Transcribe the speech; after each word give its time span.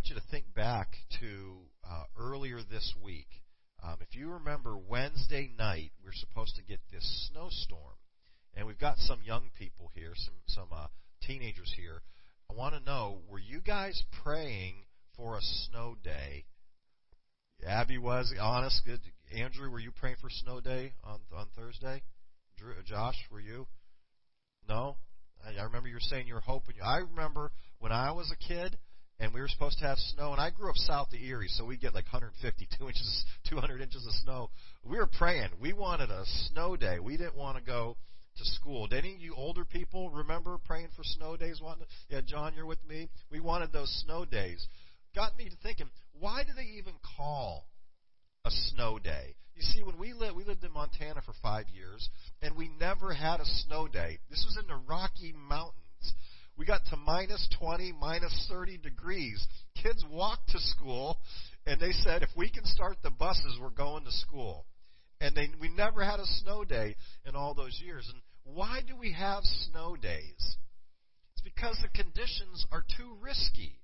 want 0.00 0.08
you 0.08 0.14
to 0.14 0.30
think 0.30 0.54
back 0.54 0.96
to 1.20 1.58
uh, 1.84 2.04
earlier 2.18 2.60
this 2.70 2.94
week. 3.04 3.26
Um, 3.82 3.96
if 4.00 4.16
you 4.16 4.30
remember, 4.30 4.78
Wednesday 4.78 5.50
night 5.58 5.90
we 6.02 6.08
are 6.08 6.14
supposed 6.14 6.56
to 6.56 6.62
get 6.62 6.80
this 6.90 7.28
snowstorm, 7.30 7.98
and 8.56 8.66
we've 8.66 8.78
got 8.78 8.96
some 8.96 9.18
young 9.22 9.50
people 9.58 9.90
here, 9.94 10.12
some 10.14 10.32
some 10.46 10.68
uh, 10.72 10.86
teenagers 11.26 11.70
here. 11.76 12.00
I 12.50 12.54
want 12.54 12.74
to 12.76 12.90
know: 12.90 13.18
Were 13.28 13.38
you 13.38 13.60
guys 13.60 14.02
praying 14.24 14.76
for 15.18 15.36
a 15.36 15.42
snow 15.42 15.96
day? 16.02 16.46
Abby 17.68 17.98
was 17.98 18.32
honest. 18.40 18.80
Good. 18.86 19.00
Andrew, 19.36 19.70
were 19.70 19.80
you 19.80 19.90
praying 19.90 20.16
for 20.18 20.30
snow 20.30 20.60
day 20.60 20.94
on 21.04 21.20
on 21.36 21.48
Thursday? 21.54 22.00
Drew, 22.56 22.72
Josh, 22.86 23.16
were 23.30 23.40
you? 23.40 23.66
No. 24.66 24.96
I, 25.44 25.60
I 25.60 25.64
remember 25.64 25.88
you 25.88 25.96
were 25.96 26.00
saying 26.00 26.26
you 26.26 26.34
were 26.34 26.40
hoping. 26.40 26.76
I 26.82 26.98
remember 27.00 27.52
when 27.80 27.92
I 27.92 28.12
was 28.12 28.32
a 28.32 28.48
kid 28.48 28.78
and 29.20 29.34
we 29.34 29.40
were 29.40 29.48
supposed 29.48 29.78
to 29.78 29.84
have 29.84 29.98
snow. 29.98 30.32
And 30.32 30.40
I 30.40 30.50
grew 30.50 30.70
up 30.70 30.76
south 30.76 31.08
of 31.12 31.20
Erie, 31.20 31.48
so 31.48 31.66
we 31.66 31.76
get 31.76 31.94
like 31.94 32.06
152 32.10 32.86
inches, 32.88 33.24
200 33.48 33.80
inches 33.80 34.06
of 34.06 34.12
snow. 34.24 34.50
We 34.82 34.96
were 34.96 35.06
praying. 35.06 35.50
We 35.60 35.74
wanted 35.74 36.10
a 36.10 36.24
snow 36.24 36.74
day. 36.76 36.98
We 36.98 37.16
didn't 37.16 37.36
want 37.36 37.58
to 37.58 37.62
go 37.62 37.96
to 38.38 38.44
school. 38.44 38.86
Did 38.86 39.04
any 39.04 39.14
of 39.14 39.20
you 39.20 39.34
older 39.36 39.64
people 39.64 40.10
remember 40.10 40.56
praying 40.64 40.88
for 40.96 41.04
snow 41.04 41.36
days? 41.36 41.60
Yeah, 42.08 42.22
John, 42.26 42.54
you're 42.56 42.66
with 42.66 42.84
me. 42.88 43.08
We 43.30 43.40
wanted 43.40 43.72
those 43.72 43.90
snow 44.04 44.24
days. 44.24 44.66
Got 45.14 45.36
me 45.36 45.48
to 45.48 45.56
thinking, 45.62 45.90
why 46.18 46.42
do 46.44 46.50
they 46.56 46.78
even 46.78 46.94
call 47.16 47.66
a 48.46 48.50
snow 48.50 48.98
day? 48.98 49.34
You 49.54 49.62
see, 49.62 49.82
when 49.82 49.98
we 49.98 50.14
lived, 50.14 50.36
we 50.36 50.44
lived 50.44 50.64
in 50.64 50.72
Montana 50.72 51.20
for 51.26 51.34
five 51.42 51.66
years, 51.74 52.08
and 52.40 52.56
we 52.56 52.70
never 52.80 53.12
had 53.12 53.40
a 53.40 53.44
snow 53.44 53.88
day. 53.88 54.18
This 54.30 54.46
was 54.46 54.56
in 54.58 54.66
the 54.66 54.80
Rocky 54.88 55.34
Mountains. 55.36 56.14
We 56.60 56.66
got 56.66 56.84
to 56.90 56.96
minus 56.98 57.48
20, 57.58 57.94
minus 57.98 58.46
30 58.50 58.76
degrees. 58.76 59.42
Kids 59.82 60.04
walked 60.12 60.50
to 60.50 60.58
school, 60.58 61.16
and 61.64 61.80
they 61.80 61.92
said, 61.92 62.22
if 62.22 62.28
we 62.36 62.50
can 62.50 62.66
start 62.66 62.98
the 63.02 63.08
buses, 63.08 63.56
we're 63.58 63.70
going 63.70 64.04
to 64.04 64.12
school. 64.12 64.66
And 65.22 65.34
they, 65.34 65.48
we 65.58 65.70
never 65.70 66.04
had 66.04 66.20
a 66.20 66.26
snow 66.26 66.64
day 66.64 66.96
in 67.24 67.34
all 67.34 67.54
those 67.54 67.80
years. 67.82 68.06
And 68.12 68.20
why 68.44 68.80
do 68.86 68.94
we 68.94 69.10
have 69.14 69.42
snow 69.70 69.96
days? 69.96 70.58
It's 71.32 71.42
because 71.42 71.78
the 71.80 71.88
conditions 71.98 72.66
are 72.70 72.84
too 72.94 73.16
risky. 73.22 73.80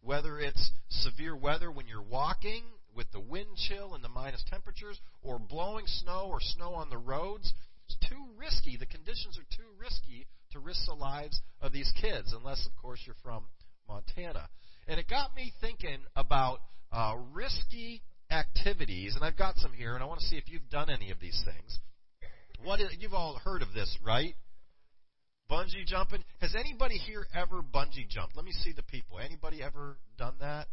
Whether 0.00 0.40
it's 0.40 0.70
severe 0.88 1.36
weather 1.36 1.70
when 1.70 1.88
you're 1.88 2.00
walking 2.00 2.62
with 2.96 3.12
the 3.12 3.20
wind 3.20 3.58
chill 3.68 3.94
and 3.94 4.02
the 4.02 4.08
minus 4.08 4.42
temperatures, 4.48 4.98
or 5.22 5.38
blowing 5.38 5.84
snow 5.86 6.28
or 6.30 6.38
snow 6.40 6.72
on 6.72 6.88
the 6.88 6.96
roads, 6.96 7.52
it's 7.88 8.08
too 8.08 8.24
risky. 8.38 8.76
The 8.76 8.86
conditions 8.86 9.38
are 9.38 9.56
too 9.56 9.68
risky 9.80 10.26
to 10.52 10.58
risk 10.58 10.86
the 10.86 10.94
lives 10.94 11.40
of 11.60 11.72
these 11.72 11.92
kids, 12.00 12.34
unless, 12.36 12.64
of 12.66 12.72
course, 12.80 13.00
you're 13.06 13.16
from 13.22 13.44
Montana. 13.88 14.48
And 14.86 14.98
it 15.00 15.08
got 15.08 15.34
me 15.34 15.52
thinking 15.60 15.98
about 16.16 16.60
uh, 16.92 17.14
risky 17.32 18.02
activities, 18.30 19.14
and 19.14 19.24
I've 19.24 19.36
got 19.36 19.56
some 19.56 19.72
here, 19.72 19.94
and 19.94 20.02
I 20.02 20.06
want 20.06 20.20
to 20.20 20.26
see 20.26 20.36
if 20.36 20.44
you've 20.48 20.68
done 20.70 20.90
any 20.90 21.10
of 21.10 21.20
these 21.20 21.42
things. 21.44 21.78
What 22.64 22.80
is, 22.80 22.88
you've 22.98 23.14
all 23.14 23.38
heard 23.42 23.62
of 23.62 23.72
this, 23.72 23.96
right? 24.04 24.34
Bungee 25.50 25.86
jumping. 25.86 26.24
Has 26.40 26.54
anybody 26.58 26.98
here 26.98 27.26
ever 27.34 27.62
bungee 27.62 28.08
jumped? 28.08 28.36
Let 28.36 28.44
me 28.44 28.52
see 28.52 28.72
the 28.72 28.82
people. 28.82 29.18
Anybody 29.18 29.62
ever 29.62 29.96
done 30.18 30.34
that? 30.40 30.68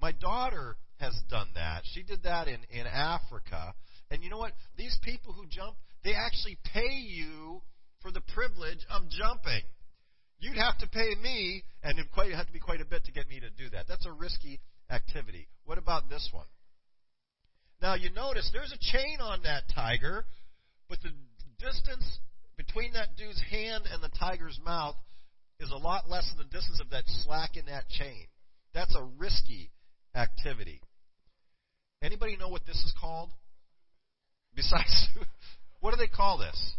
My 0.00 0.12
daughter 0.12 0.76
has 0.98 1.14
done 1.30 1.48
that. 1.54 1.82
She 1.94 2.02
did 2.02 2.22
that 2.24 2.46
in, 2.46 2.58
in 2.70 2.86
Africa. 2.86 3.74
And 4.14 4.22
you 4.22 4.30
know 4.30 4.38
what? 4.38 4.52
These 4.78 4.96
people 5.02 5.32
who 5.32 5.44
jump, 5.48 5.74
they 6.04 6.12
actually 6.14 6.56
pay 6.72 7.02
you 7.02 7.62
for 8.00 8.12
the 8.12 8.20
privilege 8.32 8.78
of 8.88 9.10
jumping. 9.10 9.62
You'd 10.38 10.56
have 10.56 10.78
to 10.78 10.86
pay 10.86 11.16
me, 11.20 11.64
and 11.82 11.98
it'd 11.98 12.36
have 12.36 12.46
to 12.46 12.52
be 12.52 12.60
quite 12.60 12.80
a 12.80 12.84
bit 12.84 13.02
to 13.06 13.12
get 13.12 13.28
me 13.28 13.40
to 13.40 13.50
do 13.50 13.70
that. 13.70 13.86
That's 13.88 14.06
a 14.06 14.12
risky 14.12 14.60
activity. 14.88 15.48
What 15.64 15.78
about 15.78 16.08
this 16.08 16.28
one? 16.30 16.46
Now, 17.82 17.96
you 17.96 18.08
notice 18.12 18.48
there's 18.52 18.72
a 18.72 18.96
chain 18.96 19.18
on 19.20 19.42
that 19.42 19.64
tiger, 19.74 20.24
but 20.88 20.98
the 21.02 21.10
distance 21.58 22.20
between 22.56 22.92
that 22.92 23.16
dude's 23.16 23.42
hand 23.50 23.82
and 23.92 24.00
the 24.00 24.16
tiger's 24.16 24.60
mouth 24.64 24.94
is 25.58 25.72
a 25.72 25.76
lot 25.76 26.08
less 26.08 26.28
than 26.28 26.38
the 26.38 26.56
distance 26.56 26.80
of 26.80 26.90
that 26.90 27.02
slack 27.24 27.56
in 27.56 27.66
that 27.66 27.88
chain. 27.88 28.26
That's 28.74 28.94
a 28.94 29.02
risky 29.18 29.72
activity. 30.14 30.80
Anybody 32.00 32.36
know 32.36 32.48
what 32.48 32.64
this 32.64 32.76
is 32.76 32.94
called? 33.00 33.30
Besides, 34.54 35.08
what 35.80 35.90
do 35.90 35.96
they 35.96 36.08
call 36.08 36.38
this? 36.38 36.74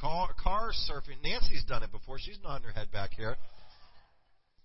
Car, 0.00 0.28
car 0.40 0.70
surfing. 0.88 1.22
Nancy's 1.24 1.64
done 1.64 1.82
it 1.82 1.90
before. 1.90 2.18
She's 2.18 2.38
nodding 2.42 2.66
her 2.66 2.72
head 2.72 2.92
back 2.92 3.10
here. 3.14 3.36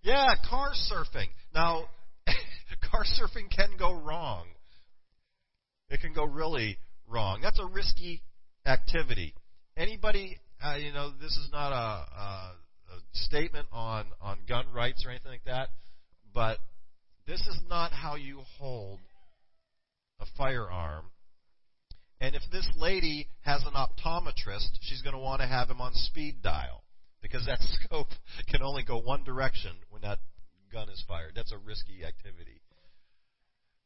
Yeah, 0.03 0.35
car 0.49 0.71
surfing. 0.91 1.27
Now, 1.55 1.85
car 2.91 3.03
surfing 3.03 3.49
can 3.49 3.77
go 3.79 3.93
wrong. 3.93 4.45
It 5.89 6.01
can 6.01 6.13
go 6.13 6.23
really 6.23 6.77
wrong. 7.07 7.39
That's 7.41 7.59
a 7.59 7.65
risky 7.65 8.21
activity. 8.65 9.33
Anybody, 9.75 10.37
uh, 10.63 10.75
you 10.75 10.91
know, 10.91 11.11
this 11.19 11.31
is 11.31 11.49
not 11.51 11.71
a, 11.71 11.75
a, 11.75 12.55
a 12.93 12.99
statement 13.13 13.67
on 13.71 14.05
on 14.21 14.37
gun 14.47 14.65
rights 14.73 15.03
or 15.05 15.09
anything 15.09 15.31
like 15.31 15.45
that, 15.45 15.69
but 16.33 16.59
this 17.25 17.39
is 17.41 17.59
not 17.69 17.91
how 17.91 18.15
you 18.15 18.41
hold 18.57 18.99
a 20.19 20.25
firearm 20.37 21.05
and 22.23 22.35
if 22.35 22.41
this 22.53 22.69
lady 22.77 23.27
has 23.41 23.65
an 23.65 23.73
optometrist, 23.73 24.69
she's 24.79 25.01
going 25.01 25.13
to 25.13 25.19
want 25.19 25.41
to 25.41 25.47
have 25.47 25.69
him 25.69 25.81
on 25.81 25.91
speed 25.93 26.35
dial 26.41 26.81
because 27.21 27.45
that 27.47 27.59
scope 27.83 28.07
can 28.49 28.61
only 28.61 28.81
go 28.81 28.97
one 28.97 29.25
direction 29.25 29.71
when 29.89 30.01
that 30.03 30.19
gun 30.71 30.87
is 30.87 31.03
fired. 31.05 31.33
That's 31.35 31.51
a 31.51 31.57
risky 31.57 32.05
activity. 32.07 32.61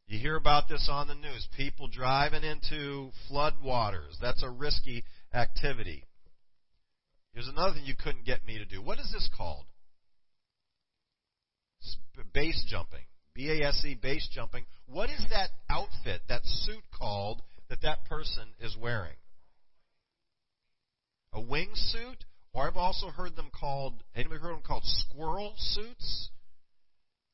You 0.06 0.20
hear 0.20 0.36
about 0.36 0.70
this 0.70 0.88
on 0.90 1.08
the 1.08 1.16
news. 1.16 1.48
People 1.58 1.88
driving 1.88 2.44
into 2.44 3.10
floodwaters. 3.30 4.20
That's 4.22 4.44
a 4.44 4.52
risky 4.52 5.04
activity. 5.34 6.04
Here's 7.34 7.48
another 7.48 7.74
thing 7.74 7.86
you 7.86 7.96
couldn't 7.96 8.24
get 8.24 8.46
me 8.46 8.60
to 8.60 8.66
do. 8.66 8.84
What 8.84 9.00
is 9.00 9.12
this 9.12 9.28
called? 9.36 9.66
Base 12.36 12.64
jumping. 12.70 13.06
B 13.34 13.50
A 13.50 13.68
S 13.68 13.84
E, 13.84 13.96
base 14.00 14.30
jumping. 14.32 14.66
What 14.86 15.10
is 15.10 15.26
that 15.32 15.50
outfit, 15.72 16.22
that 16.30 16.42
suit 16.46 16.84
called 16.96 17.42
that 17.70 17.82
that 17.82 18.06
person 18.06 18.50
is 18.60 18.76
wearing. 18.80 19.16
A 21.34 21.42
wingsuit, 21.42 22.18
or 22.54 22.68
I've 22.68 22.78
also 22.78 23.08
heard 23.10 23.36
them 23.36 23.50
called, 23.58 24.04
anybody 24.16 24.40
heard 24.40 24.54
them 24.54 24.64
called 24.66 24.84
squirrel 24.86 25.54
suits? 25.58 26.30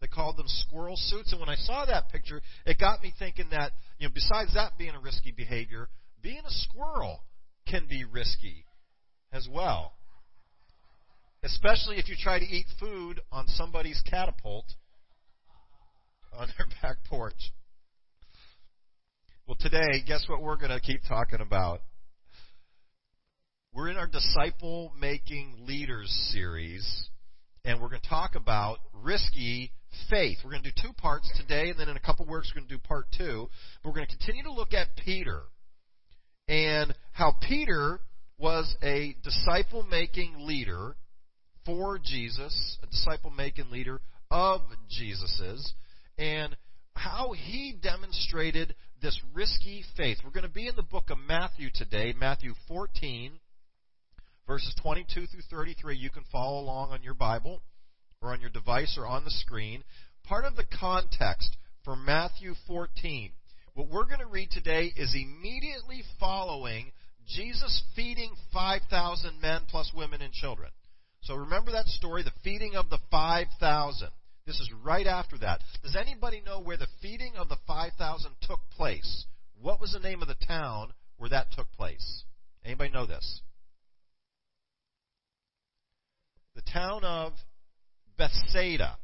They 0.01 0.07
called 0.07 0.35
them 0.37 0.47
squirrel 0.47 0.97
suits. 0.97 1.31
And 1.31 1.39
when 1.39 1.49
I 1.49 1.55
saw 1.55 1.85
that 1.85 2.09
picture, 2.09 2.41
it 2.65 2.77
got 2.77 3.01
me 3.01 3.13
thinking 3.17 3.47
that, 3.51 3.71
you 3.99 4.07
know, 4.07 4.13
besides 4.13 4.53
that 4.53 4.77
being 4.77 4.95
a 4.95 4.99
risky 4.99 5.31
behavior, 5.31 5.87
being 6.21 6.41
a 6.45 6.49
squirrel 6.49 7.23
can 7.67 7.87
be 7.87 8.03
risky 8.03 8.65
as 9.31 9.47
well. 9.49 9.93
Especially 11.43 11.97
if 11.97 12.09
you 12.09 12.15
try 12.21 12.39
to 12.39 12.45
eat 12.45 12.65
food 12.79 13.21
on 13.31 13.47
somebody's 13.47 14.01
catapult 14.09 14.65
on 16.37 16.47
their 16.57 16.67
back 16.81 16.97
porch. 17.09 17.51
Well, 19.45 19.57
today, 19.59 20.01
guess 20.07 20.23
what 20.29 20.41
we're 20.41 20.55
going 20.55 20.71
to 20.71 20.79
keep 20.79 21.01
talking 21.05 21.41
about? 21.41 21.81
We're 23.73 23.89
in 23.89 23.97
our 23.97 24.07
disciple 24.07 24.93
making 24.97 25.65
leaders 25.67 26.09
series, 26.31 27.09
and 27.65 27.81
we're 27.81 27.89
going 27.89 27.99
to 27.99 28.07
talk 28.07 28.35
about 28.35 28.77
risky 28.93 29.73
faith. 30.09 30.37
We're 30.45 30.51
going 30.51 30.63
to 30.63 30.71
do 30.71 30.81
two 30.81 30.93
parts 30.93 31.29
today, 31.35 31.71
and 31.71 31.77
then 31.77 31.89
in 31.89 31.97
a 31.97 31.99
couple 31.99 32.25
weeks, 32.25 32.53
we're 32.55 32.61
going 32.61 32.69
to 32.69 32.75
do 32.75 32.81
part 32.87 33.07
two. 33.17 33.49
But 33.83 33.89
we're 33.89 33.95
going 33.95 34.07
to 34.07 34.15
continue 34.15 34.43
to 34.43 34.53
look 34.53 34.73
at 34.73 34.95
Peter 35.03 35.41
and 36.47 36.95
how 37.11 37.35
Peter 37.41 37.99
was 38.37 38.73
a 38.81 39.13
disciple 39.25 39.83
making 39.83 40.47
leader 40.47 40.95
for 41.65 41.99
Jesus, 42.01 42.77
a 42.81 42.87
disciple 42.87 43.29
making 43.29 43.71
leader 43.71 43.99
of 44.31 44.61
Jesus's, 44.89 45.73
and 46.17 46.55
how 46.95 47.33
he 47.33 47.77
demonstrated 47.81 48.73
this 49.03 49.21
risky 49.33 49.83
faith. 49.97 50.19
We're 50.23 50.31
going 50.31 50.47
to 50.47 50.49
be 50.49 50.69
in 50.69 50.77
the 50.77 50.81
book 50.81 51.09
of 51.09 51.17
Matthew 51.27 51.69
today, 51.73 52.13
Matthew 52.17 52.53
14, 52.69 53.33
verses 54.47 54.73
22 54.81 55.27
through 55.27 55.41
33. 55.51 55.97
You 55.97 56.09
can 56.09 56.23
follow 56.31 56.61
along 56.61 56.91
on 56.91 57.03
your 57.03 57.13
Bible 57.13 57.61
or 58.21 58.31
on 58.31 58.39
your 58.39 58.49
device 58.49 58.95
or 58.97 59.05
on 59.05 59.25
the 59.25 59.29
screen. 59.29 59.83
Part 60.23 60.45
of 60.45 60.55
the 60.55 60.63
context 60.79 61.57
for 61.83 61.97
Matthew 61.97 62.53
14, 62.65 63.31
what 63.73 63.89
we're 63.89 64.05
going 64.05 64.19
to 64.19 64.25
read 64.25 64.51
today 64.51 64.93
is 64.95 65.13
immediately 65.13 66.03
following 66.17 66.93
Jesus 67.27 67.83
feeding 67.97 68.31
5,000 68.53 69.41
men 69.41 69.63
plus 69.69 69.91
women 69.93 70.21
and 70.21 70.31
children. 70.31 70.69
So 71.23 71.35
remember 71.35 71.73
that 71.73 71.87
story, 71.87 72.23
the 72.23 72.31
feeding 72.41 72.75
of 72.77 72.89
the 72.89 72.99
5,000. 73.11 74.07
This 74.45 74.59
is 74.59 74.69
right 74.83 75.07
after 75.07 75.37
that. 75.39 75.61
Does 75.83 75.95
anybody 75.95 76.41
know 76.45 76.59
where 76.59 76.77
the 76.77 76.87
feeding 77.01 77.35
of 77.37 77.47
the 77.49 77.57
5,000 77.65 78.31
took 78.41 78.59
place? 78.75 79.25
What 79.61 79.79
was 79.79 79.93
the 79.93 79.99
name 79.99 80.21
of 80.21 80.27
the 80.27 80.45
town 80.47 80.91
where 81.17 81.29
that 81.29 81.51
took 81.55 81.71
place? 81.71 82.23
Anybody 82.65 82.91
know 82.91 83.05
this? 83.05 83.41
The 86.55 86.61
town 86.71 87.03
of 87.03 87.33
Bethsaida. 88.17 88.97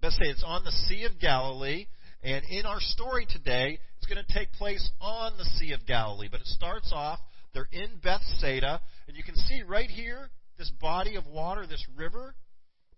Bethsaida. 0.00 0.30
It's 0.30 0.44
on 0.44 0.64
the 0.64 0.72
Sea 0.72 1.04
of 1.04 1.20
Galilee. 1.20 1.86
And 2.22 2.44
in 2.46 2.66
our 2.66 2.80
story 2.80 3.26
today, 3.28 3.78
it's 3.98 4.06
going 4.06 4.24
to 4.24 4.32
take 4.32 4.52
place 4.52 4.90
on 5.00 5.36
the 5.36 5.44
Sea 5.44 5.72
of 5.72 5.86
Galilee. 5.86 6.28
But 6.30 6.40
it 6.40 6.46
starts 6.46 6.90
off, 6.94 7.20
they're 7.52 7.68
in 7.70 7.98
Bethsaida. 8.02 8.80
And 9.06 9.16
you 9.16 9.22
can 9.22 9.36
see 9.36 9.62
right 9.62 9.90
here, 9.90 10.30
this 10.56 10.70
body 10.80 11.16
of 11.16 11.26
water, 11.26 11.66
this 11.66 11.84
river. 11.96 12.34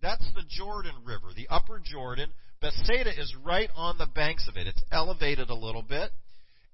That's 0.03 0.27
the 0.35 0.45
Jordan 0.49 0.95
River, 1.05 1.29
the 1.35 1.49
upper 1.49 1.81
Jordan. 1.85 2.31
Bethsaida 2.61 3.11
is 3.11 3.35
right 3.45 3.71
on 3.77 3.99
the 3.99 4.07
banks 4.07 4.49
of 4.49 4.57
it. 4.57 4.67
It's 4.67 4.83
elevated 4.91 5.51
a 5.51 5.55
little 5.55 5.83
bit. 5.83 6.11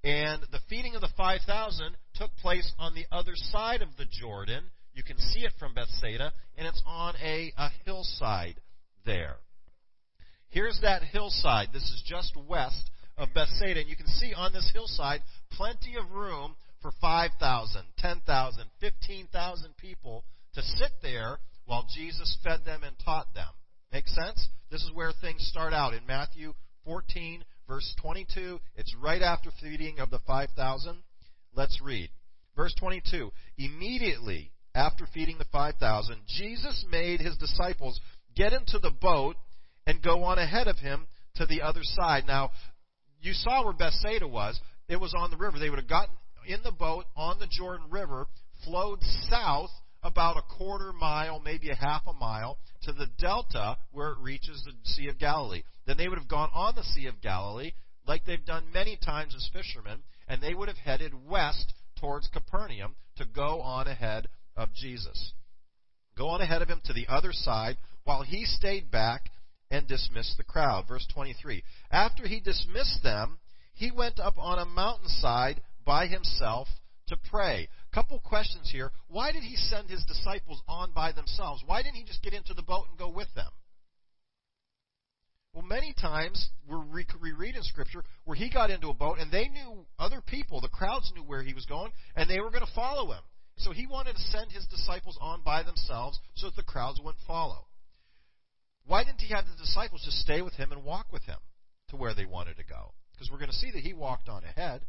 And 0.05 0.43
the 0.52 0.61
feeding 0.69 0.94
of 0.94 1.00
the 1.00 1.08
5,000 1.17 1.96
took 2.14 2.31
place 2.37 2.73
on 2.78 2.94
the 2.94 3.06
other 3.11 3.32
side 3.34 3.82
of 3.82 3.88
the 3.99 4.05
Jordan. 4.05 4.64
You 4.94 5.02
can 5.02 5.19
see 5.19 5.40
it 5.40 5.52
from 5.58 5.75
Bethsaida, 5.75 6.32
and 6.56 6.67
it's 6.67 6.82
on 6.87 7.14
a, 7.23 7.52
a 7.56 7.70
hillside 7.84 8.61
there. 9.05 9.37
Here's 10.49 10.81
that 10.82 11.02
hillside. 11.02 11.69
This 11.72 11.82
is 11.82 12.02
just 12.06 12.37
west 12.49 12.90
of 13.19 13.29
Bethsaida. 13.34 13.81
And 13.81 13.88
you 13.88 13.96
can 13.96 14.06
see 14.06 14.32
on 14.34 14.52
this 14.52 14.70
hillside 14.72 15.22
plenty 15.52 15.96
of 15.96 16.12
room 16.12 16.55
for 16.81 16.93
5,000, 17.00 17.82
10,000, 17.99 18.64
15,000 18.81 19.76
people 19.76 20.25
to 20.55 20.62
sit 20.62 20.93
there 21.02 21.38
while 21.67 21.87
Jesus 21.95 22.39
fed 22.43 22.65
them 22.65 22.83
and 22.83 22.97
taught 23.05 23.33
them. 23.35 23.49
Make 23.93 24.09
sense? 24.09 24.49
This 24.71 24.83
is 24.83 24.91
where 24.95 25.13
things 25.21 25.47
start 25.49 25.73
out 25.73 25.95
in 25.95 26.07
Matthew 26.07 26.55
14, 26.85 27.45
verse 27.69 27.95
22. 28.01 28.59
It's 28.77 28.95
right 29.01 29.23
after 29.23 29.51
feeding 29.61 30.01
of 30.01 30.11
the 30.11 30.21
5,000. 30.27 30.99
Let's 31.55 31.81
read. 31.83 32.11
Verse 32.57 32.75
22. 32.79 33.31
Immediately 33.59 34.53
after 34.75 35.07
feeding 35.13 35.39
the 35.39 35.47
5,000, 35.53 36.17
Jesus 36.27 36.85
made 36.91 37.21
his 37.21 37.37
disciples 37.37 38.01
get 38.35 38.53
into 38.53 38.79
the 38.79 38.91
boat 38.91 39.37
and 39.87 40.03
go 40.03 40.25
on 40.25 40.39
ahead 40.39 40.69
of 40.69 40.79
him 40.79 41.07
to 41.37 41.47
the 41.47 41.63
other 41.63 41.83
side. 41.83 42.25
Now, 42.27 42.51
you 43.21 43.33
saw 43.33 43.65
where 43.65 43.73
Bethsaida 43.73 44.27
was. 44.27 44.59
It 44.89 45.01
was 45.01 45.15
on 45.17 45.31
the 45.31 45.37
river. 45.37 45.59
They 45.59 45.71
would 45.71 45.79
have 45.79 45.89
gotten 45.89 46.15
in 46.47 46.63
the 46.63 46.73
boat 46.73 47.07
on 47.17 47.39
the 47.39 47.49
Jordan 47.51 47.87
River, 47.91 48.27
flowed 48.65 49.03
south 49.29 49.71
about 50.06 50.37
a 50.37 50.56
quarter 50.56 50.93
mile, 50.93 51.41
maybe 51.41 51.70
a 51.70 51.75
half 51.75 52.03
a 52.06 52.12
mile, 52.12 52.58
to 52.82 52.93
the 52.93 53.08
delta 53.19 53.76
where 53.93 54.12
it 54.12 54.19
reaches 54.19 54.62
the 54.64 54.73
Sea 54.85 55.08
of 55.08 55.19
Galilee. 55.19 55.62
Then 55.87 55.97
they 55.97 56.08
would 56.08 56.19
have 56.19 56.29
gone 56.29 56.50
on 56.55 56.75
the 56.75 56.82
Sea 56.82 57.06
of 57.06 57.20
Galilee, 57.20 57.73
like 58.06 58.25
they've 58.25 58.44
done 58.44 58.73
many 58.73 58.97
times 58.97 59.35
as 59.35 59.50
fishermen, 59.53 60.03
and 60.29 60.41
they 60.41 60.55
would 60.55 60.69
have 60.69 60.79
headed 60.79 61.12
west 61.29 61.75
towards 62.00 62.29
Capernaum 62.29 62.94
to 63.17 63.25
go 63.25 63.61
on 63.61 63.88
ahead 63.88 64.29
of 64.56 64.73
Jesus. 64.75 65.32
Go 66.17 66.29
on 66.29 66.41
ahead 66.41 66.62
of 66.62 66.69
him 66.69 66.81
to 66.85 66.93
the 66.93 67.06
other 67.08 67.32
side 67.32 67.76
while 68.05 68.23
he 68.23 68.44
stayed 68.44 68.91
back 68.91 69.31
and 69.70 69.87
dismissed 69.87 70.37
the 70.37 70.44
crowd. 70.44 70.87
Verse 70.88 71.06
23. 71.12 71.62
After 71.91 72.26
he 72.26 72.41
dismissed 72.41 73.03
them, 73.03 73.38
he 73.75 73.91
went 73.91 74.19
up 74.19 74.38
on 74.38 74.58
a 74.58 74.64
mountainside 74.64 75.61
by 75.85 76.06
himself 76.06 76.69
to 77.08 77.17
pray. 77.31 77.69
Couple 77.96 78.19
questions 78.19 78.69
here. 78.70 78.90
Why 79.08 79.32
did 79.32 79.43
he 79.43 79.56
send 79.56 79.88
his 79.88 80.04
disciples 80.04 80.60
on 80.69 80.90
by 80.93 81.12
themselves? 81.12 81.62
Why 81.64 81.82
didn't 81.82 81.94
he 81.94 82.04
just 82.04 82.22
get 82.22 82.34
into 82.34 82.52
the 82.52 82.60
boat 82.60 82.84
and 82.90 82.98
go 82.98 83.08
with 83.08 83.28
them? 83.34 83.48
Well, 85.54 85.64
many 85.64 85.94
times 85.98 86.50
we 86.69 87.32
read 87.32 87.56
in 87.56 87.62
Scripture 87.62 88.04
where 88.26 88.37
he 88.37 88.50
got 88.50 88.69
into 88.69 88.90
a 88.90 88.94
boat 88.94 89.16
and 89.19 89.32
they 89.32 89.48
knew 89.48 89.87
other 89.98 90.20
people, 90.20 90.60
the 90.60 90.69
crowds 90.69 91.10
knew 91.14 91.22
where 91.22 91.43
he 91.43 91.54
was 91.54 91.64
going, 91.64 91.90
and 92.14 92.28
they 92.28 92.38
were 92.38 92.50
going 92.50 92.66
to 92.66 92.75
follow 92.75 93.12
him. 93.12 93.22
So 93.56 93.72
he 93.72 93.87
wanted 93.87 94.16
to 94.16 94.22
send 94.25 94.52
his 94.52 94.66
disciples 94.66 95.16
on 95.19 95.40
by 95.40 95.62
themselves 95.62 96.20
so 96.34 96.48
that 96.48 96.56
the 96.56 96.64
crowds 96.64 97.00
wouldn't 97.02 97.25
follow. 97.26 97.64
Why 98.84 99.04
didn't 99.04 99.22
he 99.22 99.32
have 99.32 99.46
the 99.46 99.56
disciples 99.64 100.02
just 100.04 100.19
stay 100.19 100.43
with 100.43 100.52
him 100.52 100.70
and 100.70 100.84
walk 100.84 101.14
with 101.14 101.22
him 101.22 101.38
to 101.88 101.96
where 101.96 102.14
they 102.14 102.26
wanted 102.26 102.58
to 102.58 102.64
go? 102.64 102.93
Because 103.12 103.31
we're 103.31 103.38
going 103.38 103.50
to 103.50 103.56
see 103.56 103.70
that 103.70 103.82
he 103.82 103.94
walked 103.94 104.28
on 104.28 104.44
ahead. 104.44 104.82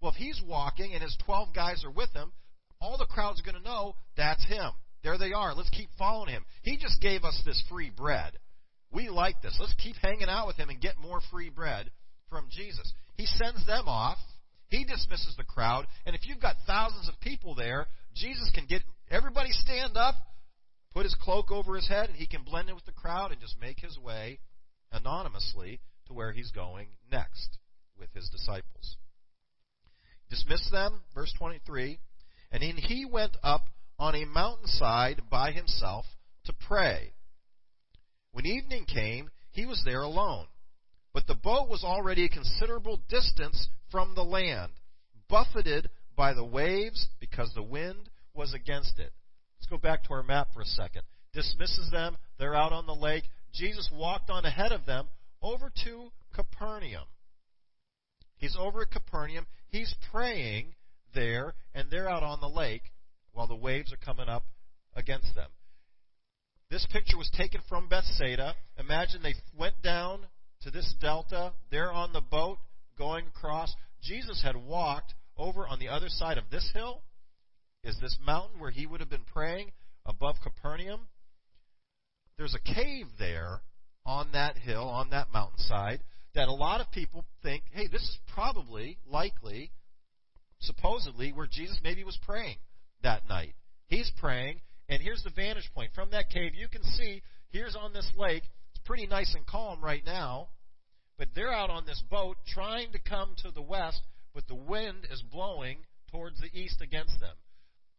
Well, 0.00 0.12
if 0.12 0.18
he's 0.18 0.40
walking 0.46 0.92
and 0.94 1.02
his 1.02 1.16
12 1.26 1.52
guys 1.52 1.84
are 1.84 1.90
with 1.90 2.12
him, 2.12 2.30
all 2.80 2.98
the 2.98 3.06
crowd's 3.06 3.40
going 3.42 3.56
to 3.56 3.62
know 3.62 3.94
that's 4.16 4.44
him. 4.46 4.70
There 5.02 5.18
they 5.18 5.32
are. 5.32 5.54
Let's 5.54 5.70
keep 5.70 5.90
following 5.98 6.30
him. 6.30 6.44
He 6.62 6.76
just 6.76 7.00
gave 7.00 7.24
us 7.24 7.40
this 7.44 7.62
free 7.68 7.90
bread. 7.90 8.32
We 8.90 9.08
like 9.08 9.42
this. 9.42 9.56
Let's 9.60 9.74
keep 9.74 9.96
hanging 9.96 10.28
out 10.28 10.46
with 10.46 10.56
him 10.56 10.70
and 10.70 10.80
get 10.80 10.96
more 10.98 11.20
free 11.30 11.50
bread 11.50 11.90
from 12.30 12.48
Jesus. 12.50 12.92
He 13.16 13.26
sends 13.26 13.66
them 13.66 13.88
off. 13.88 14.18
He 14.68 14.84
dismisses 14.84 15.34
the 15.36 15.44
crowd. 15.44 15.86
And 16.06 16.14
if 16.14 16.26
you've 16.26 16.40
got 16.40 16.56
thousands 16.66 17.08
of 17.08 17.20
people 17.20 17.54
there, 17.54 17.86
Jesus 18.14 18.50
can 18.54 18.66
get 18.66 18.82
everybody 19.10 19.50
stand 19.50 19.96
up 19.96 20.14
put 20.94 21.04
his 21.04 21.16
cloak 21.20 21.50
over 21.50 21.74
his 21.74 21.88
head, 21.88 22.08
and 22.08 22.16
he 22.16 22.26
can 22.26 22.44
blend 22.44 22.68
in 22.68 22.74
with 22.74 22.86
the 22.86 22.92
crowd 22.92 23.32
and 23.32 23.40
just 23.40 23.60
make 23.60 23.80
his 23.80 23.98
way 23.98 24.38
anonymously 24.92 25.80
to 26.06 26.14
where 26.14 26.32
he's 26.32 26.52
going 26.52 26.86
next 27.10 27.58
with 27.98 28.08
his 28.14 28.28
disciples. 28.30 28.96
Dismiss 30.30 30.70
them, 30.70 31.00
verse 31.14 31.32
23, 31.36 31.98
and 32.54 32.62
then 32.62 32.76
he 32.76 33.04
went 33.04 33.36
up 33.42 33.64
on 33.98 34.14
a 34.14 34.24
mountainside 34.24 35.22
by 35.28 35.50
himself 35.50 36.04
to 36.44 36.52
pray. 36.52 37.12
When 38.30 38.46
evening 38.46 38.84
came, 38.84 39.28
he 39.50 39.66
was 39.66 39.82
there 39.84 40.02
alone. 40.02 40.46
But 41.12 41.26
the 41.26 41.34
boat 41.34 41.68
was 41.68 41.82
already 41.82 42.24
a 42.24 42.28
considerable 42.28 43.00
distance 43.08 43.68
from 43.90 44.14
the 44.14 44.22
land, 44.22 44.70
buffeted 45.28 45.90
by 46.16 46.32
the 46.32 46.44
waves 46.44 47.08
because 47.18 47.50
the 47.54 47.62
wind 47.62 48.08
was 48.34 48.54
against 48.54 49.00
it. 49.00 49.10
Let's 49.58 49.68
go 49.68 49.76
back 49.76 50.04
to 50.04 50.14
our 50.14 50.22
map 50.22 50.50
for 50.54 50.60
a 50.60 50.64
second. 50.64 51.02
Dismisses 51.32 51.90
them. 51.90 52.16
They're 52.38 52.54
out 52.54 52.72
on 52.72 52.86
the 52.86 52.94
lake. 52.94 53.24
Jesus 53.52 53.90
walked 53.92 54.30
on 54.30 54.44
ahead 54.44 54.70
of 54.70 54.86
them 54.86 55.08
over 55.42 55.72
to 55.84 56.12
Capernaum. 56.32 57.06
He's 58.36 58.56
over 58.56 58.82
at 58.82 58.92
Capernaum. 58.92 59.46
He's 59.70 59.92
praying 60.12 60.74
there, 61.14 61.54
and 61.74 61.90
they're 61.90 62.08
out 62.08 62.22
on 62.22 62.40
the 62.40 62.48
lake 62.48 62.92
while 63.32 63.46
the 63.46 63.54
waves 63.54 63.92
are 63.92 64.04
coming 64.04 64.28
up 64.28 64.44
against 64.94 65.34
them. 65.34 65.50
This 66.70 66.86
picture 66.92 67.16
was 67.16 67.30
taken 67.36 67.60
from 67.68 67.88
Bethsaida. 67.88 68.54
Imagine 68.78 69.22
they 69.22 69.34
went 69.56 69.80
down 69.82 70.26
to 70.62 70.70
this 70.70 70.94
delta. 71.00 71.52
They're 71.70 71.92
on 71.92 72.12
the 72.12 72.20
boat 72.20 72.58
going 72.98 73.26
across. 73.26 73.72
Jesus 74.02 74.42
had 74.42 74.56
walked 74.56 75.14
over 75.36 75.66
on 75.66 75.78
the 75.78 75.88
other 75.88 76.08
side 76.08 76.38
of 76.38 76.50
this 76.50 76.70
hill 76.74 77.02
is 77.84 77.98
this 78.00 78.16
mountain 78.24 78.58
where 78.58 78.70
he 78.70 78.86
would 78.86 79.00
have 79.00 79.10
been 79.10 79.26
praying 79.32 79.72
above 80.06 80.36
Capernaum. 80.42 81.00
There's 82.38 82.54
a 82.54 82.74
cave 82.74 83.06
there 83.18 83.60
on 84.06 84.32
that 84.32 84.56
hill, 84.56 84.88
on 84.88 85.10
that 85.10 85.28
mountainside, 85.32 86.00
that 86.34 86.48
a 86.48 86.52
lot 86.52 86.80
of 86.80 86.90
people 86.90 87.24
think, 87.42 87.64
hey, 87.72 87.86
this 87.86 88.02
is 88.02 88.18
probably, 88.32 88.98
likely, 89.06 89.70
supposedly, 90.64 91.32
where 91.32 91.46
Jesus 91.46 91.78
maybe 91.82 92.04
was 92.04 92.18
praying 92.22 92.56
that 93.02 93.28
night. 93.28 93.54
He's 93.86 94.10
praying, 94.18 94.60
and 94.88 95.00
here's 95.00 95.22
the 95.22 95.30
vantage 95.30 95.70
point. 95.74 95.90
From 95.94 96.10
that 96.10 96.30
cave, 96.30 96.52
you 96.54 96.68
can 96.68 96.82
see, 96.82 97.22
here's 97.50 97.76
on 97.76 97.92
this 97.92 98.10
lake, 98.16 98.42
it's 98.70 98.84
pretty 98.84 99.06
nice 99.06 99.34
and 99.34 99.46
calm 99.46 99.82
right 99.82 100.04
now, 100.04 100.48
but 101.18 101.28
they're 101.34 101.52
out 101.52 101.70
on 101.70 101.86
this 101.86 102.02
boat 102.10 102.36
trying 102.46 102.92
to 102.92 102.98
come 102.98 103.34
to 103.42 103.50
the 103.50 103.62
west, 103.62 104.00
but 104.34 104.46
the 104.48 104.54
wind 104.54 105.06
is 105.10 105.22
blowing 105.30 105.78
towards 106.10 106.40
the 106.40 106.58
east 106.58 106.80
against 106.80 107.20
them. 107.20 107.36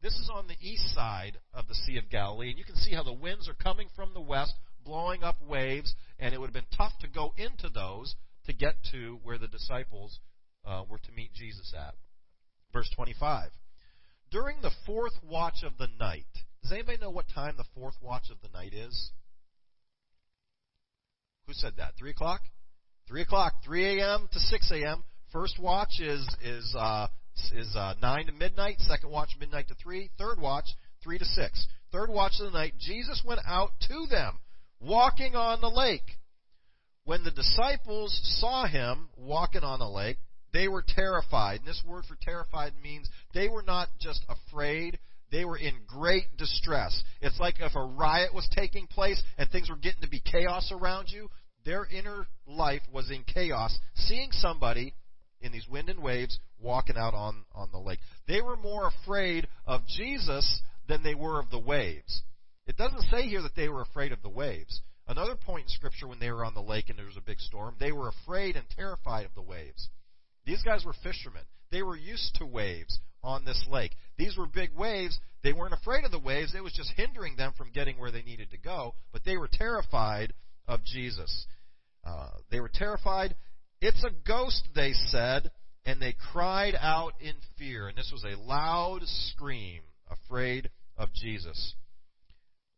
This 0.01 0.13
is 0.13 0.29
on 0.34 0.48
the 0.48 0.57
east 0.60 0.93
side 0.93 1.39
of 1.53 1.67
the 1.67 1.75
Sea 1.75 1.98
of 1.98 2.10
Galilee, 2.10 2.50
and 2.50 2.60
you 2.60 2.65
can 2.65 2.75
see 2.75 2.93
how 2.93 3.03
the 3.03 3.13
winds 3.13 3.48
are 3.48 3.55
coming 3.55 3.88
from 3.95 4.13
the 4.13 4.22
west, 4.22 4.53
blowing 4.84 5.24
up 5.24 5.41
waves, 5.41 5.95
and 6.19 6.34
it 6.34 6.39
would 6.39 6.48
have 6.48 6.53
been 6.53 6.77
tough 6.77 6.93
to 7.01 7.07
go 7.07 7.34
into 7.38 7.69
those 7.69 8.15
to 8.45 8.53
get 8.53 8.75
to 8.91 9.19
where 9.24 9.38
the 9.38 9.48
disciples 9.48 10.19
uh, 10.65 10.84
were 10.89 11.00
to 11.00 11.12
meet 11.12 11.34
Jesus 11.34 11.74
at. 11.75 11.95
Verse 12.75 12.89
25. 12.94 13.51
During 14.32 14.60
the 14.60 14.72
fourth 14.86 15.13
watch 15.24 15.63
of 15.63 15.77
the 15.77 15.88
night, 15.98 16.25
does 16.62 16.74
anybody 16.74 16.98
know 16.98 17.10
what 17.10 17.24
time 17.34 17.53
the 17.55 17.63
fourth 17.74 17.96
watch 18.01 18.24
of 18.29 18.36
the 18.41 18.50
night 18.50 18.74
is? 18.74 19.12
Who 21.48 21.53
said 21.53 21.77
that? 21.77 21.94
3 21.98 22.10
o'clock? 22.10 22.41
3 23.08 23.22
o'clock, 23.22 23.53
3 23.63 24.01
a.m. 24.01 24.27
to 24.29 24.39
6 24.39 24.72
a.m. 24.72 25.05
First 25.32 25.58
watch 25.58 26.01
is 26.01 26.27
is 26.44 26.75
uh, 26.77 27.08
is 27.53 27.74
uh, 27.77 27.94
9 28.01 28.25
to 28.25 28.34
midnight. 28.34 28.75
Second 28.79 29.10
watch, 29.10 29.29
midnight 29.39 29.70
to 29.70 29.75
3. 29.75 30.10
Third 30.17 30.38
watch, 30.38 30.65
3 31.01 31.17
to 31.17 31.25
6. 31.25 31.67
Third 31.94 32.10
watch 32.10 32.34
of 32.41 32.51
the 32.51 32.58
night, 32.58 32.74
Jesus 32.77 33.24
went 33.25 33.39
out 33.48 33.72
to 33.88 34.05
them, 34.10 34.39
walking 34.82 35.34
on 35.34 35.62
the 35.62 35.70
lake. 35.70 36.17
When 37.05 37.24
the 37.24 37.32
disciples 37.32 38.20
saw 38.41 38.67
him 38.67 39.08
walking 39.15 39.63
on 39.63 39.79
the 39.79 39.88
lake, 39.88 40.17
they 40.55 40.69
were 40.69 40.83
terrified. 40.88 41.59
And 41.59 41.67
this 41.67 41.83
word 41.85 42.05
for 42.05 42.17
terrified 42.21 42.71
means 42.81 43.09
they 43.33 43.50
were 43.50 43.62
not 43.62 43.89
just 44.00 44.25
afraid, 44.29 44.97
they 45.29 45.43
were 45.43 45.57
in 45.57 45.74
great 45.85 46.38
distress. 46.38 47.03
It's 47.21 47.39
like 47.39 47.55
if 47.59 47.75
a 47.75 47.83
riot 47.83 48.33
was 48.33 48.47
taking 48.55 48.88
place 48.88 49.21
and 49.38 49.50
things 49.50 49.69
were 49.69 49.75
getting 49.75 50.01
to 50.01 50.09
be 50.09 50.21
chaos 50.21 50.71
around 50.71 51.09
you. 51.09 51.29
Their 51.65 51.85
inner 51.85 52.27
life 52.47 52.83
was 52.93 53.12
in 53.12 53.24
chaos, 53.24 53.77
seeing 53.95 54.29
somebody 54.31 54.93
in 55.41 55.51
these 55.51 55.67
wind 55.67 55.89
and 55.89 56.01
waves 56.01 56.39
walking 56.62 56.95
out 56.95 57.13
on, 57.13 57.43
on 57.53 57.69
the 57.71 57.79
lake. 57.79 58.00
They 58.27 58.39
were 58.39 58.55
more 58.55 58.88
afraid 58.88 59.47
of 59.65 59.85
Jesus 59.88 60.62
than 60.88 61.03
they 61.03 61.15
were 61.15 61.39
of 61.39 61.50
the 61.50 61.59
waves. 61.59 62.21
It 62.65 62.77
doesn't 62.77 63.09
say 63.12 63.24
here 63.24 63.41
that 63.41 63.55
they 63.55 63.67
were 63.67 63.81
afraid 63.81 64.12
of 64.12 64.21
the 64.21 64.29
waves. 64.29 64.81
Another 65.07 65.35
point 65.35 65.63
in 65.63 65.69
Scripture 65.69 66.07
when 66.07 66.19
they 66.19 66.31
were 66.31 66.45
on 66.45 66.53
the 66.53 66.62
lake 66.62 66.89
and 66.89 66.97
there 66.97 67.05
was 67.05 67.17
a 67.17 67.21
big 67.21 67.39
storm, 67.39 67.75
they 67.79 67.91
were 67.91 68.07
afraid 68.09 68.55
and 68.55 68.65
terrified 68.69 69.25
of 69.25 69.35
the 69.35 69.41
waves. 69.41 69.89
These 70.45 70.61
guys 70.63 70.85
were 70.85 70.93
fishermen. 71.03 71.43
They 71.71 71.81
were 71.81 71.95
used 71.95 72.35
to 72.35 72.45
waves 72.45 72.99
on 73.23 73.45
this 73.45 73.65
lake. 73.69 73.91
These 74.17 74.37
were 74.37 74.45
big 74.45 74.69
waves. 74.75 75.19
They 75.43 75.53
weren't 75.53 75.73
afraid 75.73 76.05
of 76.05 76.11
the 76.11 76.19
waves. 76.19 76.53
It 76.55 76.63
was 76.63 76.73
just 76.73 76.91
hindering 76.95 77.35
them 77.35 77.53
from 77.57 77.71
getting 77.71 77.97
where 77.97 78.11
they 78.11 78.21
needed 78.21 78.51
to 78.51 78.57
go. 78.57 78.93
But 79.11 79.23
they 79.25 79.37
were 79.37 79.49
terrified 79.51 80.33
of 80.67 80.83
Jesus. 80.83 81.45
Uh, 82.03 82.29
they 82.51 82.59
were 82.59 82.71
terrified. 82.73 83.35
It's 83.81 84.03
a 84.03 84.27
ghost, 84.27 84.67
they 84.75 84.93
said, 84.93 85.51
and 85.85 86.01
they 86.01 86.15
cried 86.31 86.75
out 86.79 87.13
in 87.19 87.33
fear. 87.57 87.87
And 87.87 87.97
this 87.97 88.11
was 88.11 88.23
a 88.23 88.39
loud 88.39 89.01
scream, 89.03 89.81
afraid 90.09 90.69
of 90.97 91.09
Jesus. 91.13 91.75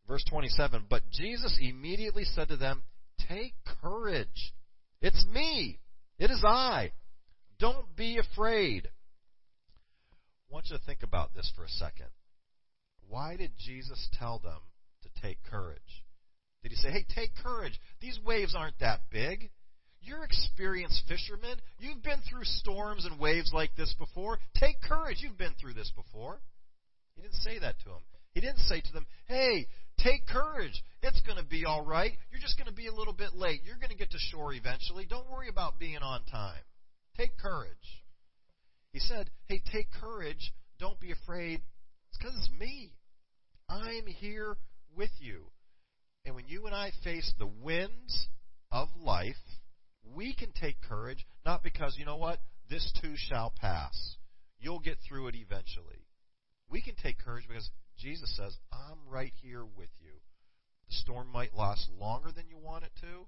Verse 0.08 0.24
27 0.30 0.86
But 0.90 1.04
Jesus 1.12 1.58
immediately 1.62 2.24
said 2.24 2.48
to 2.48 2.58
them, 2.58 2.84
Take 3.28 3.54
courage. 3.82 4.54
It's 5.02 5.26
me. 5.34 5.80
It 6.18 6.32
is 6.32 6.44
I. 6.46 6.92
Don't 7.60 7.96
be 7.96 8.18
afraid. 8.18 8.88
I 10.50 10.54
want 10.54 10.68
you 10.70 10.78
to 10.78 10.84
think 10.86 11.04
about 11.04 11.34
this 11.34 11.52
for 11.56 11.64
a 11.64 11.70
second. 11.70 12.08
Why 13.10 13.36
did 13.36 13.52
Jesus 13.58 14.08
tell 14.20 14.40
them 14.40 14.60
to 15.04 15.22
take 15.22 15.44
courage? 15.50 16.04
Did 16.64 16.72
he 16.72 16.78
say, 16.78 16.92
hey, 16.92 17.06
take 17.14 17.32
courage? 17.42 17.80
These 18.02 18.20
waves 18.26 18.56
aren't 18.58 18.80
that 18.80 19.02
big. 19.12 19.50
You're 20.02 20.24
experienced 20.24 21.04
fishermen. 21.08 21.58
You've 21.80 22.04
been 22.04 22.22
through 22.30 22.44
storms 22.44 23.06
and 23.06 23.20
waves 23.20 23.52
like 23.54 23.76
this 23.76 23.94
before. 23.98 24.40
Take 24.56 24.82
courage. 24.82 25.18
You've 25.22 25.38
been 25.38 25.56
through 25.60 25.74
this 25.74 25.92
before. 25.96 26.40
He 27.16 27.22
didn't 27.22 27.36
say 27.36 27.60
that 27.60 27.80
to 27.80 27.90
them. 27.90 28.02
He 28.34 28.42
didn't 28.42 28.60
say 28.60 28.82
to 28.82 28.94
them, 28.94 29.06
hey, 29.26 29.68
take 30.00 30.28
courage. 30.28 30.84
It's 31.02 31.22
going 31.22 31.40
to 31.40 31.46
be 31.46 31.66
all 31.66 31.84
right. 31.84 32.12
You're 32.32 32.42
just 32.42 32.58
going 32.58 32.70
to 32.70 32.74
be 32.74 32.88
a 32.88 32.94
little 32.94 33.14
bit 33.14 33.34
late. 33.34 33.62
You're 33.66 33.78
going 33.78 33.90
to 33.90 33.98
get 33.98 34.12
to 34.12 34.20
shore 34.32 34.54
eventually. 34.54 35.06
Don't 35.10 35.30
worry 35.30 35.50
about 35.50 35.80
being 35.80 35.98
on 35.98 36.24
time. 36.26 36.62
Take 37.18 37.38
courage. 37.38 38.04
He 38.92 39.00
said, 39.00 39.30
hey, 39.48 39.62
take 39.72 39.88
courage. 39.92 40.54
Don't 40.80 41.00
be 41.00 41.12
afraid. 41.12 41.62
It's 42.10 42.18
because 42.18 42.36
it's 42.38 42.60
me. 42.60 42.94
I'm 43.70 44.06
here 44.06 44.58
with 44.96 45.12
you. 45.20 45.46
And 46.26 46.36
when 46.36 46.48
you 46.48 46.66
and 46.66 46.76
I 46.76 46.92
face 47.04 47.34
the 47.40 47.48
winds 47.48 48.28
of 48.72 48.90
life, 49.00 49.36
we 50.16 50.36
can 50.36 50.52
take 50.52 50.82
courage, 50.82 51.26
not 51.46 51.64
because, 51.64 51.96
you 51.98 52.06
know 52.06 52.18
what, 52.18 52.40
this 52.70 52.92
too 53.02 53.14
shall 53.16 53.54
pass. 53.60 54.16
You'll 54.60 54.80
get 54.80 54.98
through 55.08 55.28
it 55.28 55.36
eventually. 55.36 56.06
We 56.70 56.82
can 56.82 56.96
take 56.96 57.20
courage 57.20 57.46
because 57.48 57.70
Jesus 57.98 58.36
says, 58.36 58.56
I'm 58.72 59.10
right 59.10 59.34
here 59.42 59.64
with 59.64 59.90
you. 60.00 60.12
The 60.90 60.96
storm 60.96 61.30
might 61.32 61.56
last 61.56 61.90
longer 62.00 62.32
than 62.32 62.50
you 62.50 62.58
want 62.58 62.84
it 62.84 62.92
to. 63.02 63.28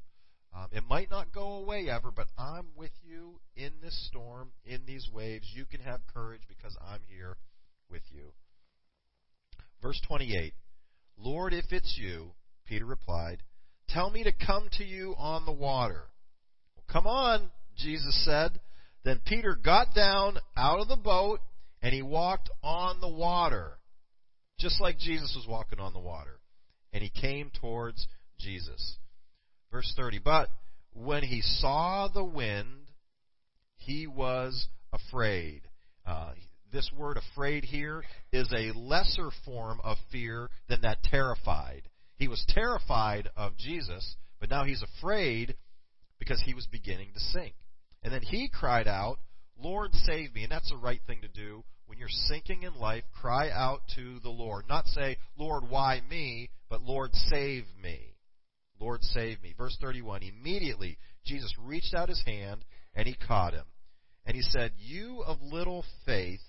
Um, 0.56 0.68
it 0.72 0.84
might 0.90 1.12
not 1.12 1.32
go 1.32 1.54
away 1.54 1.90
ever, 1.90 2.12
but 2.12 2.28
I'm 2.38 2.68
with 2.76 2.92
you 3.04 3.40
in 3.56 3.72
this 3.82 4.08
storm, 4.08 4.52
in 4.66 4.82
these 4.86 5.08
waves. 5.14 5.52
You 5.54 5.66
can 5.66 5.82
have 5.82 6.00
courage 6.12 6.42
because 6.48 6.76
I'm 6.82 7.02
here 7.08 7.38
with 7.90 8.02
you. 8.12 8.34
Verse 9.82 10.02
28 10.08 10.54
Lord, 11.18 11.54
if 11.54 11.66
it's 11.72 11.98
you, 12.02 12.32
Peter 12.66 12.86
replied, 12.86 13.44
tell 13.90 14.10
me 14.10 14.24
to 14.24 14.32
come 14.32 14.70
to 14.74 14.86
you 14.86 15.16
on 15.18 15.46
the 15.46 15.52
water. 15.52 16.06
Well, 16.76 16.86
come 16.90 17.08
on, 17.08 17.50
Jesus 17.76 18.24
said. 18.26 18.60
Then 19.04 19.22
Peter 19.26 19.56
got 19.56 19.94
down 19.94 20.38
out 20.56 20.80
of 20.80 20.88
the 20.88 20.96
boat 20.96 21.40
and 21.82 21.94
he 21.94 22.02
walked 22.02 22.50
on 22.64 23.00
the 23.02 23.10
water, 23.10 23.80
just 24.60 24.82
like 24.82 24.98
Jesus 24.98 25.34
was 25.36 25.48
walking 25.48 25.80
on 25.80 25.94
the 25.94 26.00
water. 26.00 26.40
And 26.92 27.04
he 27.04 27.10
came 27.10 27.52
towards 27.62 28.08
Jesus. 28.40 28.98
Verse 29.72 29.94
30. 29.96 30.20
But 30.20 30.50
when 30.94 31.24
he 31.24 31.42
saw 31.42 32.08
the 32.08 32.24
wind, 32.24 32.92
he 33.78 34.08
was 34.08 34.68
afraid. 34.92 35.62
Uh, 36.06 36.32
this 36.72 36.90
word 36.96 37.18
afraid 37.18 37.64
here 37.64 38.04
is 38.32 38.52
a 38.52 38.78
lesser 38.78 39.30
form 39.46 39.80
of 39.84 39.98
fear 40.12 40.50
than 40.68 40.82
that 40.82 41.04
terrified. 41.04 41.84
He 42.18 42.28
was 42.28 42.44
terrified 42.50 43.30
of 43.36 43.58
Jesus, 43.58 44.16
but 44.40 44.50
now 44.50 44.66
he's 44.66 44.84
afraid 44.84 45.56
because 46.20 46.42
he 46.46 46.54
was 46.54 46.68
beginning 46.68 47.12
to 47.14 47.20
sink. 47.20 47.54
And 48.04 48.14
then 48.14 48.22
he 48.22 48.50
cried 48.50 48.88
out, 48.88 49.18
Lord, 49.58 49.94
save 49.94 50.34
me. 50.34 50.44
And 50.44 50.52
that's 50.52 50.70
the 50.70 50.78
right 50.78 51.02
thing 51.08 51.22
to 51.22 51.28
do. 51.28 51.64
When 51.88 51.98
you're 51.98 52.08
sinking 52.10 52.64
in 52.64 52.76
life, 52.76 53.04
cry 53.20 53.50
out 53.50 53.82
to 53.96 54.20
the 54.20 54.30
Lord. 54.30 54.66
Not 54.70 54.86
say, 54.88 55.18
Lord, 55.38 55.70
why 55.70 56.02
me? 56.08 56.50
But 56.70 56.84
Lord, 56.84 57.14
save 57.14 57.66
me. 57.82 58.16
Lord, 58.80 59.04
save 59.04 59.42
me. 59.42 59.54
Verse 59.58 59.78
31 59.82 60.22
Immediately, 60.24 60.98
Jesus 61.26 61.54
reached 61.62 61.94
out 61.94 62.10
his 62.10 62.24
hand 62.26 62.64
and 62.96 63.08
he 63.08 63.16
caught 63.16 63.54
him. 63.54 63.66
And 64.26 64.36
he 64.36 64.42
said, 64.42 64.72
You 64.78 65.24
of 65.26 65.42
little 65.42 65.84
faith, 66.06 66.42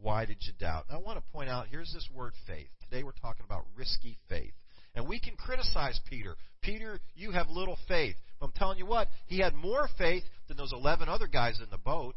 why 0.00 0.24
did 0.24 0.38
you 0.40 0.52
doubt? 0.58 0.86
I 0.90 0.98
want 0.98 1.18
to 1.18 1.32
point 1.32 1.50
out 1.50 1.66
here's 1.70 1.92
this 1.92 2.08
word 2.14 2.32
faith. 2.46 2.68
Today 2.84 3.02
we're 3.02 3.12
talking 3.12 3.44
about 3.44 3.66
risky 3.76 4.18
faith. 4.28 4.52
And 4.94 5.06
we 5.06 5.20
can 5.20 5.36
criticize 5.36 6.00
Peter. 6.08 6.36
Peter, 6.62 6.98
you 7.14 7.30
have 7.30 7.48
little 7.48 7.78
faith. 7.86 8.16
But 8.38 8.46
I'm 8.46 8.52
telling 8.52 8.78
you 8.78 8.86
what, 8.86 9.08
he 9.26 9.38
had 9.38 9.54
more 9.54 9.88
faith 9.98 10.24
than 10.48 10.56
those 10.56 10.72
11 10.72 11.08
other 11.08 11.28
guys 11.28 11.60
in 11.62 11.70
the 11.70 11.78
boat. 11.78 12.16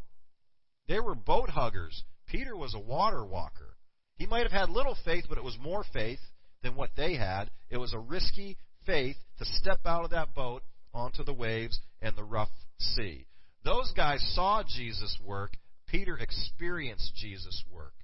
They 0.88 0.98
were 0.98 1.14
boat 1.14 1.50
huggers. 1.50 2.02
Peter 2.26 2.56
was 2.56 2.74
a 2.74 2.80
water 2.80 3.24
walker. 3.24 3.76
He 4.16 4.26
might 4.26 4.42
have 4.42 4.52
had 4.52 4.70
little 4.70 4.96
faith, 5.04 5.24
but 5.28 5.38
it 5.38 5.44
was 5.44 5.56
more 5.60 5.84
faith 5.92 6.20
than 6.62 6.74
what 6.74 6.90
they 6.96 7.14
had. 7.14 7.50
It 7.70 7.76
was 7.76 7.92
a 7.92 7.98
risky 7.98 8.56
faith 8.86 9.16
to 9.38 9.44
step 9.44 9.80
out 9.84 10.04
of 10.04 10.10
that 10.10 10.34
boat 10.34 10.62
onto 10.92 11.24
the 11.24 11.32
waves 11.32 11.80
and 12.00 12.16
the 12.16 12.24
rough 12.24 12.50
sea. 12.78 13.26
Those 13.64 13.92
guys 13.96 14.20
saw 14.34 14.62
Jesus 14.62 15.18
work. 15.24 15.52
Peter 15.88 16.16
experienced 16.18 17.14
Jesus 17.14 17.64
work, 17.70 17.94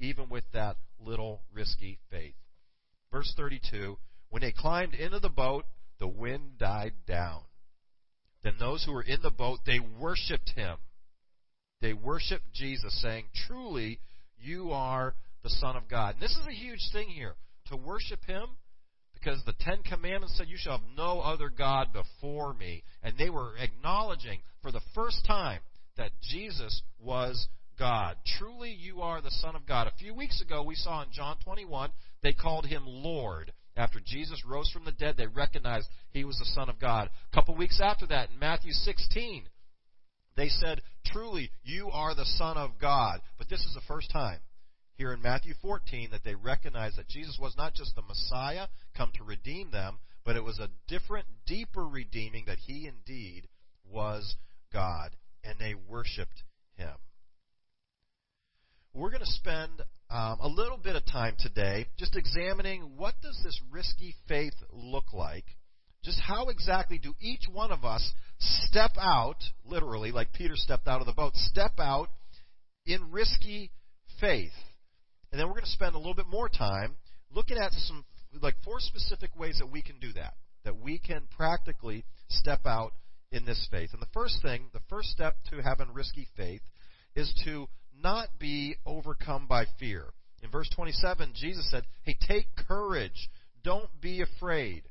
even 0.00 0.28
with 0.28 0.44
that 0.52 0.76
little 1.00 1.42
risky 1.52 1.98
faith. 2.10 2.34
Verse 3.12 3.32
32 3.36 3.96
When 4.30 4.42
they 4.42 4.52
climbed 4.52 4.94
into 4.94 5.18
the 5.18 5.28
boat, 5.28 5.64
the 5.98 6.08
wind 6.08 6.58
died 6.58 6.92
down. 7.06 7.40
Then 8.44 8.54
those 8.58 8.84
who 8.84 8.92
were 8.92 9.02
in 9.02 9.20
the 9.22 9.30
boat, 9.30 9.60
they 9.66 9.80
worshiped 9.80 10.50
him. 10.54 10.78
They 11.80 11.92
worshiped 11.92 12.52
Jesus, 12.52 13.00
saying, 13.02 13.26
Truly, 13.46 13.98
you 14.38 14.70
are 14.72 15.14
the 15.42 15.50
Son 15.50 15.76
of 15.76 15.88
God. 15.88 16.14
And 16.14 16.22
this 16.22 16.36
is 16.36 16.46
a 16.46 16.52
huge 16.52 16.90
thing 16.92 17.08
here. 17.08 17.34
To 17.66 17.76
worship 17.76 18.24
him 18.24 18.46
because 19.20 19.42
the 19.44 19.54
Ten 19.60 19.82
Commandments 19.82 20.36
said, 20.36 20.48
You 20.48 20.56
shall 20.58 20.78
have 20.78 20.96
no 20.96 21.20
other 21.20 21.50
God 21.50 21.88
before 21.92 22.54
me. 22.54 22.82
And 23.02 23.16
they 23.18 23.30
were 23.30 23.56
acknowledging 23.58 24.40
for 24.62 24.72
the 24.72 24.80
first 24.94 25.24
time 25.26 25.60
that 25.96 26.10
Jesus 26.22 26.82
was 27.00 27.48
God. 27.78 28.16
Truly, 28.38 28.70
you 28.70 29.02
are 29.02 29.20
the 29.20 29.30
Son 29.30 29.56
of 29.56 29.66
God. 29.66 29.86
A 29.86 29.98
few 29.98 30.14
weeks 30.14 30.40
ago, 30.40 30.62
we 30.62 30.74
saw 30.74 31.02
in 31.02 31.08
John 31.12 31.36
21, 31.44 31.90
they 32.22 32.32
called 32.32 32.66
him 32.66 32.82
Lord. 32.86 33.52
After 33.76 34.00
Jesus 34.04 34.42
rose 34.44 34.70
from 34.72 34.84
the 34.84 34.92
dead, 34.92 35.16
they 35.16 35.26
recognized 35.26 35.88
he 36.10 36.24
was 36.24 36.36
the 36.38 36.44
Son 36.46 36.68
of 36.68 36.80
God. 36.80 37.10
A 37.30 37.34
couple 37.34 37.54
weeks 37.54 37.80
after 37.82 38.06
that, 38.08 38.30
in 38.30 38.38
Matthew 38.38 38.72
16, 38.72 39.44
they 40.36 40.48
said, 40.48 40.82
Truly, 41.06 41.50
you 41.62 41.90
are 41.92 42.14
the 42.14 42.24
Son 42.24 42.56
of 42.56 42.72
God. 42.80 43.20
But 43.38 43.48
this 43.48 43.60
is 43.60 43.74
the 43.74 43.86
first 43.86 44.10
time 44.10 44.38
here 44.98 45.12
in 45.12 45.22
Matthew 45.22 45.54
14 45.62 46.10
that 46.10 46.24
they 46.24 46.34
recognized 46.34 46.98
that 46.98 47.08
Jesus 47.08 47.38
was 47.40 47.54
not 47.56 47.72
just 47.72 47.94
the 47.94 48.02
Messiah 48.02 48.66
come 48.96 49.12
to 49.16 49.22
redeem 49.22 49.70
them, 49.70 49.98
but 50.24 50.34
it 50.34 50.42
was 50.42 50.58
a 50.58 50.68
different, 50.88 51.26
deeper 51.46 51.86
redeeming 51.86 52.44
that 52.48 52.58
he 52.58 52.88
indeed 52.88 53.46
was 53.88 54.34
God. 54.72 55.10
And 55.44 55.54
they 55.60 55.74
worshiped 55.88 56.42
him. 56.76 56.94
We're 58.92 59.10
going 59.10 59.20
to 59.20 59.26
spend 59.26 59.82
um, 60.10 60.38
a 60.40 60.48
little 60.48 60.76
bit 60.76 60.96
of 60.96 61.06
time 61.06 61.36
today 61.38 61.86
just 61.96 62.16
examining 62.16 62.96
what 62.96 63.14
does 63.22 63.40
this 63.44 63.58
risky 63.70 64.16
faith 64.26 64.54
look 64.72 65.12
like 65.12 65.44
just 66.04 66.20
how 66.20 66.46
exactly 66.46 66.96
do 66.96 67.12
each 67.20 67.42
one 67.52 67.70
of 67.70 67.84
us 67.84 68.10
step 68.38 68.92
out 68.98 69.36
literally 69.66 70.10
like 70.10 70.32
peter 70.32 70.54
stepped 70.56 70.88
out 70.88 71.00
of 71.00 71.06
the 71.06 71.12
boat 71.12 71.34
step 71.34 71.72
out 71.78 72.08
in 72.86 73.10
risky 73.10 73.70
faith 74.20 74.52
and 75.30 75.40
then 75.40 75.46
we're 75.46 75.54
going 75.54 75.64
to 75.64 75.70
spend 75.70 75.94
a 75.94 75.98
little 75.98 76.14
bit 76.14 76.26
more 76.26 76.48
time 76.48 76.96
looking 77.30 77.58
at 77.58 77.72
some, 77.72 78.04
like 78.40 78.54
four 78.64 78.80
specific 78.80 79.38
ways 79.38 79.56
that 79.58 79.70
we 79.70 79.82
can 79.82 79.98
do 80.00 80.12
that, 80.14 80.34
that 80.64 80.78
we 80.80 80.98
can 80.98 81.22
practically 81.36 82.04
step 82.28 82.60
out 82.64 82.92
in 83.32 83.44
this 83.44 83.66
faith. 83.70 83.90
And 83.92 84.00
the 84.00 84.06
first 84.12 84.40
thing, 84.42 84.70
the 84.72 84.80
first 84.88 85.08
step 85.08 85.36
to 85.50 85.62
having 85.62 85.92
risky 85.92 86.26
faith 86.36 86.62
is 87.14 87.32
to 87.44 87.68
not 88.02 88.28
be 88.38 88.76
overcome 88.86 89.46
by 89.46 89.64
fear. 89.78 90.06
In 90.42 90.50
verse 90.50 90.70
27, 90.74 91.32
Jesus 91.34 91.68
said, 91.70 91.84
Hey, 92.04 92.16
take 92.26 92.46
courage. 92.68 93.28
Don't 93.64 93.90
be 94.00 94.22
afraid. 94.22 94.82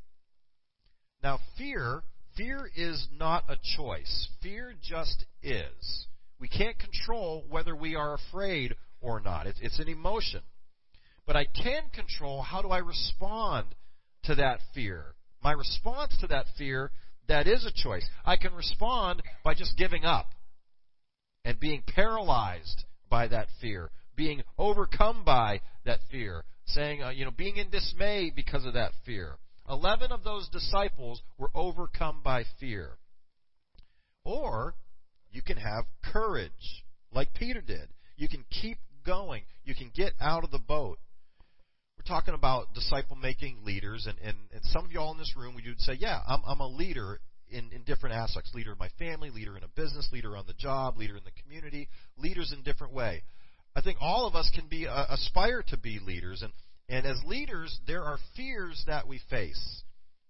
Now, 1.24 1.40
fear, 1.58 2.04
fear 2.36 2.70
is 2.76 3.08
not 3.18 3.46
a 3.50 3.58
choice. 3.76 4.28
Fear 4.44 4.76
just 4.84 5.26
is. 5.42 6.08
We 6.40 6.48
can't 6.48 6.78
control 6.78 7.46
whether 7.50 7.76
we 7.76 7.96
are 7.96 8.14
afraid 8.14 8.76
or 9.02 9.20
not. 9.20 9.48
It's, 9.48 9.60
it's 9.62 9.80
an 9.80 9.88
emotion. 9.88 10.42
But 11.26 11.36
I 11.36 11.46
can 11.46 11.84
control 11.94 12.42
how 12.42 12.62
do 12.62 12.70
I 12.70 12.78
respond 12.78 13.76
to 14.24 14.36
that 14.36 14.60
fear. 14.74 15.16
My 15.44 15.52
response 15.52 16.18
to 16.22 16.28
that 16.28 16.46
fear, 16.58 16.92
that 17.28 17.48
is 17.48 17.66
a 17.66 17.72
choice. 17.84 18.08
I 18.26 18.38
can 18.38 18.54
respond 18.54 19.22
by 19.44 19.54
just 19.54 19.78
giving 19.78 20.06
up 20.06 20.30
and 21.46 21.60
being 21.60 21.84
paralyzed 21.86 22.86
by 23.10 23.28
that 23.28 23.48
fear, 23.62 23.90
being 24.16 24.44
overcome 24.58 25.24
by 25.24 25.62
that 25.86 26.00
fear, 26.10 26.44
saying, 26.66 27.04
uh, 27.04 27.10
you 27.10 27.26
know, 27.26 27.32
being 27.32 27.58
in 27.58 27.70
dismay 27.70 28.32
because 28.36 28.66
of 28.66 28.74
that 28.74 28.92
fear. 29.06 29.36
Eleven 29.70 30.12
of 30.12 30.24
those 30.24 30.50
disciples 30.50 31.22
were 31.38 31.52
overcome 31.54 32.22
by 32.24 32.44
fear. 32.60 32.98
Or 34.24 34.76
you 35.32 35.42
can 35.42 35.58
have 35.58 35.86
courage, 36.12 36.84
like 37.12 37.34
Peter 37.34 37.62
did. 37.62 37.90
You 38.16 38.28
can 38.28 38.44
keep 38.50 38.78
going. 39.08 39.44
You 39.64 39.74
can 39.74 39.92
get 39.96 40.14
out 40.22 40.44
of 40.44 40.52
the 40.52 40.60
boat. 40.60 41.00
We're 41.98 42.08
talking 42.08 42.36
about 42.36 42.74
disciple 42.76 43.16
making 43.16 43.64
leaders, 43.64 44.06
and, 44.08 44.18
and, 44.20 44.38
and 44.54 44.62
some 44.66 44.86
of 44.86 44.92
y'all 44.92 45.12
in 45.12 45.18
this 45.18 45.34
room, 45.36 45.56
you'd 45.64 45.80
say, 45.80 45.94
Yeah, 45.94 46.20
I'm, 46.28 46.42
I'm 46.46 46.60
a 46.60 46.68
leader 46.68 47.20
in, 47.50 47.72
in 47.72 47.82
different 47.84 48.16
aspects 48.16 48.54
leader 48.54 48.74
in 48.74 48.78
my 48.78 48.90
family, 49.00 49.32
leader 49.32 49.58
in 49.58 49.64
a 49.64 49.68
business, 49.70 50.08
leader 50.12 50.38
on 50.38 50.46
the 50.46 50.54
job, 50.54 50.98
leader 50.98 51.18
in 51.18 51.24
the 51.24 51.42
community, 51.42 51.90
leaders 52.18 52.54
in 52.56 52.62
different 52.62 52.94
way. 52.94 53.24
I 53.76 53.82
think 53.82 53.98
all 54.02 54.28
of 54.28 54.36
us 54.36 54.52
can 54.54 54.68
be 54.68 54.88
uh, 54.88 55.06
aspire 55.10 55.64
to 55.70 55.78
be 55.78 56.00
leaders, 56.06 56.44
and 56.44 56.52
and 56.90 57.06
as 57.06 57.22
leaders, 57.26 57.80
there 57.86 58.04
are 58.04 58.18
fears 58.36 58.84
that 58.88 59.08
we 59.08 59.20
face. 59.30 59.84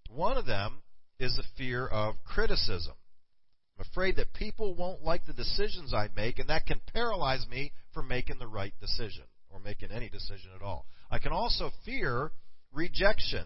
One 0.10 0.38
of 0.38 0.46
them 0.46 0.81
is 1.19 1.36
the 1.36 1.43
fear 1.57 1.86
of 1.88 2.15
criticism. 2.25 2.93
I'm 3.77 3.86
afraid 3.91 4.15
that 4.15 4.34
people 4.34 4.74
won't 4.74 5.03
like 5.03 5.25
the 5.25 5.34
decisions 5.34 5.93
I 5.93 6.10
make, 6.15 6.39
and 6.39 6.50
that 6.50 6.65
can 6.65 6.81
paralyze 6.93 7.46
me 7.48 7.72
from 7.98 8.08
making 8.08 8.38
the 8.38 8.46
right 8.46 8.75
decision 8.80 9.24
or 9.50 9.60
making 9.60 9.89
any 9.89 10.08
decision 10.08 10.51
at 10.56 10.62
all. 10.62 10.86
I 11.10 11.18
can 11.18 11.32
also 11.32 11.72
fear 11.84 12.32
rejection. 12.72 13.46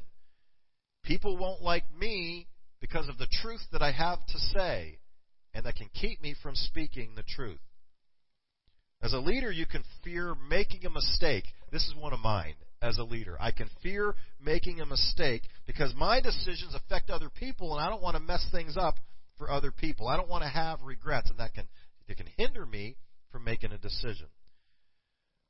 People 1.05 1.37
won't 1.37 1.61
like 1.61 1.85
me 1.97 2.47
because 2.81 3.07
of 3.07 3.17
the 3.17 3.29
truth 3.41 3.61
that 3.71 3.81
I 3.81 3.93
have 3.93 4.19
to 4.25 4.37
say, 4.37 4.99
and 5.53 5.65
that 5.65 5.77
can 5.77 5.87
keep 5.93 6.21
me 6.21 6.35
from 6.43 6.55
speaking 6.55 7.15
the 7.15 7.23
truth. 7.23 7.61
As 9.01 9.13
a 9.13 9.19
leader, 9.19 9.53
you 9.53 9.65
can 9.65 9.85
fear 10.03 10.35
making 10.49 10.85
a 10.85 10.89
mistake. 10.89 11.45
This 11.71 11.87
is 11.87 11.95
one 11.95 12.11
of 12.11 12.19
mine 12.19 12.55
as 12.81 12.97
a 12.97 13.03
leader. 13.03 13.37
I 13.39 13.51
can 13.51 13.69
fear 13.81 14.15
making 14.43 14.81
a 14.81 14.85
mistake 14.85 15.43
because 15.65 15.93
my 15.95 16.19
decisions 16.19 16.75
affect 16.75 17.09
other 17.09 17.29
people, 17.29 17.77
and 17.77 17.81
I 17.81 17.89
don't 17.89 18.03
want 18.03 18.17
to 18.17 18.21
mess 18.21 18.45
things 18.51 18.75
up 18.75 18.95
for 19.37 19.49
other 19.49 19.71
people. 19.71 20.09
I 20.09 20.17
don't 20.17 20.29
want 20.29 20.43
to 20.43 20.49
have 20.49 20.81
regrets, 20.81 21.29
and 21.29 21.39
that 21.39 21.53
can 21.53 21.69
it 22.09 22.17
can 22.17 22.27
hinder 22.37 22.65
me 22.65 22.97
from 23.31 23.45
making 23.45 23.71
a 23.71 23.77
decision. 23.77 24.27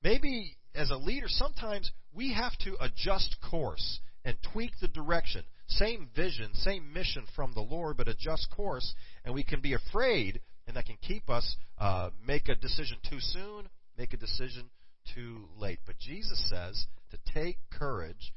Maybe 0.03 0.57
as 0.73 0.89
a 0.89 0.97
leader, 0.97 1.27
sometimes 1.27 1.91
we 2.13 2.33
have 2.33 2.57
to 2.59 2.75
adjust 2.83 3.35
course 3.49 3.99
and 4.25 4.35
tweak 4.53 4.71
the 4.79 4.87
direction. 4.87 5.43
Same 5.67 6.09
vision, 6.15 6.53
same 6.53 6.91
mission 6.91 7.25
from 7.35 7.53
the 7.53 7.61
Lord, 7.61 7.97
but 7.97 8.07
adjust 8.07 8.47
course, 8.55 8.93
and 9.23 9.33
we 9.33 9.43
can 9.43 9.61
be 9.61 9.73
afraid, 9.73 10.41
and 10.67 10.75
that 10.75 10.85
can 10.85 10.97
keep 11.01 11.29
us 11.29 11.55
uh, 11.77 12.09
make 12.25 12.49
a 12.49 12.55
decision 12.55 12.97
too 13.09 13.19
soon, 13.19 13.69
make 13.97 14.13
a 14.13 14.17
decision 14.17 14.69
too 15.15 15.47
late. 15.57 15.79
But 15.85 15.99
Jesus 15.99 16.49
says 16.49 16.85
to 17.11 17.33
take 17.33 17.57
courage 17.71 18.33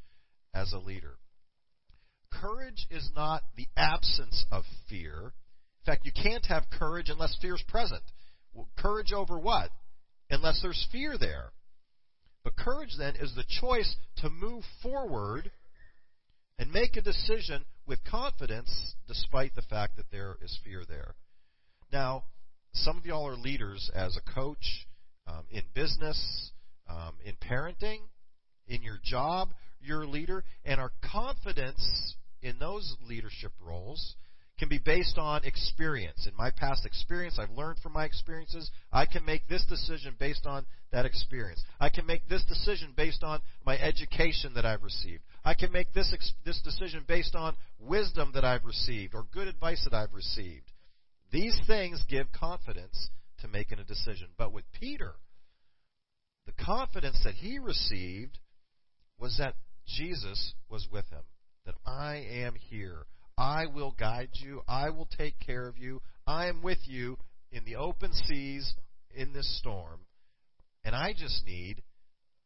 as 0.54 0.72
a 0.72 0.78
leader. 0.78 1.18
Courage 2.32 2.86
is 2.90 3.10
not 3.14 3.42
the 3.56 3.68
absence 3.76 4.44
of 4.50 4.64
fear. 4.88 5.32
In 5.80 5.92
fact, 5.92 6.04
you 6.04 6.12
can't 6.12 6.46
have 6.46 6.64
courage 6.70 7.08
unless 7.08 7.36
fear 7.40 7.54
is 7.54 7.64
present. 7.68 8.02
Courage 8.76 9.12
over 9.12 9.38
what? 9.38 9.70
Unless 10.34 10.62
there's 10.62 10.88
fear 10.90 11.16
there. 11.16 11.52
But 12.42 12.56
courage 12.56 12.96
then 12.98 13.14
is 13.16 13.32
the 13.34 13.44
choice 13.60 13.94
to 14.16 14.28
move 14.28 14.64
forward 14.82 15.52
and 16.58 16.72
make 16.72 16.96
a 16.96 17.02
decision 17.02 17.64
with 17.86 18.00
confidence 18.04 18.96
despite 19.06 19.54
the 19.54 19.62
fact 19.62 19.96
that 19.96 20.10
there 20.10 20.36
is 20.42 20.58
fear 20.64 20.82
there. 20.88 21.14
Now, 21.92 22.24
some 22.72 22.98
of 22.98 23.06
y'all 23.06 23.28
are 23.28 23.36
leaders 23.36 23.88
as 23.94 24.16
a 24.16 24.32
coach, 24.34 24.86
um, 25.28 25.44
in 25.52 25.62
business, 25.72 26.50
um, 26.88 27.14
in 27.24 27.36
parenting, 27.36 27.98
in 28.66 28.82
your 28.82 28.98
job, 29.04 29.50
you're 29.80 30.02
a 30.02 30.08
leader, 30.08 30.42
and 30.64 30.80
our 30.80 30.90
confidence 31.12 32.16
in 32.42 32.58
those 32.58 32.96
leadership 33.08 33.52
roles 33.64 34.16
can 34.58 34.68
be 34.68 34.78
based 34.78 35.18
on 35.18 35.44
experience. 35.44 36.28
In 36.28 36.36
my 36.36 36.50
past 36.50 36.86
experience, 36.86 37.38
I've 37.38 37.50
learned 37.50 37.78
from 37.80 37.92
my 37.92 38.04
experiences. 38.04 38.70
I 38.92 39.04
can 39.04 39.24
make 39.24 39.48
this 39.48 39.64
decision 39.64 40.14
based 40.18 40.46
on 40.46 40.64
that 40.92 41.04
experience. 41.04 41.62
I 41.80 41.88
can 41.88 42.06
make 42.06 42.28
this 42.28 42.44
decision 42.44 42.92
based 42.96 43.24
on 43.24 43.40
my 43.66 43.76
education 43.76 44.54
that 44.54 44.64
I've 44.64 44.84
received. 44.84 45.22
I 45.44 45.54
can 45.54 45.72
make 45.72 45.92
this 45.92 46.14
this 46.44 46.60
decision 46.62 47.04
based 47.06 47.34
on 47.34 47.56
wisdom 47.80 48.30
that 48.34 48.44
I've 48.44 48.64
received 48.64 49.14
or 49.14 49.26
good 49.32 49.48
advice 49.48 49.86
that 49.90 49.96
I've 49.96 50.14
received. 50.14 50.70
These 51.32 51.58
things 51.66 52.04
give 52.08 52.30
confidence 52.30 53.08
to 53.40 53.48
making 53.48 53.80
a 53.80 53.84
decision. 53.84 54.28
But 54.38 54.52
with 54.52 54.64
Peter, 54.72 55.14
the 56.46 56.52
confidence 56.64 57.20
that 57.24 57.34
he 57.34 57.58
received 57.58 58.38
was 59.18 59.38
that 59.38 59.56
Jesus 59.86 60.54
was 60.70 60.86
with 60.92 61.08
him. 61.10 61.22
That 61.66 61.74
I 61.84 62.24
am 62.30 62.54
here. 62.54 63.06
I 63.36 63.66
will 63.66 63.94
guide 63.98 64.30
you. 64.34 64.62
I 64.68 64.90
will 64.90 65.08
take 65.18 65.38
care 65.40 65.66
of 65.66 65.76
you. 65.78 66.00
I 66.26 66.46
am 66.46 66.62
with 66.62 66.78
you 66.84 67.18
in 67.50 67.64
the 67.64 67.76
open 67.76 68.12
seas 68.12 68.74
in 69.14 69.32
this 69.32 69.58
storm. 69.58 70.00
And 70.84 70.94
I 70.94 71.12
just 71.16 71.44
need 71.46 71.82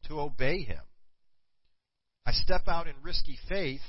to 0.05 0.21
obey 0.21 0.63
him. 0.63 0.83
I 2.27 2.33
step 2.33 2.69
out 2.69 2.87
in 2.87 2.95
risky 3.03 3.39
faith 3.49 3.81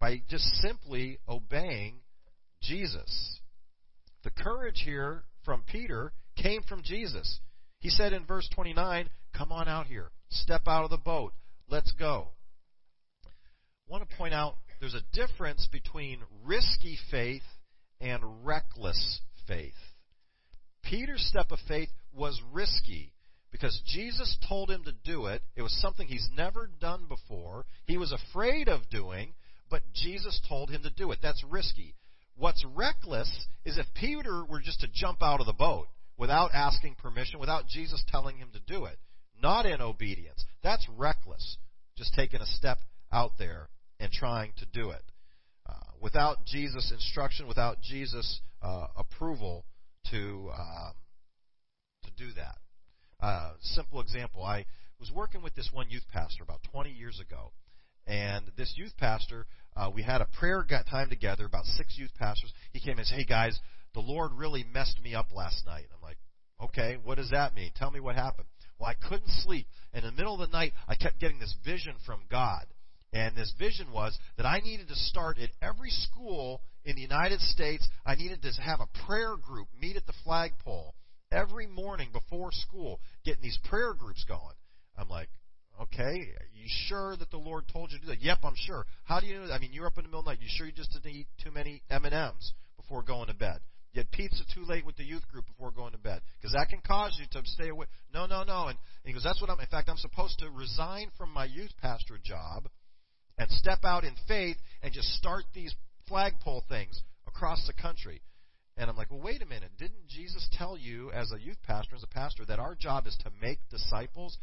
by 0.00 0.22
just 0.28 0.44
simply 0.56 1.18
obeying 1.28 2.00
Jesus. 2.60 3.40
The 4.24 4.30
courage 4.30 4.82
here 4.84 5.24
from 5.44 5.62
Peter 5.66 6.12
came 6.36 6.62
from 6.62 6.82
Jesus. 6.82 7.40
He 7.78 7.90
said 7.90 8.12
in 8.12 8.24
verse 8.24 8.48
29, 8.54 9.08
Come 9.36 9.52
on 9.52 9.68
out 9.68 9.86
here. 9.86 10.10
Step 10.30 10.62
out 10.66 10.84
of 10.84 10.90
the 10.90 10.96
boat. 10.96 11.32
Let's 11.68 11.92
go. 11.92 12.28
I 13.24 13.92
want 13.92 14.08
to 14.08 14.16
point 14.16 14.34
out 14.34 14.56
there's 14.80 14.94
a 14.94 15.02
difference 15.12 15.68
between 15.70 16.20
risky 16.44 16.98
faith 17.10 17.42
and 18.00 18.22
reckless 18.44 19.20
faith. 19.46 19.74
Peter's 20.82 21.26
step 21.28 21.50
of 21.50 21.58
faith 21.66 21.88
was 22.12 22.40
risky 22.52 23.12
because 23.50 23.80
Jesus 23.86 24.36
told 24.48 24.70
him 24.70 24.84
to 24.84 24.92
do 25.04 25.26
it. 25.26 25.42
It 25.56 25.62
was 25.62 25.74
something 25.80 26.06
he's 26.06 26.28
never 26.36 26.70
done 26.80 27.06
before. 27.08 27.64
He 27.86 27.96
was 27.96 28.12
afraid 28.12 28.68
of 28.68 28.88
doing, 28.90 29.34
but 29.70 29.82
Jesus 29.94 30.40
told 30.48 30.70
him 30.70 30.82
to 30.82 30.90
do 30.90 31.10
it. 31.10 31.18
That's 31.22 31.42
risky. 31.44 31.94
What's 32.36 32.64
reckless 32.74 33.46
is 33.64 33.78
if 33.78 33.86
Peter 33.94 34.44
were 34.44 34.60
just 34.60 34.80
to 34.80 34.88
jump 34.92 35.22
out 35.22 35.40
of 35.40 35.46
the 35.46 35.52
boat 35.52 35.86
without 36.18 36.50
asking 36.52 36.96
permission, 36.96 37.40
without 37.40 37.66
Jesus 37.66 38.04
telling 38.08 38.36
him 38.36 38.50
to 38.52 38.60
do 38.72 38.84
it, 38.84 38.98
not 39.42 39.66
in 39.66 39.80
obedience. 39.80 40.44
That's 40.62 40.86
reckless. 40.96 41.56
Just 41.96 42.14
taking 42.14 42.40
a 42.40 42.46
step 42.46 42.78
out 43.10 43.32
there 43.38 43.68
and 44.00 44.10
trying 44.12 44.52
to 44.58 44.66
do 44.66 44.90
it. 44.90 45.02
Uh, 45.68 45.72
without 46.00 46.44
Jesus' 46.44 46.92
instruction, 46.92 47.46
without 47.46 47.80
Jesus' 47.80 48.40
uh, 48.62 48.88
approval 48.96 49.64
to 50.10 50.50
um, 50.56 50.92
to 52.04 52.10
do 52.16 52.32
that. 52.34 52.58
Uh, 53.20 53.52
simple 53.60 54.00
example: 54.00 54.42
I 54.42 54.64
was 55.00 55.10
working 55.10 55.42
with 55.42 55.54
this 55.54 55.70
one 55.72 55.90
youth 55.90 56.06
pastor 56.12 56.42
about 56.42 56.60
20 56.70 56.90
years 56.90 57.20
ago, 57.20 57.52
and 58.06 58.44
this 58.56 58.74
youth 58.76 58.96
pastor, 58.96 59.46
uh, 59.76 59.90
we 59.92 60.02
had 60.02 60.20
a 60.20 60.28
prayer 60.38 60.64
time 60.88 61.08
together. 61.08 61.44
About 61.44 61.64
six 61.64 61.96
youth 61.98 62.12
pastors. 62.18 62.52
He 62.72 62.80
came 62.80 62.98
and 62.98 63.06
said, 63.06 63.18
"Hey 63.18 63.24
guys, 63.24 63.58
the 63.94 64.00
Lord 64.00 64.32
really 64.32 64.64
messed 64.64 65.00
me 65.02 65.14
up 65.14 65.32
last 65.32 65.66
night." 65.66 65.86
I'm 65.92 66.02
like, 66.02 66.18
"Okay, 66.60 66.98
what 67.02 67.16
does 67.16 67.30
that 67.30 67.54
mean? 67.54 67.72
Tell 67.74 67.90
me 67.90 68.00
what 68.00 68.14
happened." 68.14 68.46
Well, 68.78 68.90
I 68.90 68.94
couldn't 69.08 69.30
sleep. 69.42 69.66
And 69.92 70.04
in 70.04 70.10
the 70.10 70.16
middle 70.16 70.34
of 70.34 70.50
the 70.50 70.56
night, 70.56 70.74
I 70.86 70.96
kept 70.96 71.18
getting 71.18 71.38
this 71.38 71.54
vision 71.64 71.96
from 72.04 72.20
God. 72.30 72.66
And 73.16 73.34
this 73.34 73.54
vision 73.58 73.90
was 73.92 74.18
that 74.36 74.44
I 74.44 74.60
needed 74.60 74.88
to 74.88 74.94
start 74.94 75.38
at 75.38 75.48
every 75.62 75.88
school 75.88 76.60
in 76.84 76.96
the 76.96 77.00
United 77.00 77.40
States. 77.40 77.88
I 78.04 78.14
needed 78.14 78.42
to 78.42 78.52
have 78.60 78.80
a 78.80 79.06
prayer 79.06 79.36
group 79.36 79.68
meet 79.80 79.96
at 79.96 80.06
the 80.06 80.12
flagpole 80.22 80.94
every 81.32 81.66
morning 81.66 82.10
before 82.12 82.52
school, 82.52 83.00
getting 83.24 83.42
these 83.42 83.58
prayer 83.70 83.94
groups 83.94 84.22
going. 84.28 84.56
I'm 84.98 85.08
like, 85.08 85.30
okay, 85.80 86.02
are 86.04 86.50
you 86.52 86.66
sure 86.88 87.16
that 87.16 87.30
the 87.30 87.38
Lord 87.38 87.64
told 87.72 87.90
you 87.90 87.98
to 88.00 88.04
do 88.04 88.10
that? 88.10 88.20
Yep, 88.20 88.38
I'm 88.44 88.54
sure. 88.54 88.84
How 89.04 89.18
do 89.18 89.26
you 89.26 89.38
know 89.38 89.46
that? 89.46 89.54
I 89.54 89.60
mean, 89.60 89.72
you're 89.72 89.86
up 89.86 89.96
in 89.96 90.04
the 90.04 90.08
middle 90.08 90.20
of 90.20 90.26
the 90.26 90.32
night. 90.32 90.40
You 90.42 90.48
sure 90.50 90.66
you 90.66 90.72
just 90.72 90.92
didn't 90.92 91.10
eat 91.10 91.26
too 91.42 91.50
many 91.50 91.82
M&Ms 91.88 92.52
before 92.76 93.02
going 93.02 93.28
to 93.28 93.34
bed? 93.34 93.60
You 93.94 94.00
had 94.00 94.10
pizza 94.10 94.44
too 94.54 94.66
late 94.66 94.84
with 94.84 94.96
the 94.96 95.04
youth 95.04 95.26
group 95.28 95.46
before 95.46 95.70
going 95.70 95.92
to 95.92 95.98
bed 95.98 96.20
because 96.38 96.52
that 96.52 96.68
can 96.68 96.82
cause 96.86 97.16
you 97.18 97.24
to 97.32 97.48
stay 97.48 97.70
away. 97.70 97.86
No, 98.12 98.26
no, 98.26 98.42
no. 98.42 98.68
And 98.68 98.76
he 99.06 99.14
goes, 99.14 99.22
that's 99.22 99.40
what 99.40 99.48
I'm. 99.48 99.58
In 99.58 99.66
fact, 99.68 99.88
I'm 99.88 99.96
supposed 99.96 100.38
to 100.40 100.50
resign 100.50 101.08
from 101.16 101.32
my 101.32 101.46
youth 101.46 101.72
pastor 101.80 102.18
job 102.22 102.68
and 103.38 103.50
step 103.50 103.80
out 103.84 104.04
in 104.04 104.14
faith 104.26 104.56
and 104.82 104.92
just 104.92 105.08
start 105.14 105.44
these 105.54 105.74
flagpole 106.08 106.64
things 106.68 107.02
across 107.26 107.66
the 107.66 107.82
country. 107.82 108.22
And 108.76 108.90
I'm 108.90 108.96
like, 108.96 109.10
well, 109.10 109.20
wait 109.20 109.42
a 109.42 109.46
minute. 109.46 109.70
Didn't 109.78 110.08
Jesus 110.08 110.48
tell 110.52 110.76
you, 110.76 111.10
as 111.12 111.32
a 111.32 111.40
youth 111.40 111.56
pastor, 111.66 111.96
as 111.96 112.02
a 112.02 112.08
pastor, 112.08 112.44
that 112.46 112.58
our 112.58 112.74
job 112.74 113.06
is 113.06 113.16
to 113.24 113.30
make 113.40 113.58
disciples? 113.70 114.36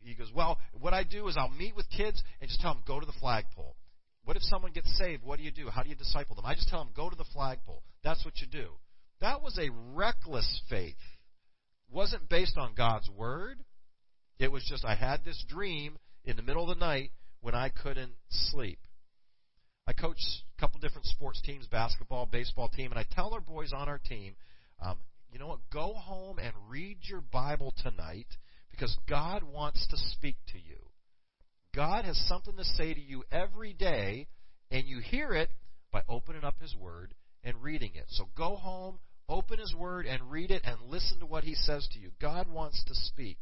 He 0.00 0.14
goes, 0.14 0.30
well, 0.34 0.58
what 0.78 0.94
I 0.94 1.04
do 1.04 1.28
is 1.28 1.36
I'll 1.38 1.50
meet 1.50 1.76
with 1.76 1.86
kids 1.90 2.22
and 2.40 2.48
just 2.48 2.60
tell 2.60 2.74
them, 2.74 2.82
go 2.86 3.00
to 3.00 3.06
the 3.06 3.12
flagpole. 3.20 3.76
What 4.24 4.36
if 4.36 4.42
someone 4.44 4.72
gets 4.72 4.96
saved? 4.98 5.24
What 5.24 5.38
do 5.38 5.44
you 5.44 5.50
do? 5.50 5.68
How 5.70 5.82
do 5.82 5.88
you 5.88 5.94
disciple 5.94 6.36
them? 6.36 6.44
I 6.46 6.54
just 6.54 6.68
tell 6.68 6.80
them, 6.80 6.92
go 6.94 7.08
to 7.08 7.16
the 7.16 7.24
flagpole. 7.32 7.82
That's 8.04 8.24
what 8.24 8.40
you 8.40 8.46
do. 8.46 8.68
That 9.20 9.42
was 9.42 9.58
a 9.58 9.70
reckless 9.94 10.62
faith. 10.68 10.96
It 11.88 11.94
wasn't 11.94 12.28
based 12.28 12.56
on 12.56 12.74
God's 12.74 13.08
word. 13.10 13.58
It 14.38 14.52
was 14.52 14.64
just 14.68 14.84
I 14.84 14.94
had 14.94 15.24
this 15.24 15.42
dream 15.48 15.96
in 16.24 16.36
the 16.36 16.42
middle 16.42 16.70
of 16.70 16.78
the 16.78 16.84
night 16.84 17.10
when 17.40 17.54
I 17.54 17.68
couldn't 17.68 18.12
sleep. 18.28 18.78
I 19.86 19.92
coach 19.92 20.18
a 20.56 20.60
couple 20.60 20.80
different 20.80 21.06
sports 21.06 21.40
teams, 21.42 21.66
basketball, 21.66 22.26
baseball 22.26 22.68
team, 22.68 22.92
and 22.92 22.98
I 22.98 23.06
tell 23.10 23.34
our 23.34 23.40
boys 23.40 23.72
on 23.72 23.88
our 23.88 23.98
team, 23.98 24.36
um, 24.80 24.98
you 25.32 25.38
know 25.38 25.48
what? 25.48 25.60
Go 25.72 25.94
home 25.94 26.38
and 26.38 26.52
read 26.68 26.98
your 27.02 27.20
Bible 27.20 27.74
tonight 27.82 28.26
because 28.70 28.96
God 29.08 29.42
wants 29.42 29.86
to 29.88 29.96
speak 29.96 30.36
to 30.52 30.58
you. 30.58 30.76
God 31.74 32.04
has 32.04 32.18
something 32.28 32.56
to 32.56 32.64
say 32.64 32.94
to 32.94 33.00
you 33.00 33.24
every 33.30 33.72
day, 33.72 34.26
and 34.70 34.86
you 34.86 35.00
hear 35.00 35.32
it 35.32 35.50
by 35.92 36.02
opening 36.08 36.44
up 36.44 36.60
His 36.60 36.74
Word 36.74 37.14
and 37.44 37.62
reading 37.62 37.92
it. 37.94 38.06
So 38.08 38.28
go 38.36 38.56
home, 38.56 38.98
open 39.28 39.58
His 39.58 39.74
Word, 39.74 40.06
and 40.06 40.30
read 40.30 40.50
it, 40.50 40.62
and 40.64 40.76
listen 40.88 41.20
to 41.20 41.26
what 41.26 41.44
He 41.44 41.54
says 41.54 41.88
to 41.92 41.98
you. 42.00 42.10
God 42.20 42.50
wants 42.50 42.82
to 42.86 42.94
speak. 42.94 43.38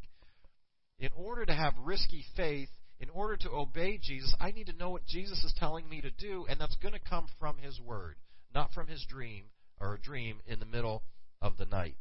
In 1.00 1.10
order 1.16 1.46
to 1.46 1.54
have 1.54 1.74
risky 1.82 2.24
faith, 2.36 2.68
in 3.00 3.10
order 3.10 3.36
to 3.36 3.50
obey 3.50 3.98
Jesus, 4.02 4.34
I 4.40 4.50
need 4.50 4.66
to 4.66 4.76
know 4.76 4.90
what 4.90 5.06
Jesus 5.06 5.44
is 5.44 5.54
telling 5.58 5.88
me 5.88 6.00
to 6.00 6.10
do, 6.10 6.46
and 6.48 6.60
that's 6.60 6.76
going 6.76 6.94
to 6.94 7.00
come 7.00 7.28
from 7.38 7.58
His 7.58 7.80
Word, 7.80 8.16
not 8.54 8.72
from 8.72 8.88
His 8.88 9.04
dream 9.08 9.44
or 9.80 9.94
a 9.94 10.00
dream 10.00 10.40
in 10.46 10.58
the 10.58 10.66
middle 10.66 11.02
of 11.40 11.56
the 11.56 11.66
night. 11.66 11.96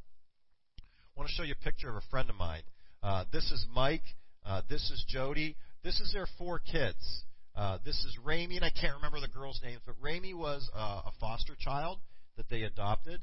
I 0.80 1.20
want 1.20 1.30
to 1.30 1.36
show 1.36 1.44
you 1.44 1.54
a 1.60 1.64
picture 1.64 1.90
of 1.90 1.96
a 1.96 2.02
friend 2.10 2.30
of 2.30 2.36
mine. 2.36 2.64
Uh, 3.04 3.26
this 3.32 3.52
is 3.52 3.66
Mike. 3.74 4.04
Uh, 4.46 4.62
this 4.70 4.90
is 4.92 5.06
Jody. 5.08 5.56
This 5.84 6.00
is 6.00 6.12
their 6.14 6.28
four 6.38 6.60
kids. 6.60 7.24
Uh, 7.56 7.80
this 7.84 7.96
is 8.06 8.18
Rami, 8.24 8.56
and 8.56 8.66
I 8.66 8.70
can't 8.70 8.96
remember 8.96 9.20
the 9.20 9.28
girls' 9.28 9.60
names, 9.64 9.82
but 9.86 9.96
Rami 10.00 10.34
was 10.34 10.70
uh, 10.76 11.02
a 11.06 11.12
foster 11.20 11.56
child 11.60 11.98
that 12.38 12.50
they 12.50 12.62
adopted, 12.62 13.20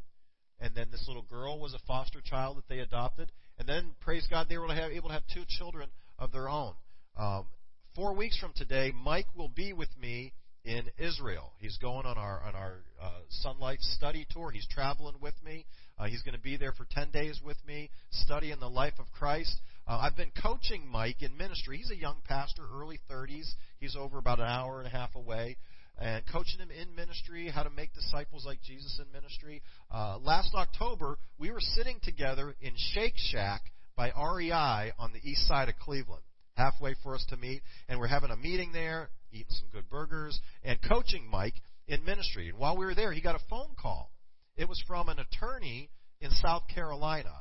and 0.60 0.74
then 0.74 0.88
this 0.90 1.04
little 1.06 1.22
girl 1.22 1.60
was 1.60 1.72
a 1.72 1.78
foster 1.86 2.20
child 2.20 2.56
that 2.56 2.68
they 2.68 2.80
adopted, 2.80 3.30
and 3.58 3.68
then 3.68 3.92
praise 4.00 4.26
God 4.28 4.48
they 4.48 4.58
were 4.58 4.64
able 4.64 4.74
to 4.74 4.80
have, 4.80 4.92
able 4.92 5.08
to 5.08 5.14
have 5.14 5.22
two 5.32 5.44
children 5.46 5.88
of 6.18 6.32
their 6.32 6.48
own. 6.48 6.74
Um, 7.16 7.46
four 7.94 8.14
weeks 8.14 8.38
from 8.38 8.52
today, 8.56 8.92
Mike 8.94 9.26
will 9.36 9.48
be 9.48 9.72
with 9.72 9.90
me 10.00 10.32
in 10.64 10.84
Israel. 10.98 11.52
He's 11.58 11.76
going 11.78 12.06
on 12.06 12.16
our 12.16 12.42
on 12.42 12.54
our 12.54 12.78
uh, 13.00 13.10
Sunlight 13.28 13.80
study 13.80 14.26
tour. 14.30 14.50
He's 14.50 14.66
traveling 14.68 15.16
with 15.20 15.34
me. 15.44 15.66
Uh, 15.98 16.06
he's 16.06 16.22
going 16.22 16.34
to 16.34 16.40
be 16.40 16.56
there 16.56 16.72
for 16.72 16.86
10 16.90 17.10
days 17.10 17.40
with 17.44 17.56
me, 17.66 17.90
studying 18.10 18.58
the 18.58 18.68
life 18.68 18.94
of 18.98 19.06
Christ. 19.12 19.54
Uh, 19.86 19.98
I've 20.02 20.16
been 20.16 20.32
coaching 20.42 20.88
Mike 20.88 21.22
in 21.22 21.36
ministry. 21.36 21.76
He's 21.76 21.90
a 21.90 21.96
young 21.96 22.16
pastor, 22.24 22.62
early 22.74 22.98
30s. 23.10 23.48
He's 23.78 23.94
over 23.94 24.18
about 24.18 24.40
an 24.40 24.46
hour 24.46 24.78
and 24.78 24.86
a 24.88 24.90
half 24.90 25.14
away. 25.14 25.56
And 25.96 26.24
coaching 26.32 26.58
him 26.58 26.70
in 26.72 26.96
ministry, 26.96 27.48
how 27.48 27.62
to 27.62 27.70
make 27.70 27.94
disciples 27.94 28.44
like 28.44 28.60
Jesus 28.62 28.98
in 28.98 29.12
ministry. 29.12 29.62
Uh, 29.92 30.18
last 30.18 30.52
October, 30.54 31.18
we 31.38 31.52
were 31.52 31.60
sitting 31.60 32.00
together 32.02 32.54
in 32.60 32.72
Shake 32.76 33.14
Shack 33.16 33.62
by 33.96 34.08
REI 34.08 34.92
on 34.98 35.12
the 35.12 35.20
east 35.22 35.46
side 35.46 35.68
of 35.68 35.76
Cleveland, 35.76 36.24
halfway 36.56 36.94
for 37.02 37.14
us 37.14 37.24
to 37.30 37.36
meet. 37.36 37.62
And 37.88 37.98
we're 37.98 38.06
having 38.06 38.30
a 38.30 38.36
meeting 38.36 38.72
there, 38.72 39.10
eating 39.32 39.46
some 39.50 39.68
good 39.72 39.88
burgers, 39.90 40.38
and 40.62 40.78
coaching 40.82 41.28
Mike 41.30 41.54
in 41.86 42.04
ministry. 42.04 42.48
And 42.48 42.58
while 42.58 42.76
we 42.76 42.86
were 42.86 42.94
there, 42.94 43.12
he 43.12 43.20
got 43.20 43.34
a 43.34 43.50
phone 43.50 43.74
call. 43.80 44.10
It 44.56 44.68
was 44.68 44.82
from 44.86 45.08
an 45.08 45.18
attorney 45.18 45.90
in 46.20 46.30
South 46.30 46.62
Carolina 46.72 47.32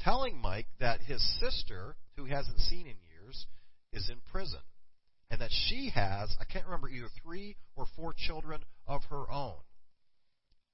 telling 0.00 0.40
Mike 0.40 0.66
that 0.80 1.00
his 1.00 1.22
sister, 1.38 1.94
who 2.16 2.24
he 2.24 2.32
hasn't 2.32 2.58
seen 2.58 2.86
in 2.86 2.96
years, 3.10 3.46
is 3.92 4.08
in 4.10 4.16
prison. 4.30 4.60
And 5.30 5.40
that 5.40 5.50
she 5.68 5.90
has, 5.94 6.34
I 6.40 6.44
can't 6.44 6.66
remember, 6.66 6.88
either 6.88 7.08
three 7.22 7.56
or 7.74 7.86
four 7.96 8.14
children 8.16 8.62
of 8.86 9.02
her 9.08 9.30
own. 9.30 9.56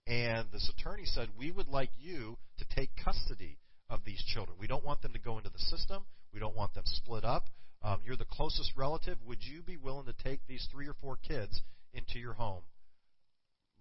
And 0.06 0.48
this 0.52 0.70
attorney 0.76 1.04
said, 1.04 1.28
We 1.38 1.52
would 1.52 1.68
like 1.68 1.90
you 1.98 2.38
to 2.58 2.64
take 2.74 2.90
custody 3.04 3.58
of 3.90 4.00
these 4.04 4.22
children. 4.34 4.56
We 4.58 4.66
don't 4.66 4.84
want 4.84 5.02
them 5.02 5.12
to 5.12 5.18
go 5.18 5.38
into 5.38 5.50
the 5.50 5.58
system. 5.58 6.04
We 6.32 6.40
don't 6.40 6.56
want 6.56 6.74
them 6.74 6.84
split 6.86 7.24
up. 7.24 7.44
Um, 7.82 8.00
you're 8.04 8.16
the 8.16 8.24
closest 8.24 8.72
relative. 8.76 9.18
Would 9.26 9.42
you 9.42 9.62
be 9.62 9.76
willing 9.76 10.06
to 10.06 10.24
take 10.24 10.40
these 10.46 10.66
three 10.72 10.88
or 10.88 10.94
four 11.00 11.16
kids 11.16 11.60
into 11.92 12.18
your 12.18 12.34
home? 12.34 12.62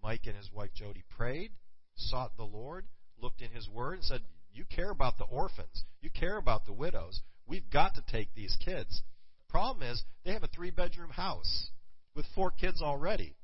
Mike 0.03 0.21
and 0.25 0.36
his 0.36 0.51
wife 0.53 0.69
Jody 0.75 1.03
prayed, 1.10 1.51
sought 1.95 2.38
the 2.38 2.43
Lord, 2.43 2.86
looked 3.19 3.41
in 3.41 3.51
His 3.51 3.67
Word, 3.67 3.95
and 3.95 4.03
said, 4.03 4.21
You 4.53 4.65
care 4.65 4.91
about 4.91 5.17
the 5.17 5.25
orphans. 5.25 5.83
You 6.01 6.10
care 6.10 6.38
about 6.38 6.65
the 6.65 6.73
widows. 6.73 7.21
We've 7.47 7.69
got 7.69 7.95
to 7.95 8.03
take 8.12 8.33
these 8.36 8.55
kids. 8.63 9.01
Problem 9.49 9.89
is, 9.89 10.03
they 10.23 10.33
have 10.33 10.43
a 10.43 10.47
three 10.47 10.71
bedroom 10.71 11.10
house 11.10 11.71
with 12.15 12.25
four 12.36 12.51
kids 12.51 12.81
already. 12.81 13.36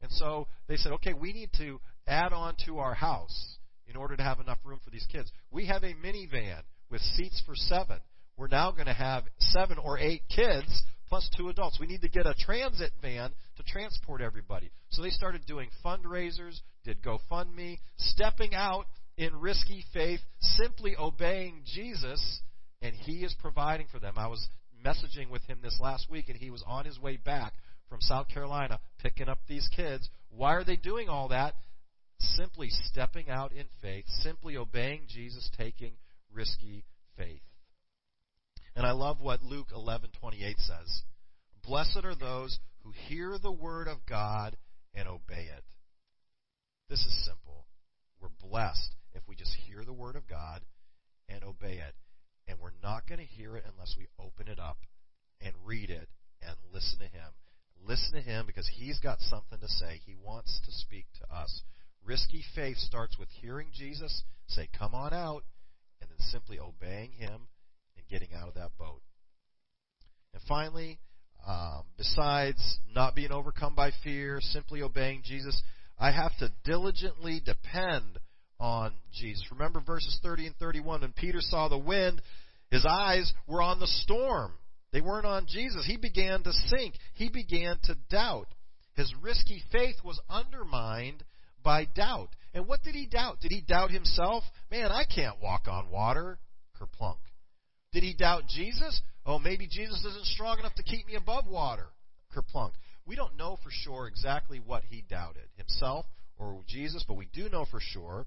And 0.00 0.10
so 0.12 0.48
they 0.68 0.76
said, 0.76 0.92
Okay, 0.92 1.14
we 1.14 1.32
need 1.32 1.50
to 1.58 1.80
add 2.06 2.32
on 2.32 2.56
to 2.66 2.78
our 2.78 2.94
house 2.94 3.56
in 3.86 3.96
order 3.96 4.16
to 4.16 4.22
have 4.22 4.40
enough 4.40 4.58
room 4.64 4.80
for 4.84 4.90
these 4.90 5.06
kids. 5.10 5.30
We 5.50 5.66
have 5.66 5.84
a 5.84 5.94
minivan 5.94 6.62
with 6.90 7.00
seats 7.00 7.42
for 7.46 7.54
seven. 7.54 8.00
We're 8.36 8.48
now 8.48 8.70
going 8.72 8.86
to 8.86 8.92
have 8.92 9.24
seven 9.38 9.78
or 9.78 9.98
eight 9.98 10.22
kids 10.34 10.84
plus 11.08 11.28
two 11.36 11.48
adults. 11.48 11.78
We 11.78 11.86
need 11.86 12.02
to 12.02 12.08
get 12.08 12.26
a 12.26 12.34
transit 12.38 12.92
van 13.02 13.30
to 13.56 13.62
transport 13.64 14.22
everybody. 14.22 14.70
So 14.90 15.02
they 15.02 15.10
started 15.10 15.46
doing 15.46 15.68
fundraisers, 15.84 16.60
did 16.84 17.02
GoFundMe, 17.02 17.78
stepping 17.98 18.54
out 18.54 18.86
in 19.16 19.34
risky 19.36 19.84
faith, 19.92 20.20
simply 20.40 20.96
obeying 20.98 21.62
Jesus, 21.66 22.40
and 22.80 22.94
He 22.94 23.24
is 23.24 23.34
providing 23.40 23.86
for 23.92 23.98
them. 23.98 24.14
I 24.16 24.26
was 24.28 24.48
messaging 24.84 25.30
with 25.30 25.42
him 25.44 25.58
this 25.62 25.78
last 25.80 26.10
week, 26.10 26.28
and 26.28 26.36
he 26.36 26.50
was 26.50 26.64
on 26.66 26.84
his 26.84 26.98
way 26.98 27.16
back 27.16 27.52
from 27.88 28.00
South 28.00 28.28
Carolina 28.28 28.80
picking 28.98 29.28
up 29.28 29.38
these 29.48 29.68
kids. 29.74 30.08
Why 30.30 30.54
are 30.54 30.64
they 30.64 30.76
doing 30.76 31.08
all 31.08 31.28
that? 31.28 31.54
Simply 32.18 32.68
stepping 32.70 33.28
out 33.28 33.52
in 33.52 33.66
faith, 33.80 34.04
simply 34.20 34.56
obeying 34.56 35.02
Jesus, 35.08 35.50
taking 35.56 35.92
risky 36.32 36.84
faith. 37.16 37.42
And 38.74 38.86
I 38.86 38.92
love 38.92 39.20
what 39.20 39.42
Luke 39.42 39.70
11:28 39.72 40.58
says. 40.58 41.02
Blessed 41.62 42.04
are 42.04 42.14
those 42.14 42.58
who 42.82 42.90
hear 42.90 43.38
the 43.38 43.52
word 43.52 43.86
of 43.86 44.04
God 44.06 44.56
and 44.94 45.08
obey 45.08 45.48
it. 45.56 45.64
This 46.88 47.04
is 47.04 47.24
simple. 47.24 47.66
We're 48.20 48.28
blessed 48.40 48.96
if 49.14 49.22
we 49.28 49.36
just 49.36 49.54
hear 49.54 49.84
the 49.84 49.92
word 49.92 50.16
of 50.16 50.26
God 50.26 50.64
and 51.28 51.44
obey 51.44 51.78
it. 51.78 51.94
And 52.48 52.58
we're 52.58 52.72
not 52.82 53.06
going 53.06 53.20
to 53.20 53.24
hear 53.24 53.56
it 53.56 53.64
unless 53.72 53.94
we 53.96 54.08
open 54.18 54.48
it 54.48 54.58
up 54.58 54.78
and 55.40 55.54
read 55.64 55.90
it 55.90 56.08
and 56.40 56.56
listen 56.72 56.98
to 56.98 57.06
Him. 57.06 57.32
Listen 57.84 58.14
to 58.14 58.20
Him 58.20 58.46
because 58.46 58.68
He's 58.68 58.98
got 58.98 59.20
something 59.20 59.58
to 59.60 59.68
say. 59.68 60.00
He 60.04 60.14
wants 60.14 60.60
to 60.64 60.72
speak 60.72 61.06
to 61.20 61.34
us. 61.34 61.62
Risky 62.04 62.42
faith 62.54 62.78
starts 62.78 63.16
with 63.18 63.28
hearing 63.30 63.68
Jesus 63.72 64.24
say, 64.48 64.68
Come 64.76 64.94
on 64.94 65.12
out, 65.12 65.44
and 66.00 66.10
then 66.10 66.18
simply 66.18 66.58
obeying 66.58 67.12
Him 67.12 67.48
and 68.10 68.20
getting 68.20 68.34
out 68.36 68.48
of 68.48 68.54
that 68.54 68.70
boat. 68.78 69.02
And 70.34 70.42
finally, 70.48 70.98
um, 71.46 71.82
besides 71.96 72.78
not 72.94 73.14
being 73.14 73.32
overcome 73.32 73.74
by 73.74 73.90
fear, 74.04 74.38
simply 74.40 74.82
obeying 74.82 75.22
Jesus, 75.24 75.60
I 75.98 76.10
have 76.10 76.36
to 76.38 76.52
diligently 76.64 77.40
depend 77.44 78.18
on 78.60 78.92
Jesus. 79.12 79.44
Remember 79.50 79.80
verses 79.80 80.18
30 80.22 80.48
and 80.48 80.56
31 80.56 81.00
when 81.00 81.12
Peter 81.12 81.40
saw 81.40 81.68
the 81.68 81.78
wind, 81.78 82.22
his 82.70 82.86
eyes 82.88 83.32
were 83.46 83.60
on 83.60 83.80
the 83.80 83.86
storm. 83.86 84.52
They 84.92 85.00
weren't 85.00 85.26
on 85.26 85.46
Jesus. 85.48 85.84
He 85.86 85.96
began 85.96 86.42
to 86.42 86.52
sink. 86.52 86.94
He 87.14 87.28
began 87.28 87.78
to 87.84 87.96
doubt. 88.10 88.46
His 88.94 89.12
risky 89.20 89.62
faith 89.72 89.96
was 90.04 90.20
undermined 90.28 91.24
by 91.62 91.86
doubt. 91.86 92.28
And 92.54 92.66
what 92.66 92.82
did 92.82 92.94
he 92.94 93.06
doubt? 93.06 93.40
Did 93.40 93.52
he 93.52 93.62
doubt 93.62 93.90
himself? 93.90 94.44
Man, 94.70 94.90
I 94.92 95.04
can't 95.04 95.40
walk 95.40 95.66
on 95.66 95.90
water. 95.90 96.38
Kerplunk. 96.78 97.16
Did 97.92 98.02
he 98.02 98.14
doubt 98.14 98.44
Jesus? 98.48 99.00
Oh, 99.26 99.38
maybe 99.38 99.66
Jesus 99.66 100.04
isn't 100.04 100.26
strong 100.26 100.58
enough 100.58 100.74
to 100.76 100.82
keep 100.82 101.06
me 101.06 101.14
above 101.14 101.46
water. 101.46 101.88
Kerplunk. 102.34 102.72
We 103.06 103.16
don't 103.16 103.36
know 103.36 103.58
for 103.62 103.70
sure 103.70 104.06
exactly 104.06 104.60
what 104.64 104.84
he 104.88 105.04
doubted, 105.08 105.48
himself 105.56 106.06
or 106.38 106.60
Jesus, 106.66 107.04
but 107.06 107.16
we 107.16 107.28
do 107.32 107.48
know 107.48 107.66
for 107.70 107.80
sure 107.80 108.26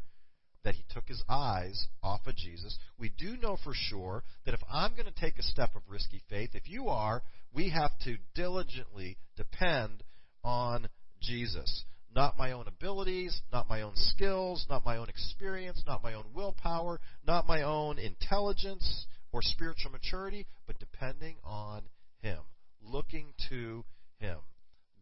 that 0.63 0.75
he 0.75 0.83
took 0.89 1.07
his 1.07 1.23
eyes 1.29 1.87
off 2.03 2.21
of 2.25 2.35
Jesus. 2.35 2.77
We 2.97 3.11
do 3.17 3.37
know 3.37 3.57
for 3.63 3.73
sure 3.73 4.23
that 4.45 4.53
if 4.53 4.61
I'm 4.71 4.93
going 4.93 5.05
to 5.05 5.19
take 5.19 5.37
a 5.37 5.43
step 5.43 5.75
of 5.75 5.83
risky 5.87 6.21
faith, 6.29 6.51
if 6.53 6.69
you 6.69 6.87
are, 6.89 7.23
we 7.53 7.69
have 7.69 7.91
to 8.03 8.17
diligently 8.33 9.17
depend 9.37 10.03
on 10.43 10.89
Jesus. 11.21 11.85
Not 12.15 12.37
my 12.37 12.51
own 12.51 12.67
abilities, 12.67 13.41
not 13.51 13.69
my 13.69 13.81
own 13.81 13.93
skills, 13.95 14.65
not 14.69 14.85
my 14.85 14.97
own 14.97 15.09
experience, 15.09 15.83
not 15.85 16.03
my 16.03 16.13
own 16.13 16.25
willpower, 16.33 16.99
not 17.27 17.47
my 17.47 17.61
own 17.61 17.99
intelligence 17.99 19.05
or 19.35 19.41
spiritual 19.41 19.91
maturity, 19.91 20.47
but 20.65 20.79
depending 20.79 21.35
on 21.43 21.81
Him, 22.21 22.39
looking 22.81 23.33
to 23.49 23.83
Him, 24.17 24.37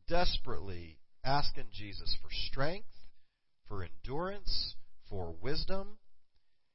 desperately 0.09 0.97
asking 1.23 1.65
Jesus 1.71 2.17
for 2.19 2.29
strength, 2.31 2.89
for 3.67 3.83
endurance, 3.83 4.73
for 5.07 5.35
wisdom. 5.39 5.99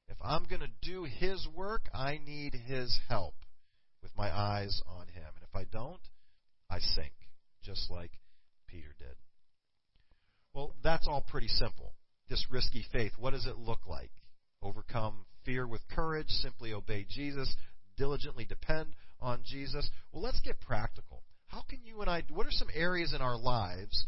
If 0.09 0.17
I'm 0.23 0.45
going 0.45 0.61
to 0.61 0.89
do 0.89 1.03
His 1.03 1.49
work, 1.53 1.89
I 1.93 2.21
need 2.25 2.55
His 2.55 2.97
help 3.09 3.35
with 4.05 4.13
my 4.17 4.31
eyes 4.33 4.81
on 4.87 5.09
Him. 5.09 5.25
And 5.35 5.43
if 5.43 5.57
I 5.57 5.65
don't, 5.65 6.01
I 6.71 6.79
sink, 6.79 7.13
just 7.65 7.91
like 7.91 8.13
Peter 8.69 8.95
did. 9.01 9.17
Well, 10.55 10.77
that's 10.85 11.09
all 11.09 11.25
pretty 11.29 11.49
simple. 11.49 11.95
This 12.31 12.47
risky 12.53 12.87
faith, 12.93 13.15
what 13.19 13.33
does 13.33 13.47
it 13.47 13.59
look 13.59 13.89
like? 13.89 14.13
Overcome 14.63 15.25
fear 15.49 15.67
with 15.67 15.81
courage, 15.89 16.29
simply 16.29 16.75
obey 16.75 17.07
Jesus, 17.09 17.57
diligently 17.97 18.45
depend 18.45 18.89
on 19.19 19.41
Jesus. 19.47 19.89
Well, 20.13 20.23
let's 20.23 20.41
get 20.41 20.61
practical. 20.61 21.23
How 21.47 21.63
can 21.67 21.79
you 21.83 22.03
and 22.03 22.11
I, 22.11 22.23
what 22.31 22.47
are 22.47 22.51
some 22.51 22.69
areas 22.75 23.15
in 23.15 23.23
our 23.23 23.39
lives, 23.39 24.07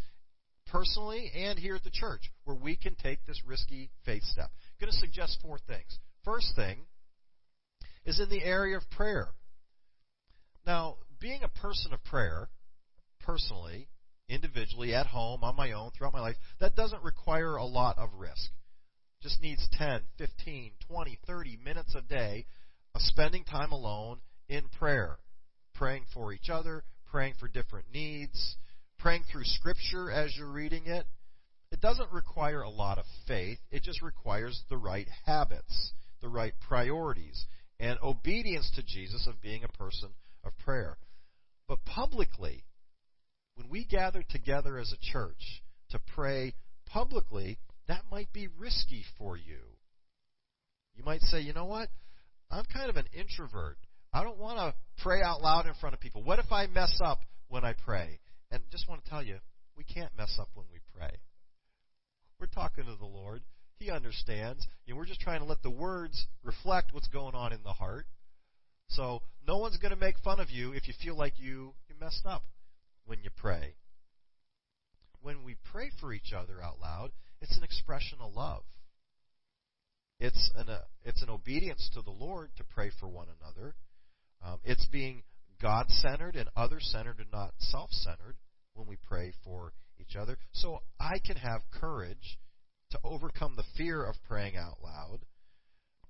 personally 0.67 1.31
and 1.35 1.59
here 1.59 1.77
at 1.77 1.83
the 1.83 1.91
church, 1.91 2.31
where 2.45 2.57
we 2.57 2.77
can 2.77 2.95
take 2.95 3.25
this 3.25 3.41
risky 3.47 3.89
faith 4.05 4.23
step? 4.25 4.51
I'm 4.53 4.87
going 4.87 4.93
to 4.93 4.99
suggest 4.99 5.39
four 5.41 5.59
things. 5.67 5.99
First 6.27 6.55
thing 6.55 6.81
is 8.05 8.21
in 8.21 8.29
the 8.29 8.45
area 8.45 8.77
of 8.77 8.83
prayer. 8.91 9.29
Now, 10.67 10.97
being 11.21 11.41
a 11.43 11.61
person 11.61 11.95
of 11.95 12.05
prayer, 12.05 12.51
personally, 13.21 13.89
individually, 14.29 14.95
at 14.95 15.07
home, 15.07 15.43
on 15.43 15.57
my 15.57 15.73
own, 15.73 15.91
throughout 15.97 16.13
my 16.13 16.21
life, 16.21 16.37
that 16.61 16.77
doesn't 16.77 17.03
require 17.03 17.57
a 17.57 17.65
lot 17.65 17.97
of 17.99 18.11
risk. 18.19 18.51
Just 19.23 19.43
needs 19.43 19.69
10, 19.73 20.01
15, 20.17 20.73
20, 20.89 21.19
30 21.27 21.59
minutes 21.63 21.95
a 21.95 22.01
day 22.01 22.47
of 22.95 23.03
spending 23.03 23.45
time 23.45 23.71
alone 23.71 24.21
in 24.49 24.69
prayer, 24.79 25.19
praying 25.75 26.05
for 26.15 26.33
each 26.33 26.49
other, 26.51 26.85
praying 27.07 27.35
for 27.39 27.47
different 27.47 27.87
needs, 27.93 28.57
praying 28.99 29.25
through 29.31 29.45
Scripture 29.45 30.11
as 30.11 30.35
you're 30.37 30.51
reading 30.51 30.87
it. 30.87 31.07
It 31.71 31.81
doesn't 31.81 32.11
require 32.11 32.63
a 32.63 32.71
lot 32.71 32.99
of 32.99 33.05
faith, 33.29 33.59
it 33.71 33.83
just 33.83 34.01
requires 34.01 34.63
the 34.71 34.79
right 34.79 35.07
habits, 35.27 35.93
the 36.23 36.29
right 36.29 36.55
priorities, 36.67 37.45
and 37.79 37.99
obedience 38.03 38.71
to 38.75 38.83
Jesus 38.83 39.27
of 39.27 39.43
being 39.43 39.65
a 39.65 39.69
person 39.69 40.11
of 40.45 40.57
prayer. 40.65 40.97
But 41.69 41.85
publicly, 41.85 42.65
when 43.55 43.69
we 43.69 43.85
gather 43.85 44.25
together 44.29 44.79
as 44.79 44.93
a 44.93 45.13
church 45.13 45.63
to 45.91 46.01
pray 46.15 46.55
publicly, 46.87 47.59
that 47.91 48.05
might 48.11 48.33
be 48.33 48.49
risky 48.59 49.05
for 49.19 49.37
you. 49.37 49.59
You 50.95 51.05
might 51.05 51.21
say, 51.23 51.41
you 51.41 51.53
know 51.53 51.67
what? 51.67 51.89
I'm 52.51 52.65
kind 52.73 52.91
of 52.91 52.97
an 52.97 53.07
introvert. 53.13 53.79
I 54.13 54.23
don't 54.23 54.39
want 54.39 54.59
to 54.59 54.75
pray 55.03 55.23
out 55.23 55.41
loud 55.41 55.67
in 55.67 55.75
front 55.81 55.95
of 55.95 56.01
people. 56.01 56.23
What 56.23 56.39
if 56.39 56.51
I 56.51 56.67
mess 56.67 57.01
up 57.03 57.21
when 57.49 57.65
I 57.65 57.75
pray? 57.85 58.19
And 58.51 58.63
just 58.71 58.89
want 58.89 59.05
to 59.05 59.11
tell 59.11 59.23
you, 59.23 59.37
we 59.77 59.85
can't 59.85 60.11
mess 60.17 60.37
up 60.41 60.49
when 60.55 60.67
we 60.73 60.79
pray. 60.95 61.11
We're 62.39 62.47
talking 62.47 62.85
to 62.85 62.97
the 62.97 63.07
Lord. 63.07 63.43
He 63.79 63.91
understands. 63.91 64.67
You 64.85 64.95
know, 64.95 64.99
we're 64.99 65.07
just 65.07 65.21
trying 65.21 65.41
to 65.41 65.47
let 65.47 65.63
the 65.63 65.71
words 65.71 66.27
reflect 66.43 66.93
what's 66.93 67.09
going 67.09 67.35
on 67.35 67.53
in 67.53 67.63
the 67.63 67.73
heart. 67.73 68.07
So 68.89 69.23
no 69.47 69.59
one's 69.59 69.79
going 69.79 69.95
to 69.95 70.01
make 70.01 70.17
fun 70.25 70.41
of 70.41 70.51
you 70.51 70.73
if 70.73 70.89
you 70.89 70.95
feel 71.03 71.17
like 71.17 71.35
you, 71.39 71.75
you 71.89 71.95
messed 72.01 72.27
up 72.27 72.43
when 73.07 73.19
you 73.23 73.31
pray. 73.37 73.75
When 75.23 75.45
we 75.45 75.57
pray 75.73 75.91
for 76.01 76.13
each 76.13 76.33
other 76.37 76.63
out 76.63 76.81
loud, 76.81 77.11
it's 77.41 77.57
an 77.57 77.65
expression 77.65 78.19
of 78.21 78.35
love. 78.35 78.63
It's 80.19 80.51
an, 80.55 80.69
uh, 80.69 80.81
it's 81.03 81.23
an 81.23 81.31
obedience 81.31 81.89
to 81.95 82.03
the 82.03 82.11
Lord 82.11 82.51
to 82.57 82.65
pray 82.65 82.91
for 83.01 83.09
one 83.09 83.29
another. 83.41 83.75
Um, 84.45 84.59
it's 84.65 84.87
being 84.87 85.23
God 85.61 85.87
centered 85.89 86.37
and 86.37 86.49
other 86.57 86.79
centered 86.81 87.19
and 87.19 87.31
not 87.33 87.55
self 87.59 87.91
centered 87.91 88.37
when 88.75 88.87
we 88.87 88.97
pray 89.09 89.33
for 89.45 89.73
each 89.99 90.17
other. 90.17 90.39
So 90.53 90.81
I 90.99 91.19
can 91.25 91.37
have 91.37 91.63
courage 91.73 92.39
to 92.91 92.99
overcome 93.05 93.55
the 93.57 93.65
fear 93.77 94.05
of 94.05 94.17
praying 94.29 94.57
out 94.57 94.79
loud. 94.83 95.21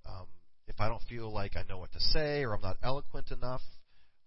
Um, 0.07 0.27
if 0.67 0.81
I 0.81 0.89
don't 0.89 1.03
feel 1.03 1.33
like 1.33 1.57
I 1.57 1.65
know 1.69 1.79
what 1.79 1.93
to 1.93 2.01
say 2.01 2.43
or 2.43 2.55
I'm 2.55 2.63
not 2.63 2.79
eloquent 2.83 3.31
enough, 3.31 3.63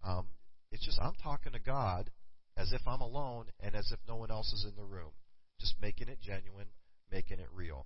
um, 0.04 0.28
it's 0.72 0.86
just 0.86 1.00
I'm 1.02 1.16
talking 1.22 1.54
to 1.54 1.60
God 1.60 2.10
as 2.58 2.72
if 2.72 2.82
I'm 2.86 3.02
alone 3.02 3.46
and 3.60 3.76
as 3.76 3.92
if 3.92 4.00
no 4.08 4.18
one 4.18 4.32
else 4.32 4.52
is 4.54 4.66
in 4.66 4.76
the 4.76 4.88
room. 4.88 5.12
Just 5.60 5.76
making 5.82 6.10
it 6.10 6.20
genuine, 6.22 6.68
making 7.13 7.39
it 7.39 7.47
real. 7.54 7.86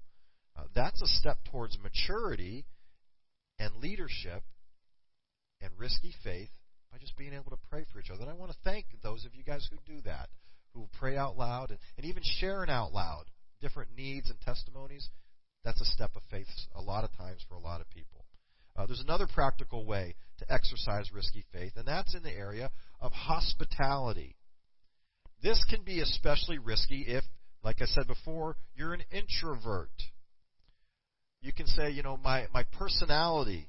Uh, 0.58 0.64
that's 0.74 1.02
a 1.02 1.08
step 1.08 1.38
towards 1.52 1.78
maturity 1.84 2.66
and 3.60 3.76
leadership 3.76 4.42
and 5.62 5.72
risky 5.78 6.14
faith 6.24 6.50
by 6.92 6.98
just 6.98 7.18
being 7.18 7.34
able 7.34 7.52
to 7.52 7.58
pray 7.70 7.86
for 7.92 8.00
each 8.00 8.10
other. 8.10 8.22
And 8.22 8.30
I 8.30 8.34
want 8.34 8.52
to 8.52 8.58
thank 8.64 8.86
those 9.04 9.26
of 9.26 9.36
you 9.36 9.44
guys 9.44 9.68
who 9.70 9.78
do 9.86 10.02
that, 10.06 10.30
who 10.74 10.88
pray 11.00 11.18
out 11.18 11.38
loud 11.38 11.70
and, 11.70 11.80
and 11.98 12.06
even 12.06 12.24
sharing 12.24 12.70
out 12.70 12.94
loud 12.94 13.26
different 13.62 13.92
needs 13.96 14.30
and 14.30 14.40
testimonies. 14.42 15.10
That's 15.64 15.82
a 15.82 15.86
step 15.86 16.12
of 16.16 16.22
faith 16.32 16.48
a 16.76 16.82
lot 16.82 17.04
of 17.04 17.16
times 17.18 17.44
for 17.50 17.56
a 17.56 17.60
lot 17.60 17.82
of 17.82 17.90
people. 17.90 18.26
Uh, 18.76 18.86
there's 18.86 19.02
another 19.02 19.28
practical 19.28 19.86
way 19.86 20.16
to 20.38 20.54
exercise 20.54 21.12
risky 21.12 21.44
faith, 21.52 21.74
and 21.76 21.88
that's 21.88 22.16
in 22.16 22.22
the 22.22 22.32
area 22.32 22.70
of 23.02 23.12
hospitality. 23.12 24.36
This 25.42 25.64
can 25.70 25.82
be 25.84 26.00
especially 26.00 26.60
risky 26.60 27.04
if, 27.08 27.24
like 27.68 27.82
I 27.82 27.86
said 27.86 28.08
before, 28.08 28.56
you're 28.78 28.94
an 28.94 29.04
introvert. 29.12 29.92
You 31.42 31.52
can 31.52 31.68
say, 31.68 31.90
you 31.90 32.02
know, 32.02 32.16
my, 32.16 32.46
my 32.54 32.64
personality, 32.64 33.68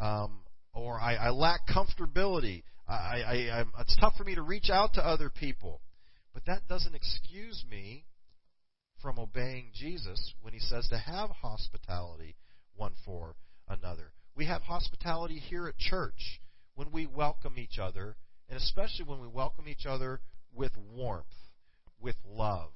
um, 0.00 0.40
or 0.74 0.98
I, 1.00 1.14
I 1.14 1.30
lack 1.30 1.60
comfortability. 1.68 2.64
I, 2.88 2.92
I, 2.92 3.60
I'm, 3.60 3.72
it's 3.78 3.96
tough 4.00 4.14
for 4.18 4.24
me 4.24 4.34
to 4.34 4.42
reach 4.42 4.68
out 4.68 4.94
to 4.94 5.00
other 5.00 5.30
people. 5.30 5.80
But 6.34 6.44
that 6.46 6.66
doesn't 6.68 6.96
excuse 6.96 7.64
me 7.70 8.06
from 9.00 9.16
obeying 9.16 9.70
Jesus 9.72 10.34
when 10.42 10.52
he 10.52 10.58
says 10.58 10.88
to 10.88 10.98
have 10.98 11.30
hospitality 11.30 12.34
one 12.74 12.94
for 13.04 13.36
another. 13.68 14.10
We 14.34 14.46
have 14.46 14.62
hospitality 14.62 15.38
here 15.38 15.68
at 15.68 15.78
church 15.78 16.40
when 16.74 16.90
we 16.90 17.06
welcome 17.06 17.58
each 17.58 17.78
other, 17.80 18.16
and 18.48 18.58
especially 18.58 19.04
when 19.06 19.20
we 19.20 19.28
welcome 19.28 19.68
each 19.68 19.86
other 19.86 20.20
with 20.52 20.72
warmth, 20.92 21.26
with 22.00 22.16
love, 22.26 22.70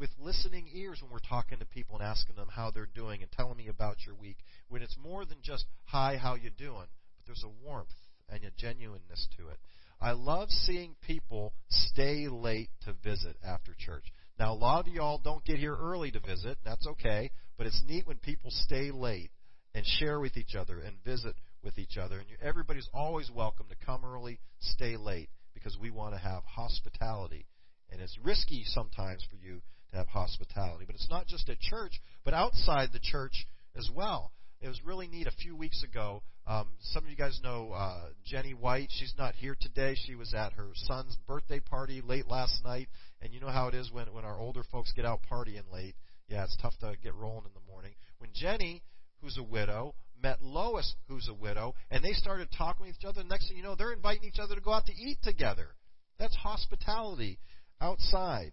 with 0.00 0.10
listening 0.18 0.66
ears 0.72 1.00
when 1.02 1.12
we're 1.12 1.18
talking 1.18 1.58
to 1.58 1.66
people 1.66 1.94
and 1.96 2.04
asking 2.04 2.34
them 2.34 2.48
how 2.50 2.70
they're 2.70 2.88
doing 2.94 3.20
and 3.20 3.30
telling 3.30 3.58
me 3.58 3.68
about 3.68 3.98
your 4.06 4.14
week. 4.14 4.38
When 4.70 4.80
it's 4.80 4.96
more 5.00 5.26
than 5.26 5.36
just, 5.42 5.66
hi, 5.84 6.16
how 6.16 6.36
you 6.36 6.48
doing? 6.48 6.86
But 7.16 7.26
there's 7.26 7.44
a 7.44 7.64
warmth 7.64 7.88
and 8.30 8.42
a 8.42 8.50
genuineness 8.56 9.28
to 9.36 9.48
it. 9.48 9.58
I 10.00 10.12
love 10.12 10.48
seeing 10.48 10.96
people 11.06 11.52
stay 11.68 12.28
late 12.28 12.70
to 12.86 12.94
visit 13.04 13.36
after 13.44 13.76
church. 13.78 14.04
Now, 14.38 14.54
a 14.54 14.54
lot 14.54 14.88
of 14.88 14.94
y'all 14.94 15.20
don't 15.22 15.44
get 15.44 15.58
here 15.58 15.76
early 15.76 16.10
to 16.12 16.20
visit. 16.20 16.56
That's 16.64 16.86
okay. 16.86 17.30
But 17.58 17.66
it's 17.66 17.82
neat 17.86 18.06
when 18.06 18.16
people 18.16 18.50
stay 18.50 18.90
late 18.90 19.30
and 19.74 19.84
share 19.84 20.18
with 20.18 20.38
each 20.38 20.54
other 20.54 20.80
and 20.80 20.96
visit 21.04 21.34
with 21.62 21.78
each 21.78 21.98
other. 21.98 22.18
And 22.18 22.26
everybody's 22.42 22.88
always 22.94 23.30
welcome 23.30 23.66
to 23.68 23.86
come 23.86 24.06
early, 24.06 24.40
stay 24.60 24.96
late, 24.96 25.28
because 25.52 25.76
we 25.78 25.90
want 25.90 26.14
to 26.14 26.20
have 26.20 26.42
hospitality. 26.44 27.44
And 27.90 28.00
it's 28.00 28.16
risky 28.24 28.62
sometimes 28.64 29.22
for 29.28 29.36
you 29.36 29.60
to 29.90 29.98
have 29.98 30.08
hospitality. 30.08 30.84
But 30.86 30.94
it's 30.94 31.10
not 31.10 31.26
just 31.26 31.48
at 31.48 31.60
church, 31.60 32.00
but 32.24 32.34
outside 32.34 32.90
the 32.92 33.00
church 33.00 33.46
as 33.76 33.88
well. 33.94 34.32
It 34.60 34.68
was 34.68 34.80
really 34.84 35.08
neat 35.08 35.26
a 35.26 35.32
few 35.32 35.56
weeks 35.56 35.82
ago. 35.82 36.22
Um, 36.46 36.68
some 36.80 37.04
of 37.04 37.10
you 37.10 37.16
guys 37.16 37.40
know 37.42 37.72
uh, 37.72 38.08
Jenny 38.24 38.52
White. 38.52 38.88
She's 38.90 39.14
not 39.16 39.34
here 39.34 39.56
today. 39.58 39.96
She 40.06 40.14
was 40.14 40.34
at 40.34 40.52
her 40.52 40.68
son's 40.74 41.16
birthday 41.26 41.60
party 41.60 42.02
late 42.04 42.28
last 42.28 42.62
night. 42.64 42.88
And 43.22 43.32
you 43.32 43.40
know 43.40 43.48
how 43.48 43.68
it 43.68 43.74
is 43.74 43.90
when, 43.90 44.12
when 44.12 44.24
our 44.24 44.38
older 44.38 44.62
folks 44.70 44.92
get 44.94 45.06
out 45.06 45.20
partying 45.30 45.72
late. 45.72 45.94
Yeah, 46.28 46.44
it's 46.44 46.56
tough 46.60 46.76
to 46.80 46.94
get 47.02 47.14
rolling 47.14 47.46
in 47.46 47.52
the 47.54 47.72
morning. 47.72 47.92
When 48.18 48.30
Jenny, 48.34 48.82
who's 49.22 49.38
a 49.38 49.42
widow, 49.42 49.94
met 50.22 50.42
Lois, 50.42 50.94
who's 51.08 51.28
a 51.28 51.34
widow, 51.34 51.74
and 51.90 52.04
they 52.04 52.12
started 52.12 52.48
talking 52.56 52.86
with 52.86 52.96
each 52.98 53.04
other. 53.04 53.22
The 53.22 53.28
next 53.28 53.48
thing 53.48 53.56
you 53.56 53.62
know, 53.62 53.74
they're 53.74 53.92
inviting 53.92 54.24
each 54.24 54.38
other 54.38 54.54
to 54.54 54.60
go 54.60 54.72
out 54.72 54.86
to 54.86 54.92
eat 54.92 55.18
together. 55.22 55.68
That's 56.18 56.36
hospitality 56.36 57.38
outside. 57.80 58.52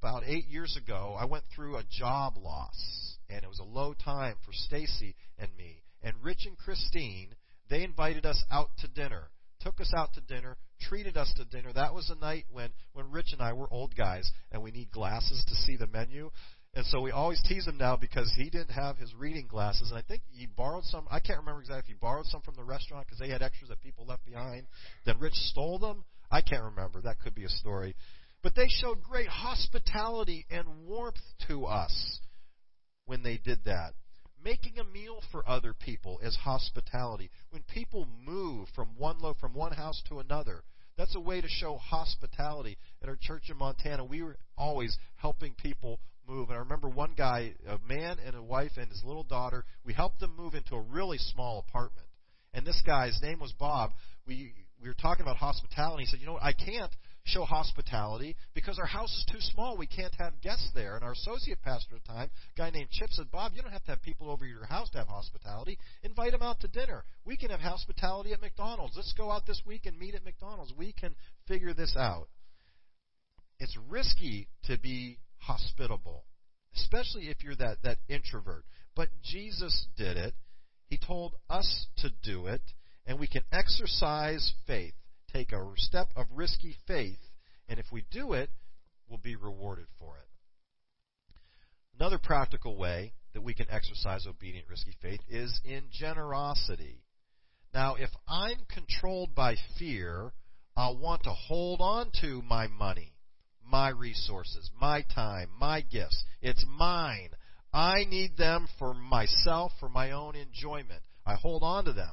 About 0.00 0.22
eight 0.26 0.46
years 0.48 0.78
ago, 0.82 1.14
I 1.18 1.26
went 1.26 1.44
through 1.54 1.76
a 1.76 1.84
job 1.90 2.38
loss, 2.38 3.18
and 3.28 3.44
it 3.44 3.48
was 3.48 3.58
a 3.58 3.64
low 3.64 3.92
time 3.92 4.36
for 4.46 4.52
Stacy 4.52 5.14
and 5.38 5.50
me. 5.58 5.82
And 6.02 6.14
Rich 6.22 6.46
and 6.46 6.56
Christine, 6.56 7.34
they 7.68 7.82
invited 7.84 8.24
us 8.24 8.42
out 8.50 8.70
to 8.78 8.88
dinner, 8.88 9.28
took 9.60 9.78
us 9.78 9.92
out 9.94 10.14
to 10.14 10.22
dinner, 10.22 10.56
treated 10.80 11.18
us 11.18 11.30
to 11.36 11.44
dinner. 11.44 11.70
That 11.74 11.92
was 11.92 12.08
a 12.08 12.18
night 12.18 12.46
when 12.50 12.70
when 12.94 13.10
Rich 13.10 13.32
and 13.32 13.42
I 13.42 13.52
were 13.52 13.70
old 13.70 13.94
guys, 13.94 14.30
and 14.50 14.62
we 14.62 14.70
need 14.70 14.90
glasses 14.90 15.44
to 15.46 15.54
see 15.54 15.76
the 15.76 15.86
menu. 15.86 16.30
And 16.72 16.86
so 16.86 17.02
we 17.02 17.10
always 17.10 17.42
tease 17.42 17.66
him 17.66 17.76
now 17.76 17.96
because 17.96 18.32
he 18.36 18.48
didn't 18.48 18.70
have 18.70 18.96
his 18.96 19.12
reading 19.14 19.48
glasses, 19.48 19.90
and 19.90 19.98
I 19.98 20.02
think 20.02 20.22
he 20.30 20.46
borrowed 20.46 20.84
some. 20.84 21.06
I 21.10 21.20
can't 21.20 21.40
remember 21.40 21.60
exactly 21.60 21.92
if 21.92 21.96
he 21.96 22.00
borrowed 22.00 22.26
some 22.26 22.40
from 22.40 22.54
the 22.54 22.64
restaurant 22.64 23.06
because 23.06 23.18
they 23.18 23.28
had 23.28 23.42
extras 23.42 23.68
that 23.68 23.82
people 23.82 24.06
left 24.06 24.24
behind. 24.24 24.66
Then 25.04 25.18
Rich 25.18 25.34
stole 25.34 25.78
them. 25.78 26.04
I 26.30 26.40
can't 26.40 26.62
remember. 26.62 27.00
That 27.02 27.18
could 27.20 27.34
be 27.34 27.44
a 27.44 27.48
story. 27.48 27.96
But 28.42 28.54
they 28.54 28.68
showed 28.68 29.02
great 29.02 29.28
hospitality 29.28 30.46
and 30.50 30.86
warmth 30.86 31.20
to 31.48 31.66
us 31.66 32.20
when 33.04 33.22
they 33.22 33.36
did 33.36 33.60
that. 33.66 33.92
Making 34.42 34.78
a 34.78 34.84
meal 34.84 35.20
for 35.30 35.46
other 35.46 35.74
people 35.74 36.18
is 36.20 36.34
hospitality. 36.36 37.30
When 37.50 37.62
people 37.64 38.08
move 38.24 38.68
from 38.74 38.96
one 38.96 39.18
lo- 39.18 39.36
from 39.38 39.52
one 39.52 39.72
house 39.72 40.02
to 40.08 40.20
another, 40.20 40.64
that's 40.96 41.14
a 41.14 41.20
way 41.20 41.42
to 41.42 41.48
show 41.48 41.76
hospitality. 41.76 42.78
At 43.02 43.10
our 43.10 43.18
church 43.20 43.50
in 43.50 43.58
Montana, 43.58 44.04
we 44.04 44.22
were 44.22 44.38
always 44.56 44.96
helping 45.16 45.54
people 45.54 46.00
move. 46.26 46.48
And 46.48 46.56
I 46.56 46.60
remember 46.60 46.88
one 46.88 47.12
guy, 47.16 47.52
a 47.66 47.78
man 47.86 48.18
and 48.24 48.34
a 48.34 48.42
wife 48.42 48.72
and 48.76 48.88
his 48.88 49.02
little 49.04 49.24
daughter, 49.24 49.64
we 49.84 49.92
helped 49.92 50.20
them 50.20 50.34
move 50.34 50.54
into 50.54 50.74
a 50.74 50.80
really 50.80 51.18
small 51.18 51.58
apartment. 51.68 52.06
And 52.54 52.66
this 52.66 52.82
guy's 52.86 53.20
name 53.22 53.40
was 53.40 53.52
Bob. 53.52 53.90
We 54.26 54.54
we 54.82 54.88
were 54.88 54.94
talking 54.94 55.22
about 55.22 55.36
hospitality. 55.36 56.04
He 56.04 56.10
said, 56.10 56.20
"You 56.20 56.26
know 56.26 56.32
what? 56.34 56.42
I 56.42 56.52
can't 56.52 56.92
show 57.32 57.44
hospitality 57.44 58.36
because 58.54 58.78
our 58.78 58.86
house 58.86 59.10
is 59.10 59.24
too 59.30 59.40
small. 59.40 59.76
We 59.76 59.86
can't 59.86 60.14
have 60.18 60.40
guests 60.42 60.70
there. 60.74 60.96
And 60.96 61.04
our 61.04 61.12
associate 61.12 61.62
pastor 61.62 61.96
at 61.96 62.02
the 62.02 62.12
time, 62.12 62.30
a 62.56 62.58
guy 62.58 62.70
named 62.70 62.90
Chip, 62.90 63.10
said, 63.10 63.30
Bob, 63.30 63.52
you 63.54 63.62
don't 63.62 63.72
have 63.72 63.84
to 63.84 63.92
have 63.92 64.02
people 64.02 64.30
over 64.30 64.44
your 64.44 64.66
house 64.66 64.90
to 64.90 64.98
have 64.98 65.08
hospitality. 65.08 65.78
Invite 66.02 66.32
them 66.32 66.42
out 66.42 66.60
to 66.60 66.68
dinner. 66.68 67.04
We 67.24 67.36
can 67.36 67.50
have 67.50 67.60
hospitality 67.60 68.32
at 68.32 68.40
McDonald's. 68.40 68.94
Let's 68.96 69.14
go 69.16 69.30
out 69.30 69.46
this 69.46 69.62
week 69.66 69.86
and 69.86 69.98
meet 69.98 70.14
at 70.14 70.24
McDonald's. 70.24 70.72
We 70.76 70.92
can 70.92 71.14
figure 71.46 71.74
this 71.74 71.94
out. 71.96 72.28
It's 73.58 73.76
risky 73.88 74.48
to 74.64 74.78
be 74.78 75.18
hospitable, 75.36 76.24
especially 76.76 77.28
if 77.28 77.42
you're 77.42 77.56
that, 77.56 77.76
that 77.84 77.98
introvert. 78.08 78.64
But 78.96 79.08
Jesus 79.22 79.86
did 79.96 80.16
it. 80.16 80.34
He 80.86 80.98
told 80.98 81.34
us 81.48 81.86
to 81.98 82.10
do 82.22 82.46
it, 82.46 82.62
and 83.06 83.20
we 83.20 83.28
can 83.28 83.42
exercise 83.52 84.52
faith, 84.66 84.94
take 85.32 85.52
a 85.52 85.64
step 85.76 86.08
of 86.16 86.26
risky 86.34 86.76
faith, 86.86 87.18
and 87.68 87.78
if 87.78 87.86
we 87.92 88.04
do 88.10 88.32
it, 88.32 88.50
we'll 89.08 89.18
be 89.18 89.36
rewarded 89.36 89.86
for 89.98 90.16
it. 90.16 90.28
Another 91.98 92.18
practical 92.18 92.76
way 92.76 93.12
that 93.34 93.42
we 93.42 93.54
can 93.54 93.66
exercise 93.70 94.26
obedient, 94.26 94.68
risky 94.68 94.94
faith 95.02 95.20
is 95.28 95.60
in 95.64 95.84
generosity. 95.92 97.02
Now, 97.72 97.94
if 97.94 98.10
I'm 98.26 98.58
controlled 98.68 99.34
by 99.34 99.56
fear, 99.78 100.32
I'll 100.76 100.96
want 100.96 101.22
to 101.24 101.30
hold 101.30 101.80
on 101.80 102.10
to 102.20 102.42
my 102.42 102.66
money, 102.66 103.12
my 103.64 103.90
resources, 103.90 104.70
my 104.80 105.04
time, 105.14 105.50
my 105.58 105.82
gifts. 105.82 106.24
It's 106.40 106.64
mine. 106.66 107.30
I 107.72 108.04
need 108.08 108.36
them 108.36 108.66
for 108.78 108.94
myself, 108.94 109.72
for 109.78 109.88
my 109.88 110.10
own 110.10 110.34
enjoyment. 110.34 111.02
I 111.24 111.34
hold 111.34 111.62
on 111.62 111.84
to 111.84 111.92
them. 111.92 112.12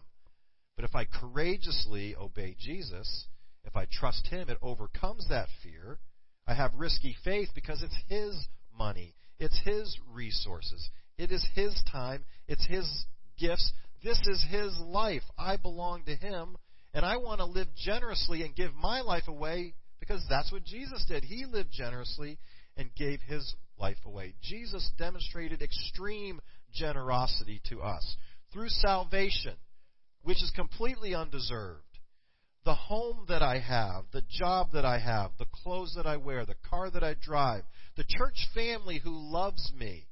But 0.77 0.85
if 0.85 0.95
I 0.95 1.05
courageously 1.05 2.15
obey 2.15 2.55
Jesus, 2.57 3.25
if 3.65 3.75
I 3.75 3.85
trust 3.91 4.27
Him, 4.27 4.47
it 4.49 4.59
overcomes 4.61 5.27
that 5.27 5.49
fear. 5.61 5.99
I 6.47 6.53
have 6.53 6.71
risky 6.75 7.17
faith 7.25 7.49
because 7.53 7.81
it's 7.81 7.97
His 8.07 8.47
money, 8.77 9.15
it's 9.39 9.59
His 9.65 9.99
resources, 10.13 10.89
it 11.17 11.31
is 11.31 11.45
His 11.55 11.81
time, 11.91 12.23
it's 12.47 12.65
His 12.67 13.05
gifts. 13.37 13.73
This 14.03 14.19
is 14.27 14.45
His 14.49 14.77
life. 14.79 15.23
I 15.37 15.57
belong 15.57 16.03
to 16.05 16.15
Him, 16.15 16.57
and 16.93 17.03
I 17.03 17.17
want 17.17 17.39
to 17.39 17.45
live 17.45 17.67
generously 17.75 18.43
and 18.43 18.55
give 18.55 18.73
my 18.75 19.01
life 19.01 19.27
away 19.27 19.73
because 19.99 20.23
that's 20.29 20.51
what 20.51 20.63
Jesus 20.63 21.03
did. 21.07 21.23
He 21.23 21.45
lived 21.45 21.71
generously 21.71 22.37
and 22.77 22.93
gave 22.95 23.19
His 23.21 23.55
life 23.79 23.97
away. 24.05 24.35
Jesus 24.43 24.89
demonstrated 24.97 25.63
extreme 25.63 26.39
generosity 26.71 27.61
to 27.69 27.81
us 27.81 28.15
through 28.53 28.69
salvation, 28.69 29.55
which 30.27 30.43
is 30.43 30.51
completely 30.53 31.15
undeserved. 31.15 31.81
The 32.65 32.75
home 32.75 33.23
that 33.29 33.41
I 33.41 33.59
have, 33.59 34.03
the 34.11 34.23
job 34.29 34.73
that 34.73 34.83
I 34.83 34.99
have, 34.99 35.31
the 35.39 35.45
clothes 35.63 35.93
that 35.95 36.05
I 36.05 36.17
wear, 36.17 36.45
the 36.45 36.55
car 36.69 36.91
that 36.91 37.01
I 37.01 37.13
drive, 37.13 37.63
the 37.95 38.03
church 38.03 38.35
family 38.53 38.99
who 39.01 39.11
loves 39.13 39.71
me, 39.73 40.05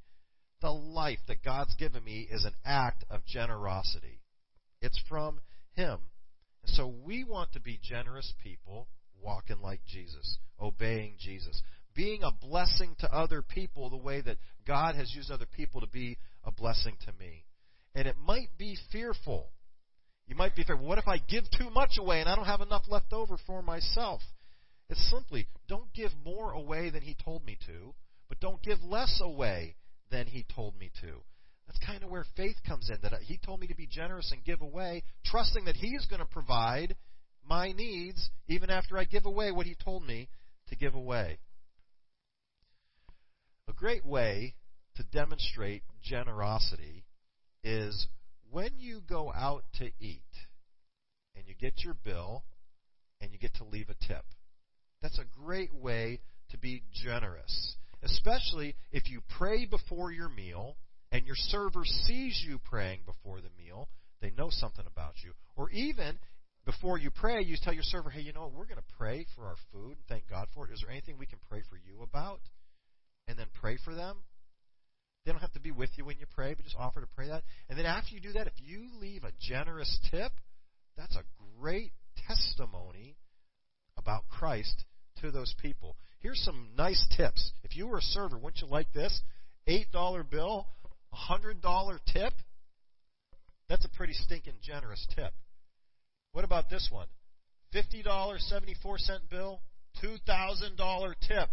the 0.62 0.70
life 0.70 1.18
that 1.28 1.44
God's 1.44 1.74
given 1.74 2.02
me 2.02 2.26
is 2.30 2.46
an 2.46 2.54
act 2.64 3.04
of 3.10 3.26
generosity. 3.26 4.22
It's 4.80 4.98
from 5.06 5.38
Him. 5.72 5.98
And 6.62 6.74
so 6.74 6.94
we 7.04 7.22
want 7.22 7.52
to 7.52 7.60
be 7.60 7.78
generous 7.82 8.32
people, 8.42 8.88
walking 9.22 9.60
like 9.60 9.80
Jesus, 9.86 10.38
obeying 10.58 11.16
Jesus 11.18 11.60
being 11.94 12.22
a 12.22 12.46
blessing 12.46 12.94
to 13.00 13.12
other 13.12 13.42
people 13.42 13.88
the 13.90 13.96
way 13.96 14.20
that 14.20 14.36
God 14.66 14.94
has 14.94 15.12
used 15.14 15.30
other 15.30 15.46
people 15.56 15.80
to 15.80 15.86
be 15.86 16.18
a 16.44 16.52
blessing 16.52 16.94
to 17.06 17.12
me. 17.18 17.44
And 17.94 18.06
it 18.06 18.16
might 18.22 18.50
be 18.58 18.76
fearful. 18.92 19.48
You 20.26 20.34
might 20.34 20.56
be 20.56 20.64
fearful. 20.64 20.86
What 20.86 20.98
if 20.98 21.06
I 21.06 21.18
give 21.18 21.44
too 21.50 21.70
much 21.70 21.98
away 21.98 22.20
and 22.20 22.28
I 22.28 22.34
don't 22.34 22.46
have 22.46 22.60
enough 22.60 22.84
left 22.88 23.12
over 23.12 23.36
for 23.46 23.62
myself? 23.62 24.20
It's 24.88 25.10
simply 25.10 25.46
don't 25.68 25.92
give 25.94 26.10
more 26.24 26.52
away 26.52 26.90
than 26.90 27.02
He 27.02 27.16
told 27.24 27.44
me 27.44 27.58
to, 27.66 27.94
but 28.28 28.40
don't 28.40 28.62
give 28.62 28.82
less 28.82 29.20
away 29.22 29.76
than 30.10 30.26
He 30.26 30.44
told 30.54 30.76
me 30.78 30.90
to. 31.00 31.22
That's 31.66 31.84
kind 31.84 32.02
of 32.02 32.10
where 32.10 32.24
faith 32.36 32.56
comes 32.66 32.90
in. 32.90 32.98
That 33.02 33.12
He 33.22 33.38
told 33.38 33.60
me 33.60 33.66
to 33.68 33.74
be 33.74 33.86
generous 33.86 34.32
and 34.32 34.44
give 34.44 34.62
away, 34.62 35.04
trusting 35.24 35.64
that 35.64 35.76
he's 35.76 36.06
going 36.06 36.20
to 36.20 36.26
provide 36.26 36.96
my 37.48 37.72
needs 37.72 38.30
even 38.48 38.70
after 38.70 38.98
I 38.98 39.04
give 39.04 39.26
away 39.26 39.52
what 39.52 39.66
He 39.66 39.76
told 39.84 40.04
me 40.04 40.28
to 40.68 40.76
give 40.76 40.94
away. 40.94 41.38
A 43.68 43.72
great 43.72 44.04
way 44.04 44.54
to 44.96 45.02
demonstrate 45.04 45.82
generosity 46.02 47.04
is 47.62 48.06
when 48.50 48.70
you 48.78 49.00
go 49.08 49.32
out 49.32 49.64
to 49.74 49.86
eat 50.00 50.22
and 51.34 51.46
you 51.46 51.54
get 51.54 51.84
your 51.84 51.96
bill 52.04 52.44
and 53.20 53.32
you 53.32 53.38
get 53.38 53.54
to 53.54 53.64
leave 53.64 53.88
a 53.88 54.06
tip. 54.06 54.24
That's 55.02 55.18
a 55.18 55.40
great 55.44 55.74
way 55.74 56.20
to 56.50 56.58
be 56.58 56.82
generous, 56.92 57.76
especially 58.02 58.76
if 58.92 59.08
you 59.10 59.20
pray 59.38 59.66
before 59.66 60.10
your 60.10 60.28
meal 60.28 60.76
and 61.12 61.26
your 61.26 61.36
server 61.36 61.84
sees 61.84 62.42
you 62.46 62.58
praying 62.64 63.00
before 63.04 63.40
the 63.40 63.50
meal. 63.62 63.88
They 64.20 64.30
know 64.30 64.48
something 64.50 64.84
about 64.86 65.14
you. 65.22 65.32
Or 65.56 65.70
even 65.70 66.18
before 66.64 66.98
you 66.98 67.10
pray, 67.10 67.42
you 67.42 67.56
tell 67.62 67.74
your 67.74 67.82
server, 67.82 68.10
hey, 68.10 68.22
you 68.22 68.32
know 68.32 68.42
what? 68.42 68.54
We're 68.54 68.64
going 68.64 68.76
to 68.76 68.96
pray 68.98 69.26
for 69.36 69.44
our 69.44 69.56
food 69.72 69.92
and 69.92 70.06
thank 70.08 70.28
God 70.28 70.48
for 70.54 70.66
it. 70.66 70.72
Is 70.72 70.80
there 70.80 70.90
anything 70.90 71.16
we 71.18 71.26
can 71.26 71.38
pray 71.48 71.62
for 71.68 71.76
you 71.76 72.02
about? 72.02 72.40
and 73.28 73.38
then 73.38 73.46
pray 73.60 73.78
for 73.84 73.94
them. 73.94 74.16
They 75.26 75.32
don't 75.32 75.40
have 75.40 75.52
to 75.54 75.60
be 75.60 75.72
with 75.72 75.90
you 75.96 76.04
when 76.04 76.18
you 76.20 76.26
pray, 76.32 76.54
but 76.54 76.64
just 76.64 76.76
offer 76.78 77.00
to 77.00 77.06
pray 77.16 77.26
that. 77.26 77.42
And 77.68 77.76
then 77.76 77.84
after 77.84 78.14
you 78.14 78.20
do 78.20 78.32
that, 78.34 78.46
if 78.46 78.52
you 78.58 78.86
leave 79.00 79.24
a 79.24 79.32
generous 79.40 79.98
tip, 80.08 80.30
that's 80.96 81.16
a 81.16 81.24
great 81.58 81.90
testimony 82.28 83.16
about 83.98 84.28
Christ 84.28 84.84
to 85.20 85.32
those 85.32 85.52
people. 85.60 85.96
Here's 86.20 86.40
some 86.42 86.68
nice 86.78 87.04
tips. 87.16 87.50
If 87.64 87.76
you 87.76 87.88
were 87.88 87.98
a 87.98 88.02
server, 88.02 88.38
wouldn't 88.38 88.62
you 88.62 88.68
like 88.68 88.92
this? 88.92 89.20
$8 89.68 90.30
bill, 90.30 90.68
$100 91.12 91.98
tip. 92.12 92.32
That's 93.68 93.84
a 93.84 93.96
pretty 93.96 94.12
stinking 94.12 94.58
generous 94.62 95.04
tip. 95.16 95.32
What 96.32 96.44
about 96.44 96.70
this 96.70 96.88
one? 96.92 97.08
$50.74 97.74 99.18
bill, 99.28 99.60
$2,000 100.04 101.14
tip. 101.26 101.48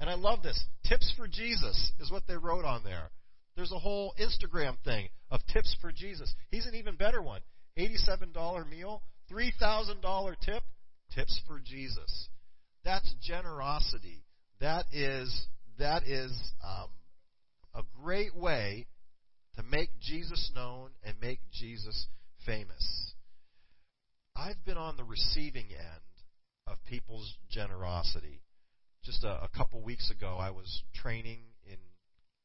And 0.00 0.08
I 0.08 0.14
love 0.14 0.42
this. 0.42 0.62
Tips 0.88 1.12
for 1.16 1.26
Jesus 1.26 1.92
is 2.00 2.10
what 2.10 2.26
they 2.26 2.36
wrote 2.36 2.64
on 2.64 2.84
there. 2.84 3.10
There's 3.56 3.72
a 3.72 3.78
whole 3.78 4.14
Instagram 4.20 4.76
thing 4.84 5.08
of 5.30 5.40
tips 5.52 5.74
for 5.80 5.90
Jesus. 5.90 6.32
He's 6.50 6.66
an 6.66 6.74
even 6.74 6.94
better 6.94 7.20
one. 7.20 7.40
$87 7.76 8.70
meal, 8.70 9.02
$3,000 9.30 10.34
tip, 10.40 10.62
tips 11.14 11.40
for 11.46 11.60
Jesus. 11.64 12.28
That's 12.84 13.12
generosity. 13.22 14.24
That 14.60 14.86
is 14.92 15.46
that 15.78 16.02
is 16.04 16.32
um, 16.64 16.88
a 17.74 17.82
great 18.02 18.34
way 18.34 18.86
to 19.56 19.62
make 19.62 19.90
Jesus 20.00 20.50
known 20.54 20.90
and 21.04 21.14
make 21.20 21.38
Jesus 21.52 22.06
famous. 22.44 23.14
I've 24.34 24.64
been 24.64 24.76
on 24.76 24.96
the 24.96 25.04
receiving 25.04 25.66
end 25.70 26.02
of 26.66 26.76
people's 26.86 27.32
generosity 27.50 28.40
just 29.08 29.24
a, 29.24 29.42
a 29.42 29.48
couple 29.56 29.80
weeks 29.80 30.10
ago, 30.10 30.36
I 30.38 30.50
was 30.50 30.82
training 30.94 31.38
in 31.64 31.78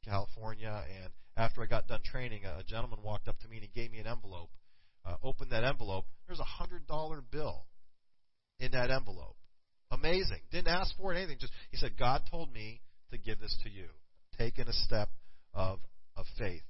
California, 0.05 0.83
and 1.03 1.11
after 1.35 1.61
I 1.61 1.65
got 1.65 1.89
done 1.89 1.99
training, 2.05 2.43
a 2.45 2.63
gentleman 2.63 2.99
walked 3.03 3.27
up 3.27 3.37
to 3.39 3.49
me 3.49 3.57
and 3.57 3.65
he 3.65 3.81
gave 3.81 3.91
me 3.91 3.99
an 3.99 4.07
envelope. 4.07 4.49
Uh, 5.05 5.15
opened 5.21 5.51
that 5.51 5.65
envelope. 5.65 6.05
There's 6.25 6.39
a 6.39 6.43
hundred 6.45 6.87
dollar 6.87 7.21
bill 7.21 7.65
in 8.59 8.71
that 8.71 8.91
envelope. 8.91 9.35
Amazing. 9.91 10.39
Didn't 10.51 10.69
ask 10.69 10.95
for 10.95 11.13
it, 11.13 11.17
anything. 11.17 11.37
Just 11.37 11.51
he 11.69 11.75
said, 11.75 11.97
God 11.99 12.21
told 12.31 12.53
me 12.53 12.79
to 13.11 13.17
give 13.17 13.41
this 13.41 13.57
to 13.63 13.69
you. 13.69 13.87
Taking 14.37 14.69
a 14.69 14.73
step 14.73 15.09
of 15.53 15.79
of 16.15 16.25
faith, 16.39 16.63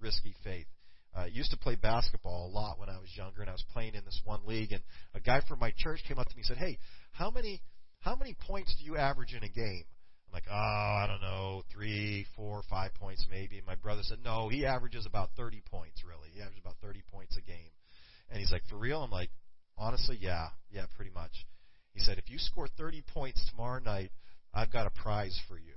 risky 0.00 0.34
faith. 0.42 0.66
I 1.14 1.24
uh, 1.24 1.26
used 1.26 1.50
to 1.50 1.58
play 1.58 1.74
basketball 1.74 2.46
a 2.46 2.50
lot 2.50 2.78
when 2.78 2.88
I 2.88 2.98
was 2.98 3.10
younger, 3.14 3.42
and 3.42 3.50
I 3.50 3.52
was 3.52 3.64
playing 3.74 3.94
in 3.94 4.04
this 4.06 4.20
one 4.24 4.40
league. 4.46 4.72
And 4.72 4.82
a 5.12 5.20
guy 5.20 5.42
from 5.46 5.58
my 5.58 5.72
church 5.76 6.00
came 6.08 6.18
up 6.18 6.28
to 6.28 6.34
me 6.34 6.40
and 6.40 6.46
said, 6.46 6.56
"Hey, 6.56 6.78
how 7.12 7.30
many 7.30 7.60
how 8.04 8.14
many 8.14 8.36
points 8.46 8.74
do 8.78 8.84
you 8.84 8.98
average 8.98 9.32
in 9.32 9.42
a 9.42 9.48
game? 9.48 9.84
I'm 10.28 10.32
like, 10.34 10.44
oh, 10.50 10.54
I 10.54 11.06
don't 11.08 11.22
know, 11.22 11.62
three, 11.72 12.26
four, 12.36 12.62
five 12.68 12.92
points 12.94 13.26
maybe. 13.30 13.56
And 13.56 13.66
my 13.66 13.76
brother 13.76 14.02
said, 14.04 14.18
no, 14.22 14.48
he 14.48 14.66
averages 14.66 15.06
about 15.06 15.30
30 15.36 15.62
points, 15.70 16.02
really. 16.06 16.28
He 16.34 16.40
averages 16.40 16.60
about 16.60 16.76
30 16.82 17.02
points 17.10 17.38
a 17.38 17.40
game. 17.40 17.72
And 18.30 18.38
he's 18.38 18.52
like, 18.52 18.62
for 18.68 18.76
real? 18.76 19.02
I'm 19.02 19.10
like, 19.10 19.30
honestly, 19.78 20.18
yeah, 20.20 20.48
yeah, 20.70 20.84
pretty 20.96 21.12
much. 21.12 21.32
He 21.94 22.00
said, 22.00 22.18
if 22.18 22.28
you 22.28 22.38
score 22.38 22.68
30 22.76 23.02
points 23.14 23.44
tomorrow 23.50 23.80
night, 23.80 24.10
I've 24.52 24.72
got 24.72 24.86
a 24.86 24.90
prize 24.90 25.38
for 25.48 25.56
you. 25.56 25.72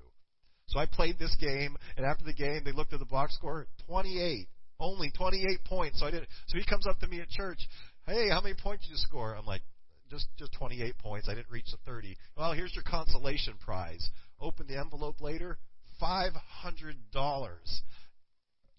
So 0.68 0.80
I 0.80 0.86
played 0.86 1.18
this 1.18 1.36
game, 1.40 1.78
and 1.96 2.06
after 2.06 2.26
the 2.26 2.34
game, 2.34 2.62
they 2.66 2.74
looked 2.74 2.92
at 2.92 3.00
the 3.00 3.06
box 3.06 3.36
score, 3.36 3.68
28. 3.88 4.48
Only 4.80 5.12
28 5.12 5.64
points. 5.64 6.00
So 6.00 6.08
I 6.08 6.12
did. 6.12 6.28
So 6.48 6.58
he 6.58 6.66
comes 6.66 6.86
up 6.86 7.00
to 7.00 7.08
me 7.08 7.22
at 7.22 7.30
church. 7.30 7.60
Hey, 8.06 8.30
how 8.30 8.42
many 8.42 8.56
points 8.62 8.86
did 8.86 8.92
you 8.92 8.98
score? 8.98 9.36
I'm 9.36 9.46
like, 9.46 9.62
just 10.10 10.28
just 10.38 10.54
28 10.54 10.98
points. 10.98 11.30
I 11.30 11.36
didn't 11.36 11.50
reach 11.50 11.72
the 11.72 11.78
30. 11.86 12.16
Well, 12.38 12.54
here's 12.54 12.74
your 12.74 12.84
consolation 12.84 13.56
prize. 13.64 14.10
Open 14.40 14.68
the 14.68 14.80
envelope 14.80 15.22
later. 15.22 15.58
$500 16.02 16.34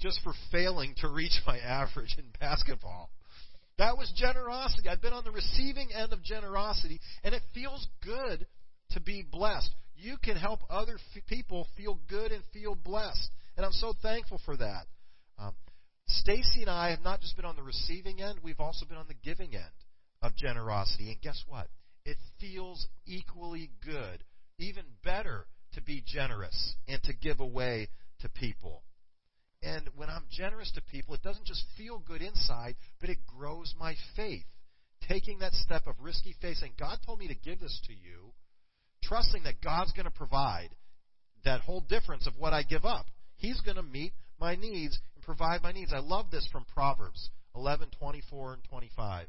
just 0.01 0.20
for 0.22 0.33
failing 0.53 0.95
to 0.99 1.09
reach 1.09 1.41
my 1.47 1.59
average 1.59 2.14
in 2.18 2.24
basketball. 2.39 3.11
That 3.79 3.97
was 3.97 4.12
generosity. 4.16 4.89
I've 4.89 5.03
been 5.03 5.12
on 5.12 5.24
the 5.24 5.31
receiving 5.31 5.93
end 5.93 6.12
of 6.12 6.22
generosity, 6.22 7.01
and 7.22 7.35
it 7.35 7.43
feels 7.55 7.87
good 8.05 8.47
to 8.91 9.01
be 9.01 9.24
blessed. 9.29 9.70
You 9.97 10.16
can 10.22 10.37
help 10.37 10.61
other 10.70 10.99
f- 11.16 11.22
people 11.26 11.66
feel 11.76 11.99
good 12.09 12.33
and 12.33 12.43
feel 12.53 12.74
blessed. 12.74 13.31
And 13.57 13.66
I'm 13.66 13.72
so 13.72 13.93
thankful 14.03 14.41
for 14.45 14.57
that. 14.57 14.87
Um, 15.39 15.53
Stacy 16.07 16.62
and 16.62 16.70
I 16.70 16.91
have 16.91 17.03
not 17.03 17.20
just 17.20 17.37
been 17.37 17.45
on 17.45 17.57
the 17.57 17.62
receiving 17.62 18.20
end, 18.20 18.39
we've 18.43 18.61
also 18.61 18.87
been 18.87 18.97
on 18.97 19.09
the 19.09 19.14
giving 19.14 19.55
end 19.55 19.64
of 20.23 20.37
generosity. 20.37 21.11
And 21.11 21.21
guess 21.21 21.43
what? 21.47 21.69
It 22.05 22.16
feels 22.41 22.87
equally 23.07 23.71
good, 23.85 24.25
even 24.59 24.85
better 25.05 25.47
to 25.75 25.83
be 25.83 26.03
generous 26.07 26.75
and 26.87 27.03
to 27.05 27.12
give 27.12 27.41
away 27.41 27.89
to 28.21 28.29
people. 28.29 28.83
And 29.62 29.89
when 29.97 30.09
I'm 30.09 30.25
generous 30.31 30.71
to 30.73 30.83
people, 30.83 31.14
it 31.14 31.23
doesn't 31.23 31.47
just 31.47 31.64
feel 31.77 31.99
good 31.99 32.23
inside, 32.23 32.77
but 33.01 33.11
it 33.11 33.19
grows 33.27 33.75
my 33.79 33.95
faith. 34.16 34.45
Taking 35.09 35.41
that 35.41 35.53
step 35.53 35.87
of 35.87 35.95
risky 36.01 36.35
faith, 36.41 36.59
saying, 36.59 36.75
God 36.79 36.99
told 37.05 37.19
me 37.19 37.29
to 37.29 37.35
give 37.35 37.61
this 37.61 37.81
to 37.87 37.93
you, 37.93 38.33
trusting 39.03 39.45
that 39.45 39.61
God's 39.62 39.93
going 39.93 40.05
to 40.05 40.11
provide 40.11 40.71
that 41.45 41.61
whole 41.61 41.81
difference 41.81 42.27
of 42.27 42.35
what 42.37 42.53
I 42.53 42.62
give 42.62 42.85
up. 42.85 43.07
He's 43.37 43.61
going 43.61 43.77
to 43.77 43.83
meet 43.83 44.12
my 44.41 44.57
needs 44.57 44.99
and 45.14 45.25
provide 45.25 45.62
my 45.62 45.73
needs. 45.73 45.93
I 45.93 46.01
love 46.01 46.31
this 46.31 46.49
from 46.51 46.64
Proverbs 46.73 47.31
11, 47.55 47.89
24, 47.99 48.55
and 48.55 48.64
25. 48.64 49.27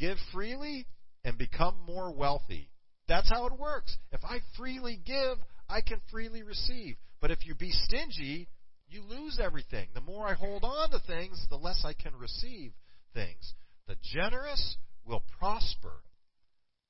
Give 0.00 0.16
freely 0.32 0.86
and 1.24 1.36
become 1.36 1.76
more 1.86 2.10
wealthy. 2.12 2.70
That's 3.06 3.28
how 3.28 3.46
it 3.46 3.58
works. 3.58 3.96
If 4.12 4.24
I 4.24 4.38
freely 4.56 4.98
give, 5.04 5.36
I 5.68 5.82
can 5.82 6.00
freely 6.10 6.42
receive. 6.42 6.96
But 7.20 7.30
if 7.30 7.46
you 7.46 7.54
be 7.54 7.70
stingy, 7.70 8.48
you 8.88 9.02
lose 9.02 9.38
everything. 9.42 9.88
The 9.94 10.00
more 10.00 10.26
I 10.26 10.34
hold 10.34 10.64
on 10.64 10.90
to 10.90 11.00
things, 11.06 11.44
the 11.50 11.56
less 11.56 11.84
I 11.84 11.92
can 11.92 12.16
receive 12.16 12.72
things. 13.12 13.54
The 13.86 13.96
generous 14.02 14.76
will 15.04 15.22
prosper. 15.38 16.02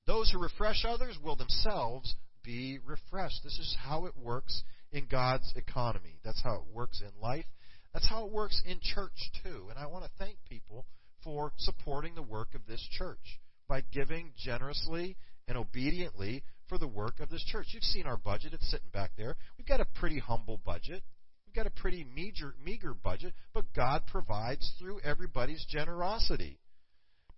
Those 0.07 0.31
who 0.31 0.41
refresh 0.41 0.85
others 0.87 1.19
will 1.23 1.37
themselves 1.37 2.15
be 2.45 2.79
refreshed. 2.87 3.41
This 3.43 3.59
is 3.59 3.77
how 3.81 4.07
it 4.07 4.17
works 4.17 4.63
in 4.93 5.07
God's 5.11 5.53
economy. 5.57 6.21
That's 6.25 6.43
how 6.43 6.55
it 6.55 6.75
works 6.75 7.03
in 7.03 7.21
life. 7.21 7.47
That's 7.93 8.09
how 8.09 8.27
it 8.27 8.33
works 8.33 8.63
in 8.65 8.79
church, 8.81 9.31
too. 9.43 9.67
And 9.69 9.79
I 9.79 9.87
want 9.87 10.05
to 10.05 10.11
thank 10.19 10.37
people 10.49 10.87
for 11.23 11.53
supporting 11.59 12.15
the 12.15 12.23
work 12.23 12.55
of 12.55 12.67
this 12.67 12.87
church 12.91 13.41
by 13.69 13.83
giving 13.93 14.33
generously 14.37 15.17
and 15.49 15.57
obediently 15.57 16.43
for 16.69 16.79
the 16.79 16.89
work 16.89 17.21
of 17.21 17.29
this 17.29 17.45
church. 17.45 17.69
You've 17.71 17.83
seen 17.83 18.07
our 18.07 18.17
budget, 18.17 18.55
it's 18.55 18.71
sitting 18.71 18.89
back 18.93 19.13
there. 19.17 19.37
We've 19.59 19.67
got 19.67 19.81
a 19.81 19.87
pretty 19.99 20.19
humble 20.19 20.61
budget. 20.65 21.03
We've 21.47 21.55
got 21.55 21.67
a 21.67 21.81
pretty 21.81 22.05
meager, 22.15 22.55
meager 22.65 22.95
budget, 22.95 23.35
but 23.53 23.73
God 23.75 24.03
provides 24.07 24.73
through 24.79 25.01
everybody's 25.01 25.65
generosity. 25.69 26.61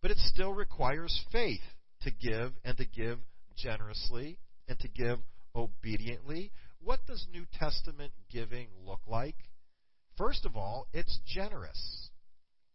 But 0.03 0.11
it 0.11 0.19
still 0.19 0.53
requires 0.53 1.25
faith 1.33 1.63
to 2.03 2.11
give 2.11 2.53
and 2.65 2.77
to 2.77 2.85
give 2.85 3.19
generously 3.57 4.39
and 4.69 4.79
to 4.81 4.89
give 4.89 5.19
obediently. 5.57 6.53
What 6.81 7.07
does 7.07 7.27
New 7.33 7.47
Testament 7.59 8.13
giving 8.31 8.69
look 8.85 9.01
like? 9.07 9.37
First 10.19 10.45
of 10.45 10.57
all, 10.57 10.89
it's 10.93 11.21
generous. 11.27 12.11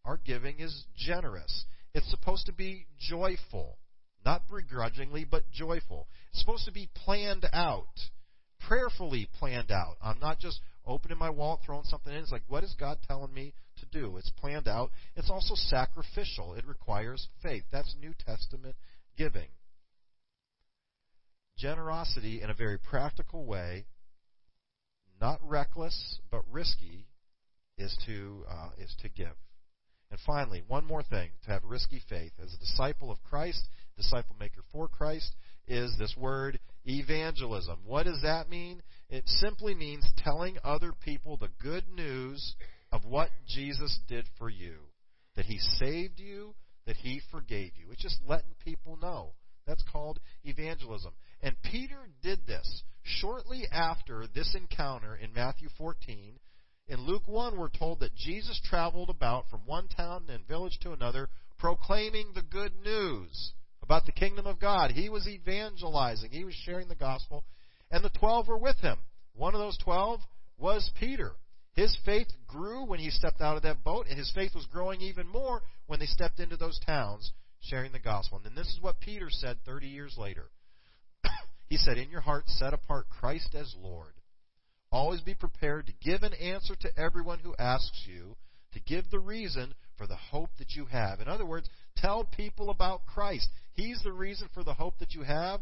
Our 0.08 0.18
giving 0.24 0.62
is 0.62 0.86
generous. 0.96 1.66
It's 1.94 2.10
supposed 2.10 2.46
to 2.46 2.54
be 2.54 2.88
joyful, 2.98 3.78
not 4.26 4.44
begrudgingly, 4.50 5.26
but 5.30 5.52
joyful. 5.52 6.08
It's 6.32 6.40
supposed 6.40 6.64
to 6.64 6.72
be 6.72 6.90
planned 6.96 7.46
out, 7.52 8.00
prayerfully 8.66 9.28
planned 9.38 9.70
out. 9.70 9.98
I'm 10.02 10.20
not 10.20 10.40
just 10.40 10.62
opening 10.86 11.18
my 11.18 11.30
wallet, 11.30 11.60
throwing 11.66 11.84
something 11.84 12.14
in. 12.14 12.20
It's 12.20 12.32
like, 12.32 12.46
what 12.48 12.64
is 12.64 12.74
God 12.80 13.00
telling 13.06 13.34
me 13.34 13.54
to 13.80 13.86
do? 14.00 14.16
It's 14.16 14.32
planned 14.38 14.70
out. 14.70 14.92
It's 15.18 15.30
also 15.30 15.56
sacrificial. 15.56 16.54
It 16.54 16.66
requires 16.66 17.28
faith. 17.44 17.64
That's 17.70 17.94
New 18.00 18.14
Testament 18.26 18.78
giving. 19.18 19.50
Generosity 21.58 22.42
in 22.42 22.50
a 22.50 22.54
very 22.54 22.78
practical 22.78 23.46
way, 23.46 23.88
not 25.20 25.42
reckless 25.44 26.20
but 26.32 26.44
risky, 26.50 27.08
is 27.78 27.98
to 28.06 28.46
uh, 28.50 28.70
is 28.80 28.96
to 29.02 29.10
give. 29.10 29.36
And 30.10 30.20
finally, 30.26 30.64
one 30.68 30.86
more 30.86 31.04
thing 31.04 31.30
to 31.44 31.52
have 31.52 31.64
risky 31.64 32.02
faith 32.10 32.32
as 32.42 32.54
a 32.54 32.60
disciple 32.60 33.12
of 33.12 33.24
Christ, 33.24 33.68
disciple 33.98 34.36
maker 34.40 34.62
for 34.72 34.88
Christ, 34.88 35.36
is 35.68 35.94
this 35.98 36.16
word 36.18 36.60
evangelism. 36.86 37.80
What 37.86 38.06
does 38.06 38.22
that 38.22 38.50
mean? 38.50 38.82
It 39.10 39.28
simply 39.28 39.76
means 39.76 40.10
telling 40.18 40.58
other 40.64 40.94
people 41.04 41.36
the 41.38 41.50
good 41.62 41.84
news 41.94 42.56
of 42.92 43.04
what 43.06 43.32
Jesus 43.48 44.00
did 44.08 44.26
for 44.38 44.50
you. 44.50 44.76
That 45.36 45.46
he 45.46 45.60
saved 45.60 46.20
you, 46.20 46.56
that 46.86 46.96
he 46.96 47.22
forgave 47.30 47.74
you. 47.76 47.92
It's 47.92 48.02
just 48.02 48.22
letting 48.26 48.56
people 48.64 48.98
know. 49.02 49.34
That's 49.68 49.84
called 49.92 50.20
evangelism. 50.44 51.12
And 51.42 51.62
Peter 51.62 52.08
did 52.24 52.48
this 52.48 52.84
shortly 53.04 53.64
after 53.72 54.26
this 54.34 54.56
encounter 54.56 55.16
in 55.16 55.34
Matthew 55.34 55.68
14. 55.78 56.40
In 56.90 57.06
Luke 57.06 57.28
1, 57.28 57.58
we're 57.58 57.68
told 57.68 58.00
that 58.00 58.16
Jesus 58.16 58.62
traveled 58.64 59.10
about 59.10 59.50
from 59.50 59.66
one 59.66 59.90
town 59.90 60.26
and 60.30 60.48
village 60.48 60.80
to 60.82 60.94
another, 60.94 61.30
proclaiming 61.58 62.32
the 62.34 62.42
good 62.42 62.72
news 62.82 63.52
about 63.82 64.06
the 64.06 64.14
kingdom 64.14 64.48
of 64.48 64.60
God. 64.60 64.92
He 64.92 65.10
was 65.10 65.28
evangelizing, 65.28 66.32
he 66.32 66.46
was 66.46 66.54
sharing 66.54 66.88
the 66.88 66.96
gospel, 66.96 67.44
and 67.92 68.04
the 68.04 68.10
twelve 68.10 68.48
were 68.48 68.58
with 68.58 68.78
him. 68.78 69.00
One 69.34 69.54
of 69.54 69.60
those 69.60 69.78
twelve 69.78 70.22
was 70.58 70.90
Peter. 70.98 71.34
His 71.74 71.96
faith 72.06 72.28
grew 72.48 72.86
when 72.86 73.00
he 73.00 73.10
stepped 73.10 73.42
out 73.42 73.58
of 73.58 73.64
that 73.64 73.84
boat, 73.84 74.08
and 74.10 74.18
his 74.18 74.32
faith 74.34 74.56
was 74.56 74.66
growing 74.66 75.02
even 75.02 75.28
more 75.28 75.64
when 75.88 76.00
they 76.00 76.06
stepped 76.06 76.40
into 76.40 76.58
those 76.58 76.80
towns 76.86 77.34
sharing 77.60 77.92
the 77.92 78.00
gospel. 78.00 78.38
And 78.38 78.46
then 78.46 78.56
this 78.56 78.74
is 78.74 78.82
what 78.82 79.02
Peter 79.02 79.30
said 79.30 79.58
30 79.66 79.88
years 79.88 80.16
later. 80.18 80.50
he 81.70 81.78
said, 81.78 81.98
In 81.98 82.10
your 82.10 82.22
heart, 82.22 82.48
set 82.48 82.74
apart 82.74 83.10
Christ 83.10 83.54
as 83.54 83.76
Lord. 83.78 84.14
Always 84.92 85.22
be 85.22 85.36
prepared 85.36 85.88
to 85.88 85.94
give 86.02 86.24
an 86.24 86.34
answer 86.34 86.76
to 86.76 87.00
everyone 87.00 87.40
who 87.40 87.56
asks 87.60 88.06
you, 88.08 88.36
to 88.74 88.80
give 88.80 89.10
the 89.10 89.20
reason 89.20 89.74
for 89.98 90.08
the 90.08 90.16
hope 90.16 90.50
that 90.60 90.72
you 90.72 90.86
have. 90.86 91.20
In 91.20 91.28
other 91.28 91.46
words, 91.46 91.70
tell 91.98 92.24
people 92.24 92.70
about 92.70 93.06
Christ. 93.06 93.50
He's 93.74 94.02
the 94.04 94.14
reason 94.14 94.50
for 94.54 94.64
the 94.64 94.74
hope 94.74 95.00
that 95.00 95.14
you 95.14 95.24
have. 95.24 95.62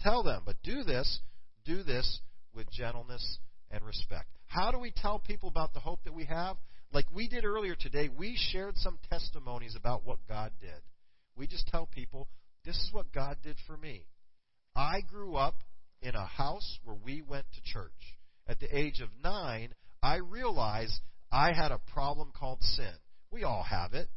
Tell 0.00 0.22
them. 0.22 0.42
But 0.44 0.62
do 0.62 0.82
this, 0.82 1.20
do 1.64 1.82
this 1.82 2.20
with 2.54 2.70
gentleness 2.70 3.38
and 3.70 3.84
respect. 3.84 4.26
How 4.46 4.70
do 4.70 4.78
we 4.78 4.92
tell 4.94 5.18
people 5.18 5.48
about 5.48 5.74
the 5.74 5.80
hope 5.80 6.00
that 6.04 6.14
we 6.14 6.24
have? 6.24 6.56
Like 6.92 7.06
we 7.14 7.28
did 7.28 7.44
earlier 7.44 7.74
today, 7.78 8.08
we 8.16 8.36
shared 8.50 8.76
some 8.76 8.98
testimonies 9.10 9.76
about 9.76 10.06
what 10.06 10.18
God 10.28 10.52
did. 10.60 10.80
We 11.36 11.46
just 11.46 11.68
tell 11.68 11.86
people, 11.86 12.28
this 12.64 12.76
is 12.76 12.90
what 12.92 13.12
God 13.12 13.36
did 13.42 13.56
for 13.66 13.76
me. 13.76 14.06
I 14.74 15.00
grew 15.00 15.36
up 15.36 15.56
in 16.00 16.14
a 16.14 16.26
house 16.26 16.78
where 16.84 16.96
we 17.04 17.22
went 17.22 17.44
to 17.54 17.72
church. 17.72 18.17
At 18.48 18.60
the 18.60 18.76
age 18.76 19.00
of 19.00 19.10
nine, 19.22 19.74
I 20.02 20.16
realized 20.16 21.00
I 21.30 21.52
had 21.52 21.70
a 21.70 21.80
problem 21.92 22.32
called 22.34 22.62
sin. 22.62 22.92
We 23.30 23.44
all 23.44 23.62
have 23.62 23.92
it, 23.92 24.08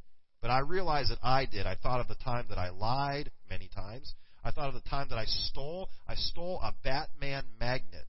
but 0.42 0.50
I 0.50 0.60
realized 0.60 1.12
that 1.12 1.20
I 1.22 1.46
did. 1.46 1.68
I 1.68 1.76
thought 1.76 2.00
of 2.00 2.08
the 2.08 2.16
time 2.16 2.46
that 2.50 2.58
I 2.58 2.70
lied 2.70 3.32
many 3.50 3.68
times. 3.68 4.14
I 4.44 4.52
thought 4.52 4.70
of 4.70 4.74
the 4.74 4.90
time 4.90 5.08
that 5.10 5.18
I 5.18 5.26
stole. 5.26 5.90
I 6.08 6.16
stole 6.16 6.60
a 6.64 6.74
Batman 6.84 7.44
magnet. 7.60 8.06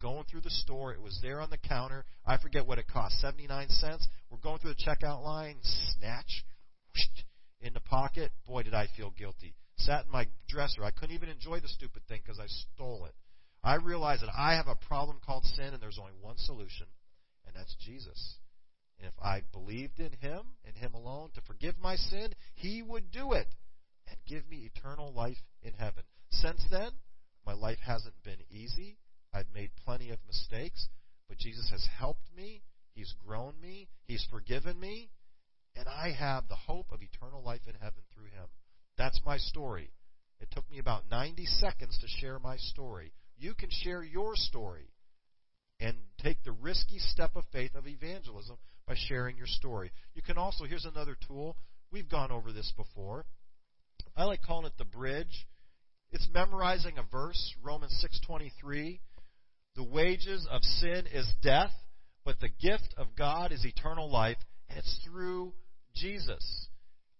Going 0.00 0.24
through 0.24 0.42
the 0.42 0.50
store, 0.50 0.92
it 0.92 1.00
was 1.00 1.18
there 1.22 1.40
on 1.40 1.50
the 1.50 1.58
counter. 1.58 2.04
I 2.24 2.38
forget 2.38 2.66
what 2.66 2.78
it 2.78 2.88
cost, 2.88 3.20
79 3.20 3.68
cents. 3.68 4.06
We're 4.30 4.38
going 4.38 4.58
through 4.58 4.74
the 4.74 4.84
checkout 4.84 5.22
line, 5.22 5.56
snatch, 5.62 6.44
whoosh, 6.94 7.24
in 7.60 7.72
the 7.72 7.80
pocket. 7.80 8.30
Boy, 8.46 8.62
did 8.62 8.74
I 8.74 8.88
feel 8.96 9.12
guilty. 9.16 9.54
Sat 9.78 10.06
in 10.06 10.12
my 10.12 10.26
dresser. 10.48 10.84
I 10.84 10.90
couldn't 10.90 11.14
even 11.14 11.28
enjoy 11.28 11.60
the 11.60 11.68
stupid 11.68 12.02
thing 12.08 12.20
because 12.24 12.38
I 12.38 12.46
stole 12.46 13.06
it. 13.06 13.14
I 13.66 13.76
realized 13.76 14.22
that 14.22 14.30
I 14.36 14.54
have 14.54 14.68
a 14.68 14.86
problem 14.86 15.18
called 15.26 15.44
sin, 15.44 15.74
and 15.74 15.82
there's 15.82 15.98
only 15.98 16.12
one 16.20 16.38
solution, 16.38 16.86
and 17.46 17.56
that's 17.56 17.74
Jesus. 17.84 18.36
And 19.00 19.08
if 19.08 19.14
I 19.20 19.42
believed 19.52 19.98
in 19.98 20.12
Him 20.12 20.42
and 20.64 20.76
Him 20.76 20.94
alone 20.94 21.30
to 21.34 21.40
forgive 21.42 21.74
my 21.82 21.96
sin, 21.96 22.32
He 22.54 22.80
would 22.80 23.10
do 23.10 23.32
it 23.32 23.48
and 24.08 24.16
give 24.24 24.48
me 24.48 24.70
eternal 24.72 25.12
life 25.12 25.36
in 25.62 25.72
heaven. 25.72 26.04
Since 26.30 26.64
then, 26.70 26.90
my 27.44 27.54
life 27.54 27.78
hasn't 27.84 28.14
been 28.22 28.38
easy. 28.50 28.98
I've 29.34 29.52
made 29.52 29.70
plenty 29.84 30.10
of 30.10 30.18
mistakes, 30.28 30.86
but 31.28 31.38
Jesus 31.38 31.68
has 31.72 31.86
helped 31.98 32.28
me. 32.36 32.62
He's 32.94 33.14
grown 33.26 33.54
me. 33.60 33.88
He's 34.04 34.26
forgiven 34.30 34.78
me. 34.78 35.10
And 35.74 35.88
I 35.88 36.12
have 36.12 36.48
the 36.48 36.54
hope 36.54 36.92
of 36.92 37.02
eternal 37.02 37.42
life 37.42 37.62
in 37.66 37.74
heaven 37.74 38.02
through 38.14 38.26
Him. 38.26 38.46
That's 38.96 39.20
my 39.26 39.38
story. 39.38 39.90
It 40.40 40.52
took 40.52 40.70
me 40.70 40.78
about 40.78 41.10
90 41.10 41.44
seconds 41.46 41.98
to 41.98 42.06
share 42.06 42.38
my 42.38 42.56
story. 42.56 43.12
You 43.38 43.54
can 43.54 43.68
share 43.70 44.02
your 44.02 44.32
story 44.34 44.88
and 45.80 45.96
take 46.22 46.42
the 46.44 46.52
risky 46.52 46.98
step 46.98 47.36
of 47.36 47.44
faith 47.52 47.74
of 47.74 47.86
evangelism 47.86 48.56
by 48.86 48.94
sharing 49.08 49.36
your 49.36 49.46
story. 49.46 49.90
You 50.14 50.22
can 50.22 50.38
also, 50.38 50.64
here's 50.64 50.86
another 50.86 51.16
tool. 51.26 51.56
We've 51.92 52.08
gone 52.08 52.30
over 52.30 52.52
this 52.52 52.72
before. 52.76 53.26
I 54.16 54.24
like 54.24 54.42
calling 54.42 54.66
it 54.66 54.72
the 54.78 54.84
bridge. 54.84 55.46
It's 56.12 56.28
memorizing 56.32 56.98
a 56.98 57.02
verse, 57.02 57.54
Romans 57.62 57.92
6:23. 58.00 59.00
The 59.74 59.84
wages 59.84 60.46
of 60.50 60.62
sin 60.62 61.06
is 61.12 61.30
death, 61.42 61.72
but 62.24 62.40
the 62.40 62.48
gift 62.48 62.94
of 62.96 63.14
God 63.14 63.52
is 63.52 63.66
eternal 63.66 64.10
life, 64.10 64.38
and 64.68 64.78
it's 64.78 64.98
through 65.04 65.52
Jesus. 65.94 66.68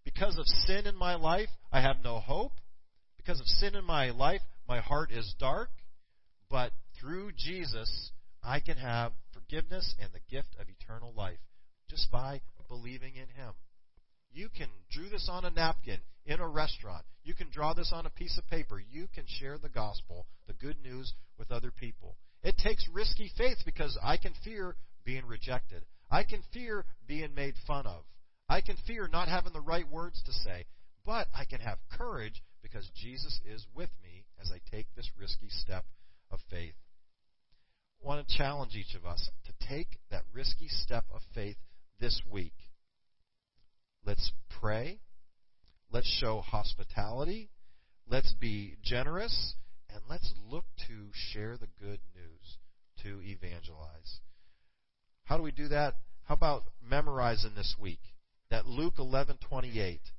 Because 0.04 0.38
of 0.38 0.46
sin 0.46 0.86
in 0.86 0.96
my 0.96 1.16
life, 1.16 1.50
I 1.70 1.80
have 1.80 2.00
no 2.02 2.20
hope. 2.20 2.52
Because 3.18 3.40
of 3.40 3.46
sin 3.46 3.74
in 3.74 3.84
my 3.84 4.10
life, 4.10 4.40
my 4.66 4.80
heart 4.80 5.10
is 5.10 5.34
dark, 5.38 5.70
but 6.50 6.72
through 7.00 7.32
Jesus, 7.36 8.12
I 8.42 8.60
can 8.60 8.76
have 8.76 9.12
forgiveness 9.32 9.94
and 10.00 10.10
the 10.12 10.34
gift 10.34 10.56
of 10.58 10.66
eternal 10.68 11.12
life 11.14 11.38
just 11.88 12.10
by 12.10 12.40
believing 12.68 13.14
in 13.14 13.28
Him. 13.28 13.52
You 14.32 14.48
can 14.48 14.68
draw 14.90 15.08
this 15.10 15.28
on 15.30 15.44
a 15.44 15.50
napkin 15.50 16.00
in 16.26 16.40
a 16.40 16.48
restaurant. 16.48 17.04
You 17.24 17.34
can 17.34 17.48
draw 17.50 17.72
this 17.72 17.92
on 17.92 18.06
a 18.06 18.10
piece 18.10 18.36
of 18.38 18.46
paper. 18.48 18.78
You 18.78 19.06
can 19.14 19.24
share 19.26 19.58
the 19.58 19.68
gospel, 19.68 20.26
the 20.46 20.52
good 20.52 20.76
news, 20.82 21.12
with 21.38 21.50
other 21.50 21.70
people. 21.70 22.16
It 22.42 22.56
takes 22.58 22.88
risky 22.92 23.30
faith 23.36 23.58
because 23.64 23.98
I 24.02 24.16
can 24.16 24.32
fear 24.44 24.76
being 25.04 25.26
rejected. 25.26 25.84
I 26.10 26.22
can 26.22 26.42
fear 26.52 26.84
being 27.06 27.34
made 27.34 27.54
fun 27.66 27.86
of. 27.86 28.04
I 28.48 28.60
can 28.60 28.76
fear 28.86 29.08
not 29.10 29.28
having 29.28 29.52
the 29.52 29.60
right 29.60 29.88
words 29.90 30.22
to 30.24 30.32
say. 30.32 30.66
But 31.04 31.28
I 31.34 31.44
can 31.44 31.60
have 31.60 31.78
courage 31.96 32.42
because 32.62 32.88
Jesus 32.94 33.40
is 33.44 33.66
with 33.74 33.90
me 34.02 34.24
as 34.40 34.50
I 34.52 34.60
take 34.70 34.86
this 34.94 35.10
risky 35.18 35.48
step 35.48 35.84
of 36.30 36.40
faith. 36.50 36.74
I 38.02 38.06
want 38.06 38.26
to 38.26 38.36
challenge 38.36 38.74
each 38.74 38.94
of 38.94 39.04
us 39.04 39.30
to 39.44 39.68
take 39.68 39.98
that 40.10 40.22
risky 40.32 40.68
step 40.68 41.04
of 41.12 41.22
faith 41.34 41.56
this 41.98 42.20
week. 42.30 42.54
Let's 44.04 44.32
pray. 44.60 45.00
Let's 45.90 46.08
show 46.20 46.40
hospitality. 46.40 47.50
Let's 48.08 48.32
be 48.32 48.76
generous. 48.82 49.54
And 49.88 50.00
let's 50.08 50.34
look 50.48 50.64
to 50.88 51.08
share 51.12 51.56
the 51.56 51.68
good 51.80 52.00
news, 52.14 52.58
to 53.02 53.20
evangelize. 53.22 54.20
How 55.24 55.36
do 55.36 55.42
we 55.42 55.52
do 55.52 55.68
that? 55.68 55.94
How 56.24 56.34
about 56.34 56.64
memorizing 56.82 57.54
this 57.54 57.76
week 57.78 58.00
that 58.50 58.66
Luke 58.66 58.98
11:28, 58.98 60.12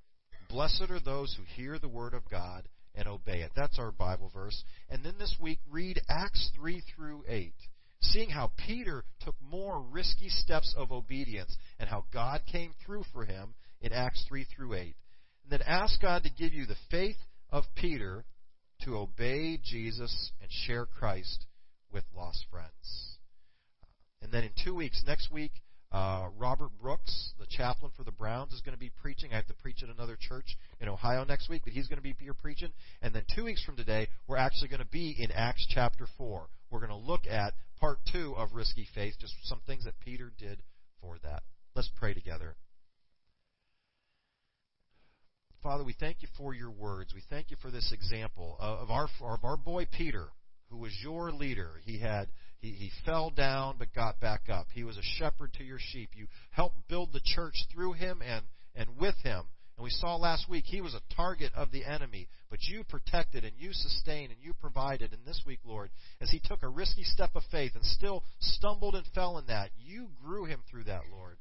"Blessed 0.50 0.90
are 0.90 1.00
those 1.00 1.36
who 1.36 1.44
hear 1.44 1.78
the 1.80 1.90
word 1.90 2.14
of 2.14 2.28
God 2.30 2.68
and 2.98 3.08
obey 3.08 3.42
it." 3.42 3.54
That's 3.56 3.80
our 3.80 3.92
Bible 3.92 4.30
verse. 4.30 4.64
And 4.90 5.04
then 5.04 5.18
this 5.18 5.40
week 5.40 5.60
read 5.70 6.02
Acts 6.10 6.50
3 6.56 6.82
through 6.82 7.24
8, 7.28 7.54
seeing 8.02 8.30
how 8.30 8.48
Peter 8.58 9.06
took 9.20 9.40
more 9.40 9.82
risky 9.82 10.30
steps 10.30 10.74
of 10.76 10.92
obedience 10.92 11.56
and 11.80 11.90
how 11.90 12.06
God 12.12 12.46
came 12.46 12.74
through 12.74 13.04
for 13.14 13.24
him 13.26 13.56
in 13.80 13.94
Acts 13.94 14.26
3 14.28 14.44
through 14.44 14.74
8. 14.74 14.96
And 15.44 15.52
then 15.52 15.62
ask 15.62 16.02
God 16.02 16.24
to 16.24 16.30
give 16.30 16.54
you 16.54 16.66
the 16.66 16.76
faith 16.90 17.18
of 17.50 17.74
Peter 17.76 18.26
to 18.82 18.98
obey 18.98 19.58
Jesus 19.58 20.32
and 20.42 20.52
share 20.52 20.86
Christ 20.86 21.46
with 21.92 22.04
lost 22.14 22.46
friends. 22.50 23.18
And 24.22 24.32
then 24.32 24.44
in 24.44 24.52
two 24.64 24.76
weeks, 24.76 25.04
next 25.06 25.32
week, 25.32 25.62
uh, 25.92 26.28
Robert 26.38 26.72
Brooks, 26.82 27.34
the 27.40 27.46
chaplain 27.50 27.92
for 27.96 28.04
the 28.04 28.12
Browns, 28.12 28.54
is 28.54 28.62
going 28.62 28.74
to 28.74 28.80
be 28.80 28.92
preaching. 29.02 29.32
I 29.32 29.38
have 29.38 29.48
to 29.48 29.54
preach 29.54 29.84
at 29.84 29.90
another 29.90 30.18
church 30.20 30.58
in 30.82 30.90
Ohio 30.90 31.24
next 31.24 31.50
week, 31.50 31.62
but 31.64 31.74
he's 31.74 31.88
going 31.88 31.98
to 31.98 32.04
be 32.04 32.16
here 32.20 32.34
preaching. 32.34 32.70
And 33.02 33.16
then 33.16 33.24
two 33.34 33.46
weeks 33.46 33.64
from 33.64 33.78
today, 33.78 34.08
we're 34.28 34.38
actually 34.38 34.68
going 34.68 34.82
to 34.82 34.88
be 34.88 35.16
in 35.18 35.32
Acts 35.32 35.66
chapter 35.70 36.08
4. 36.18 36.48
We're 36.70 36.80
going 36.80 36.90
to 36.90 37.08
look 37.08 37.26
at 37.26 37.54
part 37.80 38.00
two 38.12 38.34
of 38.36 38.54
Risky 38.54 38.88
Faith, 38.94 39.16
just 39.20 39.34
some 39.44 39.62
things 39.66 39.86
that 39.86 40.00
Peter 40.00 40.32
did 40.38 40.62
for 41.00 41.18
that. 41.24 41.44
Let's 41.76 41.90
pray 41.98 42.14
together. 42.14 42.56
Father, 45.64 45.84
we 45.84 45.96
thank 46.00 46.22
you 46.22 46.28
for 46.38 46.54
your 46.54 46.72
words. 46.72 47.14
We 47.14 47.24
thank 47.30 47.50
you 47.52 47.58
for 47.62 47.72
this 47.72 47.92
example 47.92 48.58
of 48.60 48.92
our, 48.92 49.08
of 49.22 49.44
our 49.44 49.58
boy 49.58 49.86
Peter, 49.92 50.28
who 50.70 50.78
was 50.78 50.92
your 51.02 51.32
leader. 51.32 51.72
He 51.86 52.00
had 52.00 52.28
he, 52.60 52.72
he 52.72 52.92
fell 53.06 53.30
down 53.30 53.76
but 53.78 53.94
got 53.94 54.20
back 54.20 54.50
up. 54.50 54.68
He 54.74 54.84
was 54.84 54.98
a 54.98 55.02
shepherd 55.18 55.54
to 55.54 55.64
your 55.64 55.80
sheep. 55.80 56.12
You 56.14 56.28
helped 56.52 56.88
build 56.88 57.14
the 57.14 57.22
church 57.24 57.56
through 57.72 57.94
him 57.94 58.22
and, 58.22 58.46
and 58.76 58.98
with 59.00 59.16
him. 59.24 59.44
And 59.78 59.84
we 59.84 59.92
saw 59.92 60.16
last 60.16 60.50
week 60.50 60.64
he 60.66 60.82
was 60.82 60.96
a 60.96 61.16
target 61.16 61.52
of 61.56 61.70
the 61.72 61.86
enemy, 61.86 62.28
but 62.50 62.64
you 62.64 62.84
protected 62.84 63.44
and 63.44 63.54
you 63.58 63.74
sustained 63.74 64.32
and 64.32 64.42
you 64.42 64.54
provided. 64.54 65.14
And 65.14 65.24
this 65.24 65.44
week, 65.46 65.60
Lord, 65.64 65.92
as 66.20 66.32
he 66.32 66.42
took 66.44 66.64
a 66.64 66.70
risky 66.70 67.04
step 67.04 67.32
of 67.36 67.44
faith 67.52 67.74
and 67.76 67.86
still 67.86 68.24
stumbled 68.40 68.96
and 68.96 69.06
fell 69.14 69.38
in 69.38 69.46
that, 69.48 69.70
you 69.78 70.08
grew 70.24 70.46
him 70.46 70.62
through 70.70 70.86
that, 70.86 71.04
Lord. 71.12 71.38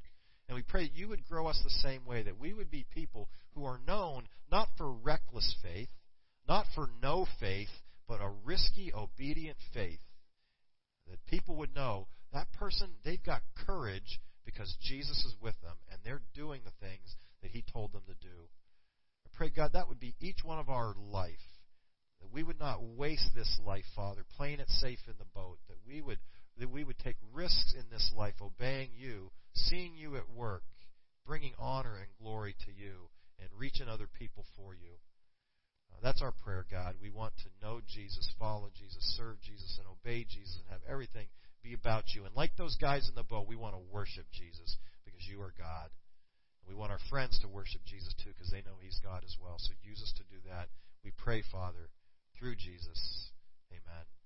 And 0.47 0.55
we 0.55 0.61
pray 0.61 0.89
you 0.93 1.09
would 1.09 1.27
grow 1.27 1.47
us 1.47 1.59
the 1.63 1.69
same 1.69 2.05
way, 2.05 2.23
that 2.23 2.39
we 2.39 2.53
would 2.53 2.69
be 2.69 2.85
people 2.93 3.27
who 3.55 3.65
are 3.65 3.81
known 3.87 4.27
not 4.51 4.69
for 4.77 4.91
reckless 4.91 5.55
faith, 5.63 5.89
not 6.47 6.65
for 6.75 6.89
no 7.01 7.25
faith, 7.39 7.67
but 8.07 8.21
a 8.21 8.31
risky, 8.45 8.93
obedient 8.93 9.57
faith. 9.73 9.99
That 11.09 11.25
people 11.25 11.55
would 11.57 11.73
know 11.75 12.07
that 12.33 12.51
person, 12.53 12.91
they've 13.03 13.23
got 13.23 13.41
courage 13.65 14.19
because 14.45 14.75
Jesus 14.81 15.25
is 15.25 15.35
with 15.41 15.59
them 15.61 15.75
and 15.91 15.99
they're 16.03 16.21
doing 16.35 16.61
the 16.63 16.85
things 16.85 17.15
that 17.41 17.51
He 17.51 17.63
told 17.71 17.93
them 17.93 18.03
to 18.07 18.13
do. 18.27 18.49
I 19.25 19.29
pray, 19.33 19.51
God, 19.55 19.71
that 19.73 19.87
would 19.87 19.99
be 19.99 20.15
each 20.19 20.43
one 20.43 20.59
of 20.59 20.69
our 20.69 20.93
life. 20.97 21.33
That 22.21 22.33
we 22.33 22.43
would 22.43 22.59
not 22.59 22.83
waste 22.83 23.29
this 23.35 23.59
life, 23.65 23.85
Father, 23.95 24.23
playing 24.35 24.59
it 24.59 24.69
safe 24.69 24.99
in 25.07 25.13
the 25.19 25.25
boat. 25.35 25.59
That 25.67 25.77
we 25.87 26.01
would 26.01 26.17
that 26.57 26.71
we 26.71 26.83
would 26.83 26.97
take 26.97 27.17
risks 27.33 27.75
in 27.77 27.85
this 27.91 28.11
life, 28.15 28.33
obeying 28.41 28.89
you, 28.97 29.29
seeing 29.53 29.95
you 29.95 30.15
at 30.15 30.27
work, 30.29 30.63
bringing 31.25 31.53
honor 31.59 31.97
and 31.97 32.07
glory 32.19 32.55
to 32.65 32.71
you, 32.71 33.09
and 33.39 33.49
reaching 33.55 33.87
other 33.87 34.07
people 34.17 34.43
for 34.55 34.73
you. 34.73 34.97
That's 36.03 36.21
our 36.21 36.33
prayer, 36.43 36.65
God. 36.69 36.95
We 37.01 37.09
want 37.09 37.33
to 37.43 37.65
know 37.65 37.81
Jesus, 37.87 38.29
follow 38.39 38.69
Jesus, 38.77 39.01
serve 39.17 39.41
Jesus, 39.41 39.79
and 39.79 39.87
obey 39.87 40.25
Jesus, 40.29 40.59
and 40.61 40.71
have 40.71 40.81
everything 40.89 41.27
be 41.63 41.73
about 41.73 42.13
you. 42.13 42.25
And 42.25 42.35
like 42.35 42.55
those 42.57 42.77
guys 42.77 43.09
in 43.09 43.15
the 43.15 43.23
boat, 43.23 43.47
we 43.47 43.55
want 43.55 43.75
to 43.75 43.93
worship 43.93 44.25
Jesus 44.31 44.77
because 45.05 45.27
you 45.27 45.41
are 45.41 45.53
God. 45.57 45.89
We 46.67 46.75
want 46.75 46.91
our 46.91 46.99
friends 47.09 47.39
to 47.39 47.47
worship 47.47 47.81
Jesus 47.85 48.13
too 48.23 48.31
because 48.35 48.51
they 48.51 48.61
know 48.61 48.75
He's 48.81 48.99
God 49.03 49.23
as 49.23 49.35
well. 49.41 49.55
So 49.57 49.73
use 49.83 50.01
us 50.03 50.13
to 50.17 50.23
do 50.23 50.37
that. 50.49 50.67
We 51.03 51.11
pray, 51.17 51.43
Father, 51.51 51.89
through 52.37 52.55
Jesus. 52.55 53.31
Amen. 53.71 54.16